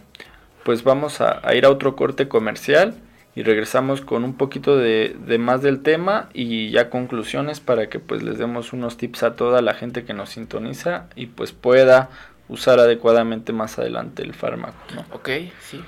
Pues 0.64 0.82
vamos 0.82 1.20
a, 1.20 1.40
ir 1.54 1.64
a 1.64 1.70
otro 1.70 1.96
corte 1.96 2.28
comercial 2.28 2.94
y 3.34 3.42
regresamos 3.42 4.00
con 4.00 4.24
un 4.24 4.34
poquito 4.34 4.76
de, 4.76 5.16
de, 5.26 5.38
más 5.38 5.62
del 5.62 5.82
tema 5.82 6.28
y 6.32 6.70
ya 6.70 6.90
conclusiones 6.90 7.60
para 7.60 7.88
que 7.88 8.00
pues 8.00 8.22
les 8.22 8.38
demos 8.38 8.72
unos 8.72 8.96
tips 8.96 9.22
a 9.22 9.36
toda 9.36 9.62
la 9.62 9.74
gente 9.74 10.04
que 10.04 10.14
nos 10.14 10.30
sintoniza 10.30 11.06
y 11.14 11.26
pues 11.26 11.52
pueda 11.52 12.10
usar 12.48 12.80
adecuadamente 12.80 13.52
más 13.52 13.78
adelante 13.78 14.22
el 14.22 14.34
fármaco. 14.34 14.76
¿no? 14.94 15.04
Ok, 15.12 15.28
sí. 15.60 15.82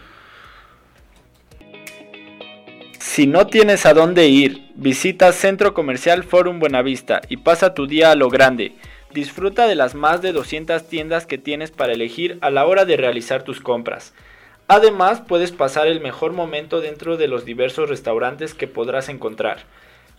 Si 3.12 3.26
no 3.26 3.48
tienes 3.48 3.86
a 3.86 3.92
dónde 3.92 4.28
ir, 4.28 4.70
visita 4.76 5.32
Centro 5.32 5.74
Comercial 5.74 6.22
Forum 6.22 6.60
Buenavista 6.60 7.22
y 7.28 7.38
pasa 7.38 7.74
tu 7.74 7.88
día 7.88 8.12
a 8.12 8.14
lo 8.14 8.28
grande. 8.28 8.76
Disfruta 9.12 9.66
de 9.66 9.74
las 9.74 9.96
más 9.96 10.22
de 10.22 10.30
200 10.32 10.86
tiendas 10.86 11.26
que 11.26 11.36
tienes 11.36 11.72
para 11.72 11.92
elegir 11.92 12.38
a 12.40 12.50
la 12.50 12.66
hora 12.66 12.84
de 12.84 12.96
realizar 12.96 13.42
tus 13.42 13.60
compras. 13.60 14.14
Además, 14.68 15.22
puedes 15.26 15.50
pasar 15.50 15.88
el 15.88 16.00
mejor 16.00 16.34
momento 16.34 16.80
dentro 16.80 17.16
de 17.16 17.26
los 17.26 17.44
diversos 17.44 17.88
restaurantes 17.88 18.54
que 18.54 18.68
podrás 18.68 19.08
encontrar. 19.08 19.64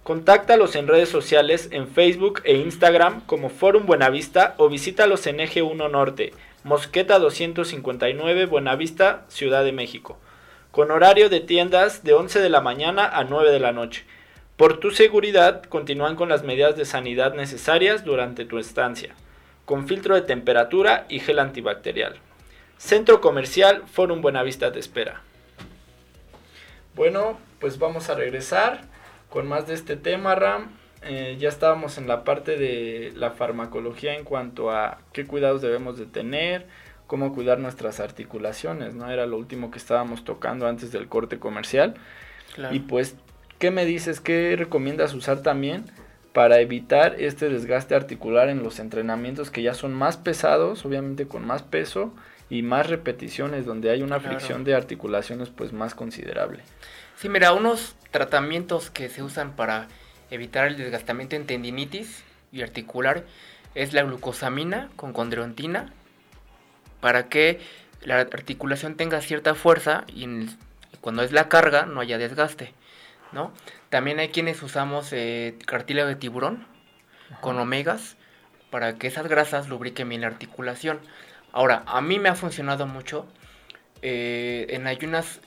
Contáctalos 0.03 0.75
en 0.75 0.89
redes 0.89 1.07
sociales 1.07 1.69
en 1.71 1.87
Facebook 1.87 2.41
e 2.43 2.57
Instagram 2.57 3.21
como 3.25 3.47
Forum 3.47 3.85
Buenavista 3.85 4.53
o 4.57 4.67
visítalos 4.67 5.27
en 5.27 5.39
Eje 5.39 5.61
1 5.61 5.87
Norte, 5.87 6.33
Mosqueta 6.65 7.19
259 7.19 8.47
Buenavista, 8.47 9.23
Ciudad 9.29 9.63
de 9.63 9.71
México 9.71 10.17
con 10.71 10.89
horario 10.91 11.29
de 11.29 11.41
tiendas 11.41 12.03
de 12.03 12.13
11 12.13 12.39
de 12.39 12.49
la 12.49 12.61
mañana 12.61 13.05
a 13.05 13.23
9 13.23 13.51
de 13.51 13.59
la 13.59 13.73
noche. 13.73 14.05
Por 14.55 14.79
tu 14.79 14.91
seguridad, 14.91 15.63
continúan 15.63 16.15
con 16.15 16.29
las 16.29 16.43
medidas 16.43 16.77
de 16.77 16.85
sanidad 16.85 17.33
necesarias 17.33 18.05
durante 18.05 18.45
tu 18.45 18.57
estancia, 18.57 19.15
con 19.65 19.87
filtro 19.87 20.15
de 20.15 20.21
temperatura 20.21 21.05
y 21.09 21.19
gel 21.19 21.39
antibacterial. 21.39 22.15
Centro 22.77 23.21
Comercial 23.21 23.83
Forum 23.91 24.21
Buenavista 24.21 24.71
te 24.71 24.79
espera. 24.79 25.21
Bueno, 26.95 27.37
pues 27.59 27.77
vamos 27.79 28.09
a 28.09 28.15
regresar 28.15 28.81
con 29.29 29.47
más 29.47 29.67
de 29.67 29.73
este 29.73 29.95
tema, 29.95 30.35
Ram. 30.35 30.71
Eh, 31.03 31.37
ya 31.39 31.49
estábamos 31.49 31.97
en 31.97 32.07
la 32.07 32.23
parte 32.23 32.57
de 32.57 33.11
la 33.15 33.31
farmacología 33.31 34.15
en 34.15 34.23
cuanto 34.23 34.71
a 34.71 34.99
qué 35.13 35.25
cuidados 35.25 35.61
debemos 35.61 35.97
de 35.97 36.05
tener, 36.05 36.67
cómo 37.11 37.33
cuidar 37.33 37.59
nuestras 37.59 37.99
articulaciones, 37.99 38.95
¿no? 38.95 39.11
Era 39.11 39.25
lo 39.25 39.35
último 39.35 39.69
que 39.69 39.77
estábamos 39.77 40.23
tocando 40.23 40.65
antes 40.65 40.93
del 40.93 41.09
corte 41.09 41.39
comercial. 41.39 41.95
Y 42.71 42.79
pues, 42.79 43.15
¿qué 43.59 43.69
me 43.69 43.85
dices? 43.85 44.21
¿Qué 44.21 44.55
recomiendas 44.57 45.13
usar 45.13 45.41
también 45.41 45.83
para 46.31 46.61
evitar 46.61 47.17
este 47.19 47.49
desgaste 47.49 47.95
articular 47.95 48.47
en 48.47 48.63
los 48.63 48.79
entrenamientos 48.79 49.51
que 49.51 49.61
ya 49.61 49.73
son 49.73 49.93
más 49.93 50.15
pesados, 50.15 50.85
obviamente 50.85 51.27
con 51.27 51.45
más 51.45 51.63
peso 51.63 52.13
y 52.49 52.61
más 52.61 52.87
repeticiones, 52.87 53.65
donde 53.65 53.89
hay 53.89 54.03
una 54.03 54.21
fricción 54.21 54.63
de 54.63 54.73
articulaciones 54.73 55.49
pues 55.49 55.73
más 55.73 55.93
considerable? 55.93 56.63
Sí, 57.17 57.27
mira, 57.27 57.51
unos 57.51 57.97
tratamientos 58.11 58.89
que 58.89 59.09
se 59.09 59.21
usan 59.21 59.57
para 59.57 59.89
evitar 60.29 60.65
el 60.65 60.77
desgastamiento 60.77 61.35
en 61.35 61.45
tendinitis 61.45 62.23
y 62.53 62.61
articular 62.61 63.25
es 63.75 63.91
la 63.91 64.03
glucosamina 64.03 64.89
con 64.95 65.11
condroitina 65.11 65.91
para 67.01 67.27
que 67.27 67.59
la 68.03 68.19
articulación 68.19 68.95
tenga 68.95 69.21
cierta 69.21 69.53
fuerza 69.55 70.05
y 70.07 70.27
cuando 71.01 71.23
es 71.23 71.31
la 71.31 71.49
carga 71.49 71.85
no 71.85 71.99
haya 71.99 72.17
desgaste, 72.17 72.73
¿no? 73.31 73.51
También 73.89 74.19
hay 74.19 74.29
quienes 74.29 74.61
usamos 74.63 75.11
eh, 75.11 75.57
cartílago 75.65 76.07
de 76.07 76.15
tiburón, 76.15 76.65
con 77.41 77.59
omegas 77.59 78.17
para 78.69 78.97
que 78.97 79.07
esas 79.07 79.27
grasas 79.27 79.67
lubriquen 79.67 80.09
bien 80.09 80.21
la 80.21 80.27
articulación. 80.27 80.99
Ahora, 81.51 81.83
a 81.85 82.01
mí 82.01 82.19
me 82.19 82.29
ha 82.29 82.35
funcionado 82.35 82.87
mucho 82.87 83.25
eh, 84.01 84.67
en 84.69 84.87
ayunas 84.87 85.41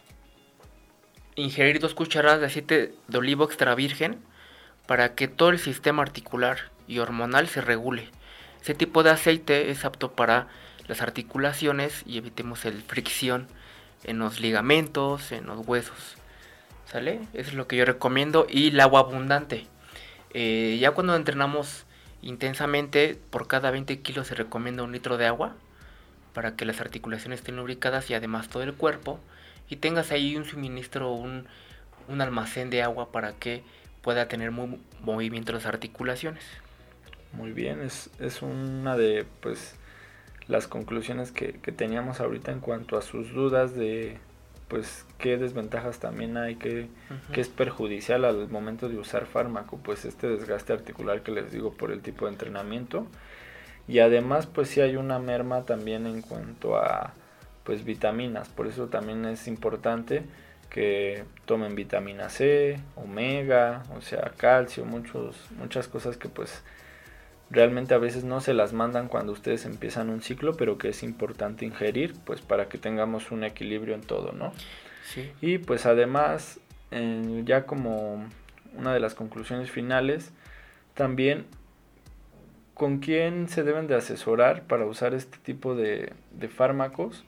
ingerir 1.36 1.80
dos 1.80 1.94
cucharadas 1.94 2.40
de 2.40 2.46
aceite 2.46 2.94
de 3.09 3.18
olivo 3.18 3.44
extra 3.44 3.74
virgen 3.74 4.22
para 4.86 5.14
que 5.14 5.28
todo 5.28 5.50
el 5.50 5.59
sistema 5.59 6.02
articular 6.02 6.70
y 6.86 6.98
hormonal 6.98 7.48
se 7.48 7.61
regule. 7.61 8.11
Ese 8.62 8.74
tipo 8.74 9.02
de 9.02 9.11
aceite 9.11 9.70
es 9.70 9.84
apto 9.84 10.12
para 10.12 10.48
las 10.87 11.01
articulaciones 11.01 12.03
y 12.07 12.18
evitemos 12.18 12.64
el 12.64 12.82
fricción 12.82 13.49
en 14.05 14.18
los 14.18 14.41
ligamentos, 14.41 15.32
en 15.32 15.47
los 15.47 15.66
huesos. 15.66 16.16
¿Sale? 16.87 17.20
Eso 17.32 17.51
es 17.51 17.55
lo 17.55 17.66
que 17.66 17.76
yo 17.76 17.85
recomiendo. 17.85 18.47
Y 18.49 18.68
el 18.68 18.80
agua 18.80 19.01
abundante. 19.01 19.66
Eh, 20.32 20.78
ya 20.80 20.93
cuando 20.93 21.16
entrenamos 21.16 21.87
intensamente, 22.22 23.18
por 23.30 23.47
cada 23.47 23.70
20 23.70 24.01
kilos 24.01 24.28
se 24.28 24.35
recomienda 24.35 24.82
un 24.82 24.93
litro 24.93 25.16
de 25.16 25.26
agua 25.26 25.57
para 26.35 26.57
que 26.57 26.64
las 26.64 26.80
articulaciones 26.80 27.41
estén 27.41 27.57
lubricadas 27.57 28.11
y 28.11 28.14
además 28.14 28.49
todo 28.49 28.62
el 28.62 28.74
cuerpo. 28.74 29.20
Y 29.68 29.76
tengas 29.76 30.12
ahí 30.12 30.37
un 30.37 30.45
suministro, 30.45 31.12
un, 31.12 31.47
un 32.09 32.20
almacén 32.20 32.70
de 32.70 32.82
agua 32.82 33.11
para 33.12 33.32
que 33.32 33.62
pueda 34.03 34.28
tener 34.28 34.51
muy, 34.51 34.78
movimiento 35.01 35.53
las 35.53 35.64
articulaciones. 35.64 36.45
Muy 37.32 37.53
bien, 37.53 37.80
es, 37.80 38.11
es 38.20 38.43
una 38.43 38.97
de 38.97 39.26
pues 39.41 39.76
las 40.49 40.66
conclusiones 40.66 41.32
que, 41.32 41.55
que, 41.61 41.72
teníamos 41.72 42.20
ahorita 42.20 42.53
en 42.53 42.61
cuanto 42.61 42.97
a 42.97 43.03
sus 43.03 43.32
dudas 43.32 43.74
de 43.74 44.18
pues 44.68 45.05
qué 45.18 45.36
desventajas 45.36 45.99
también 45.99 46.36
hay, 46.36 46.57
que, 46.57 46.88
es 47.34 47.49
perjudicial 47.49 48.24
al 48.24 48.49
momento 48.49 48.88
de 48.88 48.99
usar 48.99 49.26
fármaco, 49.26 49.78
pues 49.78 50.05
este 50.05 50.26
desgaste 50.26 50.72
articular 50.72 51.22
que 51.22 51.32
les 51.32 51.53
digo 51.53 51.72
por 51.72 51.92
el 51.92 52.01
tipo 52.01 52.26
de 52.26 52.32
entrenamiento. 52.32 53.07
Y 53.86 53.99
además 53.99 54.47
pues 54.47 54.68
si 54.68 54.80
hay 54.80 54.97
una 54.97 55.18
merma 55.18 55.62
también 55.62 56.07
en 56.07 56.22
cuanto 56.22 56.76
a 56.76 57.12
pues 57.64 57.84
vitaminas, 57.84 58.49
por 58.49 58.66
eso 58.66 58.88
también 58.88 59.24
es 59.26 59.47
importante 59.47 60.24
que 60.70 61.24
tomen 61.45 61.74
vitamina 61.74 62.28
C, 62.28 62.80
omega, 62.97 63.84
o 63.97 64.01
sea, 64.01 64.32
calcio, 64.36 64.84
muchos, 64.84 65.36
muchas 65.57 65.86
cosas 65.86 66.16
que 66.16 66.28
pues 66.28 66.62
realmente 67.55 67.94
a 67.94 67.98
veces 67.98 68.24
no 68.24 68.40
se 68.40 68.52
las 68.52 68.72
mandan 68.72 69.09
cuando 69.09 69.32
ustedes 69.32 69.64
empiezan 69.64 70.11
un 70.11 70.20
ciclo, 70.20 70.55
pero 70.55 70.76
que 70.76 70.88
es 70.88 71.02
importante 71.02 71.64
ingerir, 71.64 72.14
pues 72.24 72.40
para 72.40 72.68
que 72.68 72.78
tengamos 72.78 73.30
un 73.30 73.44
equilibrio 73.44 73.94
en 73.94 74.02
todo, 74.02 74.32
¿no? 74.32 74.52
Sí. 75.05 75.30
Y 75.40 75.59
pues 75.59 75.86
además, 75.86 76.61
ya 77.44 77.64
como 77.64 78.26
una 78.76 78.92
de 78.92 79.00
las 79.00 79.14
conclusiones 79.14 79.70
finales, 79.70 80.32
también 80.94 81.46
con 82.74 82.98
quién 82.98 83.48
se 83.48 83.62
deben 83.62 83.86
de 83.86 83.94
asesorar 83.94 84.64
para 84.64 84.84
usar 84.84 85.14
este 85.14 85.38
tipo 85.38 85.76
de, 85.76 86.12
de 86.32 86.48
fármacos 86.48 87.24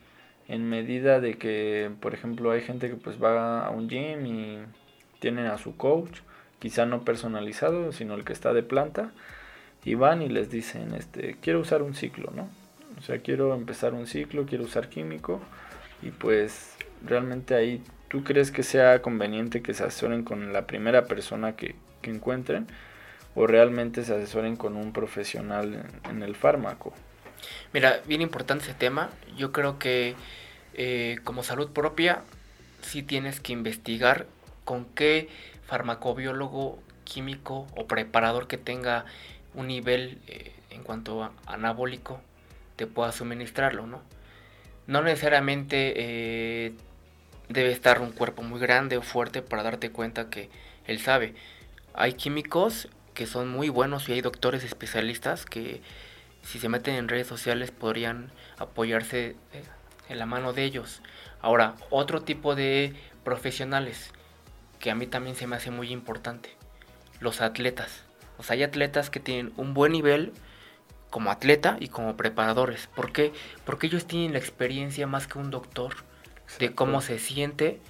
en 0.48 0.68
medida 0.68 1.20
de 1.20 1.38
que, 1.38 1.90
por 2.00 2.14
ejemplo, 2.14 2.50
hay 2.50 2.62
gente 2.62 2.88
que 2.88 2.96
pues 2.96 3.22
va 3.22 3.66
a 3.66 3.70
un 3.70 3.88
gym 3.88 4.26
y 4.26 4.58
tienen 5.18 5.46
a 5.46 5.58
su 5.58 5.76
coach, 5.76 6.20
quizá 6.58 6.86
no 6.86 7.04
personalizado, 7.04 7.92
sino 7.92 8.14
el 8.14 8.24
que 8.24 8.32
está 8.32 8.52
de 8.52 8.62
planta, 8.62 9.12
y 9.86 9.94
van 9.94 10.20
y 10.20 10.28
les 10.28 10.50
dicen, 10.50 10.94
este, 10.94 11.36
quiero 11.40 11.60
usar 11.60 11.80
un 11.80 11.94
ciclo, 11.94 12.32
¿no? 12.34 12.50
O 12.98 13.02
sea, 13.02 13.18
quiero 13.20 13.54
empezar 13.54 13.94
un 13.94 14.08
ciclo, 14.08 14.44
quiero 14.44 14.64
usar 14.64 14.88
químico 14.88 15.40
y 16.02 16.10
pues 16.10 16.74
realmente 17.04 17.54
ahí 17.54 17.80
tú 18.08 18.24
crees 18.24 18.50
que 18.50 18.64
sea 18.64 19.00
conveniente 19.00 19.62
que 19.62 19.74
se 19.74 19.84
asesoren 19.84 20.24
con 20.24 20.52
la 20.52 20.66
primera 20.66 21.04
persona 21.04 21.54
que, 21.54 21.76
que 22.02 22.10
encuentren 22.10 22.66
o 23.36 23.46
realmente 23.46 24.02
se 24.02 24.16
asesoren 24.16 24.56
con 24.56 24.76
un 24.76 24.92
profesional 24.92 25.84
en, 26.10 26.22
el 26.24 26.34
fármaco. 26.34 26.92
Mira, 27.72 28.00
bien 28.06 28.22
importante 28.22 28.64
ese 28.64 28.74
tema. 28.74 29.10
Yo 29.36 29.52
creo 29.52 29.78
que 29.78 30.16
eh, 30.74 31.18
como 31.22 31.44
salud 31.44 31.70
propia 31.70 32.24
sí 32.82 33.04
tienes 33.04 33.38
que 33.38 33.52
investigar 33.52 34.26
con 34.64 34.84
qué 34.84 35.28
farmacobiólogo 35.64 36.80
químico 37.04 37.68
o 37.76 37.86
preparador 37.86 38.48
que 38.48 38.58
tenga 38.58 39.04
un 39.56 39.66
nivel 39.66 40.20
eh, 40.28 40.52
en 40.70 40.84
cuanto 40.84 41.24
a 41.24 41.32
anabólico 41.46 42.20
te 42.76 42.86
pueda 42.86 43.10
suministrarlo, 43.10 43.86
¿no? 43.86 44.02
No 44.86 45.02
necesariamente 45.02 45.94
eh, 45.96 46.72
debe 47.48 47.72
estar 47.72 48.00
un 48.00 48.12
cuerpo 48.12 48.42
muy 48.42 48.60
grande 48.60 48.96
o 48.96 49.02
fuerte 49.02 49.42
para 49.42 49.64
darte 49.64 49.90
cuenta 49.90 50.30
que 50.30 50.48
él 50.86 51.00
sabe. 51.00 51.34
Hay 51.94 52.12
químicos 52.12 52.88
que 53.14 53.26
son 53.26 53.48
muy 53.48 53.68
buenos 53.68 54.08
y 54.08 54.12
hay 54.12 54.20
doctores 54.20 54.62
especialistas 54.62 55.46
que 55.46 55.80
si 56.42 56.60
se 56.60 56.68
meten 56.68 56.94
en 56.94 57.08
redes 57.08 57.26
sociales 57.26 57.72
podrían 57.72 58.30
apoyarse 58.58 59.36
eh, 59.52 59.64
en 60.08 60.18
la 60.18 60.26
mano 60.26 60.52
de 60.52 60.64
ellos. 60.64 61.02
Ahora, 61.40 61.74
otro 61.90 62.22
tipo 62.22 62.54
de 62.54 62.94
profesionales 63.24 64.12
que 64.78 64.90
a 64.90 64.94
mí 64.94 65.06
también 65.06 65.34
se 65.34 65.46
me 65.46 65.56
hace 65.56 65.70
muy 65.70 65.90
importante, 65.90 66.50
los 67.18 67.40
atletas. 67.40 68.05
O 68.38 68.42
sea, 68.42 68.54
hay 68.54 68.62
atletas 68.62 69.10
que 69.10 69.20
tienen 69.20 69.52
un 69.56 69.74
buen 69.74 69.92
nivel 69.92 70.32
como 71.10 71.30
atleta 71.30 71.76
y 71.80 71.88
como 71.88 72.16
preparadores. 72.16 72.88
¿Por 72.94 73.12
qué? 73.12 73.32
Porque 73.64 73.86
ellos 73.86 74.06
tienen 74.06 74.32
la 74.32 74.38
experiencia 74.38 75.06
más 75.06 75.26
que 75.26 75.38
un 75.38 75.50
doctor 75.50 75.94
de 76.58 76.74
cómo 76.74 77.00
se 77.00 77.18
siente 77.18 77.80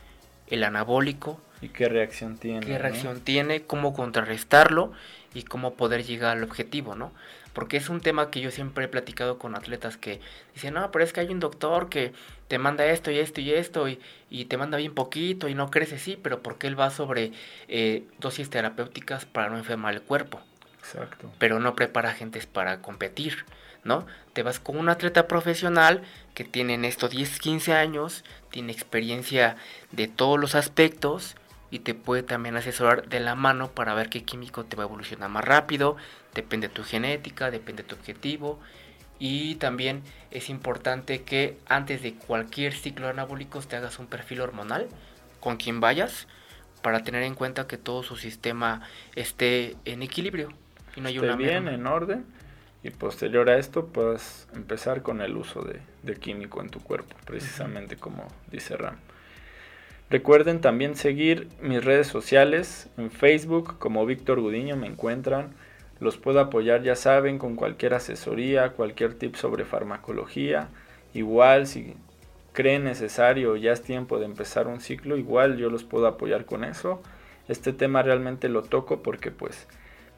el 0.46 0.64
anabólico. 0.64 1.40
Y 1.60 1.68
qué 1.68 1.88
reacción 1.88 2.36
tiene. 2.36 2.60
Qué 2.60 2.78
reacción 2.78 3.20
tiene, 3.20 3.62
cómo 3.62 3.94
contrarrestarlo 3.94 4.92
y 5.34 5.42
cómo 5.42 5.74
poder 5.74 6.04
llegar 6.04 6.36
al 6.36 6.44
objetivo, 6.44 6.94
¿no? 6.94 7.12
Porque 7.52 7.78
es 7.78 7.88
un 7.88 8.00
tema 8.00 8.30
que 8.30 8.40
yo 8.40 8.50
siempre 8.50 8.84
he 8.84 8.88
platicado 8.88 9.38
con 9.38 9.56
atletas 9.56 9.96
que 9.96 10.20
dicen, 10.54 10.74
no, 10.74 10.90
pero 10.92 11.04
es 11.04 11.12
que 11.12 11.20
hay 11.20 11.28
un 11.28 11.40
doctor 11.40 11.88
que 11.88 12.12
te 12.48 12.58
manda 12.58 12.86
esto 12.86 13.10
y 13.10 13.18
esto 13.18 13.40
y 13.40 13.52
esto 13.52 13.88
y, 13.88 14.00
y 14.30 14.44
te 14.46 14.56
manda 14.56 14.78
bien 14.78 14.94
poquito 14.94 15.48
y 15.48 15.54
no 15.54 15.70
crece, 15.70 15.98
sí, 15.98 16.18
pero 16.20 16.42
porque 16.42 16.66
él 16.66 16.78
va 16.78 16.90
sobre 16.90 17.32
eh, 17.68 18.04
dosis 18.18 18.50
terapéuticas 18.50 19.24
para 19.26 19.48
no 19.48 19.58
enfermar 19.58 19.94
el 19.94 20.02
cuerpo. 20.02 20.40
Exacto. 20.78 21.30
Pero 21.38 21.58
no 21.58 21.74
prepara 21.74 22.12
gentes 22.12 22.46
para 22.46 22.80
competir, 22.80 23.44
¿no? 23.82 24.06
Te 24.32 24.42
vas 24.42 24.60
con 24.60 24.78
un 24.78 24.88
atleta 24.88 25.26
profesional 25.26 26.02
que 26.34 26.44
tiene 26.44 26.74
en 26.74 26.84
estos 26.84 27.10
10, 27.10 27.40
15 27.40 27.72
años, 27.72 28.24
tiene 28.50 28.72
experiencia 28.72 29.56
de 29.90 30.06
todos 30.06 30.38
los 30.38 30.54
aspectos 30.54 31.34
y 31.72 31.80
te 31.80 31.94
puede 31.94 32.22
también 32.22 32.56
asesorar 32.56 33.08
de 33.08 33.18
la 33.18 33.34
mano 33.34 33.72
para 33.72 33.94
ver 33.94 34.08
qué 34.08 34.22
químico 34.22 34.64
te 34.64 34.76
va 34.76 34.84
a 34.84 34.86
evolucionar 34.86 35.28
más 35.28 35.44
rápido, 35.44 35.96
depende 36.34 36.68
de 36.68 36.74
tu 36.74 36.84
genética, 36.84 37.50
depende 37.50 37.82
de 37.82 37.88
tu 37.88 37.96
objetivo 37.96 38.60
y 39.18 39.56
también 39.56 40.02
es 40.30 40.50
importante 40.50 41.22
que 41.22 41.56
antes 41.66 42.02
de 42.02 42.14
cualquier 42.14 42.72
ciclo 42.72 43.08
anabólico 43.08 43.60
te 43.60 43.76
hagas 43.76 43.98
un 43.98 44.06
perfil 44.06 44.40
hormonal 44.40 44.88
con 45.40 45.56
quien 45.56 45.80
vayas 45.80 46.26
para 46.82 47.02
tener 47.02 47.22
en 47.22 47.34
cuenta 47.34 47.66
que 47.66 47.78
todo 47.78 48.02
su 48.02 48.16
sistema 48.16 48.82
esté 49.14 49.76
en 49.84 50.02
equilibrio 50.02 50.50
y 50.94 51.00
no 51.00 51.08
hay 51.08 51.16
esté 51.16 51.36
bien, 51.36 51.68
en 51.68 51.86
orden 51.86 52.24
y 52.82 52.90
posterior 52.90 53.48
a 53.48 53.58
esto 53.58 53.86
puedas 53.86 54.48
empezar 54.54 55.02
con 55.02 55.20
el 55.20 55.36
uso 55.36 55.62
de, 55.62 56.14
químico 56.14 56.60
en 56.60 56.70
tu 56.70 56.80
cuerpo, 56.80 57.16
precisamente 57.24 57.96
como 57.96 58.28
dice 58.50 58.76
Ram. 58.76 58.96
Recuerden 60.08 60.60
también 60.60 60.94
seguir 60.94 61.48
mis 61.60 61.84
redes 61.84 62.06
sociales 62.06 62.88
en 62.96 63.10
Facebook 63.10 63.78
como 63.78 64.06
Víctor 64.06 64.40
Gudiño 64.40 64.76
me 64.76 64.86
encuentran. 64.86 65.52
Los 66.00 66.16
puedo 66.16 66.40
apoyar, 66.40 66.82
ya 66.82 66.96
saben, 66.96 67.38
con 67.38 67.56
cualquier 67.56 67.94
asesoría, 67.94 68.70
cualquier 68.70 69.14
tip 69.14 69.34
sobre 69.36 69.64
farmacología. 69.64 70.68
Igual 71.14 71.66
si 71.66 71.94
creen 72.52 72.84
necesario 72.84 73.56
ya 73.56 73.72
es 73.72 73.82
tiempo 73.82 74.18
de 74.18 74.26
empezar 74.26 74.66
un 74.66 74.80
ciclo, 74.80 75.16
igual 75.16 75.56
yo 75.56 75.70
los 75.70 75.84
puedo 75.84 76.06
apoyar 76.06 76.44
con 76.44 76.64
eso. 76.64 77.02
Este 77.48 77.72
tema 77.72 78.02
realmente 78.02 78.48
lo 78.48 78.62
toco 78.62 79.02
porque 79.02 79.30
pues 79.30 79.66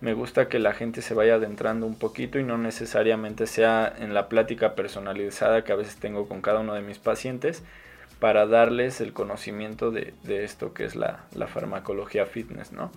me 0.00 0.14
gusta 0.14 0.48
que 0.48 0.58
la 0.58 0.72
gente 0.72 1.02
se 1.02 1.14
vaya 1.14 1.34
adentrando 1.34 1.86
un 1.86 1.98
poquito 1.98 2.38
y 2.38 2.44
no 2.44 2.56
necesariamente 2.56 3.46
sea 3.46 3.92
en 3.98 4.14
la 4.14 4.28
plática 4.28 4.74
personalizada 4.74 5.64
que 5.64 5.72
a 5.72 5.76
veces 5.76 5.96
tengo 5.96 6.28
con 6.28 6.40
cada 6.40 6.60
uno 6.60 6.74
de 6.74 6.82
mis 6.82 6.98
pacientes, 6.98 7.64
para 8.20 8.46
darles 8.46 9.00
el 9.00 9.12
conocimiento 9.12 9.90
de, 9.90 10.14
esto 10.26 10.74
que 10.74 10.84
es 10.84 10.96
la, 10.96 11.24
farmacología 11.46 12.26
fitness, 12.26 12.72
¿no? 12.72 12.90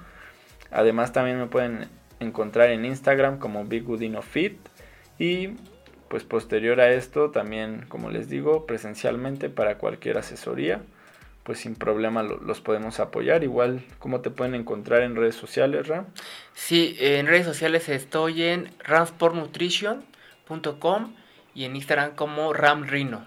Además 0.72 1.14
también 1.14 1.38
me 1.38 1.48
pueden 1.48 1.90
encontrar 2.22 2.70
en 2.70 2.86
Instagram 2.86 3.40
como 3.40 3.66
Big 3.66 3.86
y 5.20 5.50
pues 6.08 6.24
posterior 6.24 6.80
a 6.82 6.92
esto 6.92 7.32
también, 7.32 7.86
como 7.88 8.10
les 8.10 8.30
digo, 8.30 8.66
presencialmente 8.66 9.50
para 9.50 9.78
cualquier 9.78 10.18
asesoría, 10.18 10.82
pues 11.44 11.60
sin 11.60 11.76
problema 11.76 12.24
los 12.24 12.62
podemos 12.62 13.00
apoyar. 13.00 13.44
Igual, 13.44 13.84
¿cómo 14.00 14.22
te 14.22 14.30
pueden 14.30 14.56
encontrar 14.56 15.02
en 15.04 15.16
redes 15.16 15.36
sociales, 15.36 15.88
Ram? 15.88 16.06
Sí, 16.54 16.96
en 17.00 17.28
redes 17.28 17.46
sociales 17.46 17.88
estoy 17.90 18.44
en 18.44 18.70
ramsportnutrition.com 18.80 21.14
y 21.56 21.66
en 21.66 21.76
Instagram 21.76 22.16
como 22.16 22.54
ramrino. 22.54 23.26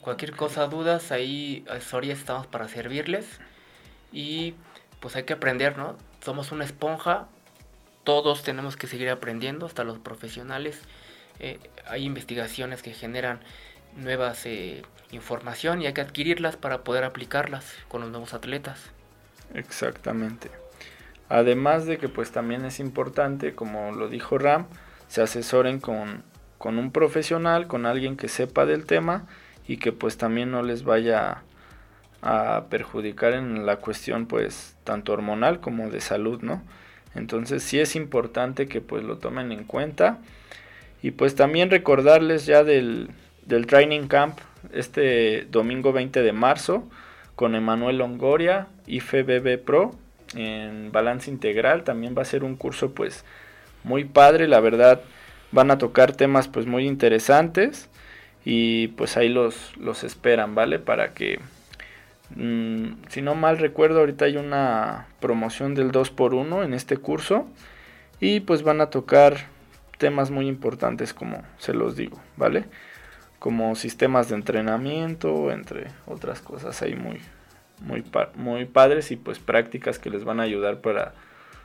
Cualquier 0.00 0.32
cosa, 0.32 0.66
dudas, 0.66 1.12
ahí 1.12 1.64
asesorías 1.68 2.18
estamos 2.18 2.46
para 2.46 2.68
servirles. 2.68 3.40
Y 4.12 4.54
pues 5.00 5.16
hay 5.16 5.24
que 5.24 5.34
aprender, 5.34 5.76
¿no? 5.76 5.96
Somos 6.24 6.50
una 6.50 6.64
esponja, 6.64 7.28
todos 8.08 8.42
tenemos 8.42 8.78
que 8.78 8.86
seguir 8.86 9.10
aprendiendo, 9.10 9.66
hasta 9.66 9.84
los 9.84 9.98
profesionales. 9.98 10.80
Eh, 11.40 11.58
hay 11.86 12.06
investigaciones 12.06 12.80
que 12.80 12.94
generan 12.94 13.38
nuevas 13.98 14.46
eh, 14.46 14.80
información 15.10 15.82
y 15.82 15.86
hay 15.88 15.92
que 15.92 16.00
adquirirlas 16.00 16.56
para 16.56 16.84
poder 16.84 17.04
aplicarlas 17.04 17.70
con 17.86 18.00
los 18.00 18.08
nuevos 18.10 18.32
atletas. 18.32 18.80
Exactamente. 19.52 20.50
Además 21.28 21.84
de 21.84 21.98
que 21.98 22.08
pues 22.08 22.32
también 22.32 22.64
es 22.64 22.80
importante, 22.80 23.54
como 23.54 23.92
lo 23.92 24.08
dijo 24.08 24.38
Ram, 24.38 24.68
se 25.08 25.20
asesoren 25.20 25.78
con, 25.78 26.22
con 26.56 26.78
un 26.78 26.92
profesional, 26.92 27.66
con 27.66 27.84
alguien 27.84 28.16
que 28.16 28.28
sepa 28.28 28.64
del 28.64 28.86
tema 28.86 29.26
y 29.66 29.76
que 29.76 29.92
pues 29.92 30.16
también 30.16 30.50
no 30.50 30.62
les 30.62 30.82
vaya 30.82 31.42
a 32.22 32.64
perjudicar 32.70 33.34
en 33.34 33.66
la 33.66 33.76
cuestión 33.76 34.24
pues 34.24 34.78
tanto 34.84 35.12
hormonal 35.12 35.60
como 35.60 35.90
de 35.90 36.00
salud, 36.00 36.40
¿no? 36.40 36.62
Entonces 37.18 37.62
sí 37.62 37.78
es 37.78 37.94
importante 37.96 38.66
que 38.66 38.80
pues 38.80 39.04
lo 39.04 39.18
tomen 39.18 39.52
en 39.52 39.64
cuenta. 39.64 40.18
Y 41.02 41.10
pues 41.10 41.34
también 41.34 41.70
recordarles 41.70 42.46
ya 42.46 42.64
del, 42.64 43.10
del 43.46 43.66
training 43.66 44.08
camp 44.08 44.38
este 44.72 45.46
domingo 45.50 45.92
20 45.92 46.22
de 46.22 46.32
marzo 46.32 46.88
con 47.36 47.54
Emanuel 47.54 47.98
Longoria, 47.98 48.66
IFBB 48.86 49.58
Pro 49.64 49.94
en 50.34 50.90
balance 50.90 51.30
integral, 51.30 51.84
también 51.84 52.14
va 52.16 52.22
a 52.22 52.26
ser 52.26 52.42
un 52.42 52.56
curso 52.56 52.92
pues 52.94 53.24
muy 53.84 54.04
padre, 54.04 54.48
la 54.48 54.60
verdad 54.60 55.00
van 55.52 55.70
a 55.70 55.78
tocar 55.78 56.12
temas 56.12 56.48
pues 56.48 56.66
muy 56.66 56.86
interesantes. 56.86 57.88
Y 58.44 58.88
pues 58.88 59.16
ahí 59.16 59.28
los, 59.28 59.76
los 59.76 60.04
esperan, 60.04 60.54
¿vale? 60.54 60.78
Para 60.78 61.12
que 61.12 61.38
Mm, 62.34 63.04
si 63.08 63.22
no 63.22 63.34
mal 63.34 63.58
recuerdo, 63.58 64.00
ahorita 64.00 64.26
hay 64.26 64.36
una 64.36 65.06
promoción 65.20 65.74
del 65.74 65.92
2x1 65.92 66.64
en 66.64 66.74
este 66.74 66.96
curso. 66.96 67.46
Y 68.20 68.40
pues 68.40 68.62
van 68.62 68.80
a 68.80 68.90
tocar 68.90 69.36
temas 69.98 70.30
muy 70.30 70.48
importantes 70.48 71.14
como 71.14 71.42
se 71.58 71.74
los 71.74 71.96
digo, 71.96 72.18
¿vale? 72.36 72.64
Como 73.38 73.76
sistemas 73.76 74.28
de 74.28 74.36
entrenamiento, 74.36 75.52
entre 75.52 75.88
otras 76.06 76.40
cosas 76.40 76.82
ahí 76.82 76.94
muy, 76.94 77.20
muy, 77.80 78.04
muy 78.34 78.64
padres 78.64 79.10
y 79.12 79.16
pues 79.16 79.38
prácticas 79.38 79.98
que 79.98 80.10
les 80.10 80.24
van 80.24 80.40
a 80.40 80.44
ayudar 80.44 80.80
para 80.80 81.14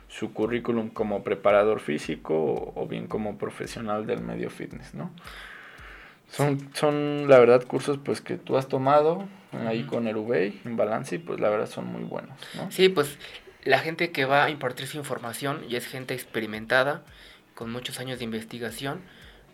su 0.08 0.32
currículum 0.32 0.90
como 0.90 1.24
preparador 1.24 1.80
físico 1.80 2.34
o, 2.34 2.80
o 2.80 2.86
bien 2.86 3.08
como 3.08 3.36
profesional 3.36 4.06
del 4.06 4.20
medio 4.20 4.50
fitness, 4.50 4.94
¿no? 4.94 5.10
Son, 6.30 6.70
son 6.74 7.28
la 7.28 7.38
verdad 7.38 7.64
cursos 7.64 7.98
pues 8.02 8.20
que 8.20 8.36
tú 8.36 8.56
has 8.56 8.68
tomado 8.68 9.28
ahí 9.66 9.84
con 9.84 10.08
el 10.08 10.16
UBEI 10.16 10.62
en 10.64 10.76
balance 10.76 11.16
y 11.16 11.18
pues 11.18 11.40
la 11.40 11.48
verdad 11.48 11.68
son 11.68 11.86
muy 11.86 12.02
buenos, 12.02 12.36
¿no? 12.54 12.70
Sí, 12.70 12.88
pues 12.88 13.18
la 13.62 13.78
gente 13.78 14.10
que 14.10 14.24
va 14.24 14.44
a 14.44 14.50
impartir 14.50 14.86
su 14.86 14.98
información 14.98 15.64
y 15.68 15.76
es 15.76 15.86
gente 15.86 16.14
experimentada 16.14 17.04
con 17.54 17.70
muchos 17.70 18.00
años 18.00 18.18
de 18.18 18.24
investigación 18.24 19.00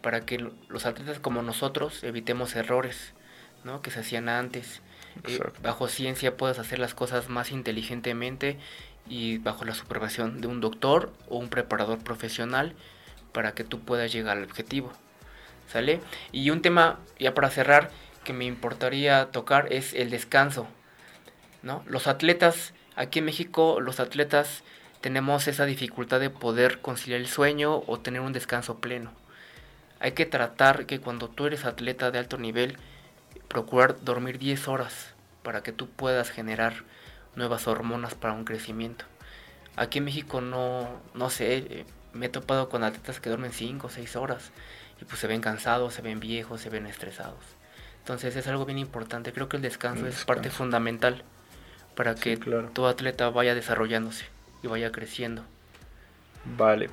para 0.02 0.22
que 0.22 0.50
los 0.68 0.86
atletas 0.86 1.20
como 1.20 1.42
nosotros 1.42 2.02
evitemos 2.02 2.56
errores, 2.56 3.12
¿no? 3.64 3.82
Que 3.82 3.90
se 3.90 4.00
hacían 4.00 4.28
antes. 4.28 4.82
Eh, 5.26 5.38
bajo 5.62 5.88
ciencia 5.88 6.36
puedes 6.36 6.58
hacer 6.58 6.78
las 6.78 6.94
cosas 6.94 7.28
más 7.28 7.50
inteligentemente 7.50 8.58
y 9.08 9.38
bajo 9.38 9.64
la 9.64 9.74
supervisión 9.74 10.40
de 10.40 10.46
un 10.46 10.60
doctor 10.60 11.12
o 11.28 11.38
un 11.38 11.48
preparador 11.48 11.98
profesional 11.98 12.74
para 13.32 13.52
que 13.52 13.64
tú 13.64 13.80
puedas 13.80 14.12
llegar 14.12 14.38
al 14.38 14.44
objetivo. 14.44 14.92
¿Sale? 15.70 16.00
Y 16.32 16.50
un 16.50 16.62
tema, 16.62 16.98
ya 17.18 17.32
para 17.32 17.50
cerrar, 17.50 17.90
que 18.24 18.32
me 18.32 18.44
importaría 18.44 19.30
tocar 19.30 19.72
es 19.72 19.94
el 19.94 20.10
descanso. 20.10 20.66
¿no? 21.62 21.84
Los 21.86 22.06
atletas, 22.06 22.74
aquí 22.96 23.20
en 23.20 23.26
México, 23.26 23.80
los 23.80 24.00
atletas 24.00 24.64
tenemos 25.00 25.46
esa 25.46 25.66
dificultad 25.66 26.20
de 26.20 26.30
poder 26.30 26.80
conciliar 26.80 27.20
el 27.20 27.28
sueño 27.28 27.82
o 27.86 28.00
tener 28.00 28.20
un 28.20 28.32
descanso 28.32 28.80
pleno. 28.80 29.12
Hay 30.00 30.12
que 30.12 30.26
tratar 30.26 30.86
que 30.86 31.00
cuando 31.00 31.28
tú 31.28 31.46
eres 31.46 31.64
atleta 31.64 32.10
de 32.10 32.18
alto 32.18 32.36
nivel, 32.36 32.76
procurar 33.48 34.02
dormir 34.02 34.38
10 34.38 34.68
horas 34.68 35.14
para 35.42 35.62
que 35.62 35.72
tú 35.72 35.88
puedas 35.88 36.30
generar 36.30 36.84
nuevas 37.36 37.68
hormonas 37.68 38.14
para 38.14 38.34
un 38.34 38.44
crecimiento. 38.44 39.04
Aquí 39.76 39.98
en 39.98 40.04
México 40.04 40.40
no, 40.40 41.00
no 41.14 41.30
sé, 41.30 41.58
eh, 41.58 41.86
me 42.12 42.26
he 42.26 42.28
topado 42.28 42.68
con 42.68 42.82
atletas 42.82 43.20
que 43.20 43.30
duermen 43.30 43.52
5 43.52 43.86
o 43.86 43.90
6 43.90 44.16
horas 44.16 44.50
y 45.00 45.04
pues 45.04 45.20
se 45.20 45.26
ven 45.26 45.40
cansados, 45.40 45.94
se 45.94 46.02
ven 46.02 46.20
viejos, 46.20 46.60
se 46.60 46.70
ven 46.70 46.86
estresados. 46.86 47.44
Entonces 48.00 48.36
es 48.36 48.46
algo 48.46 48.64
bien 48.66 48.78
importante. 48.78 49.32
Creo 49.32 49.48
que 49.48 49.56
el 49.56 49.62
descanso, 49.62 50.06
es 50.06 50.24
parte 50.24 50.50
fundamental 50.50 51.22
para 51.94 52.14
que 52.14 52.36
tu 52.72 52.86
atleta 52.86 53.30
vaya 53.30 53.54
desarrollándose 53.54 54.26
y 54.62 54.66
vaya 54.66 54.90
creciendo. 54.90 55.44
Vale, 56.56 56.88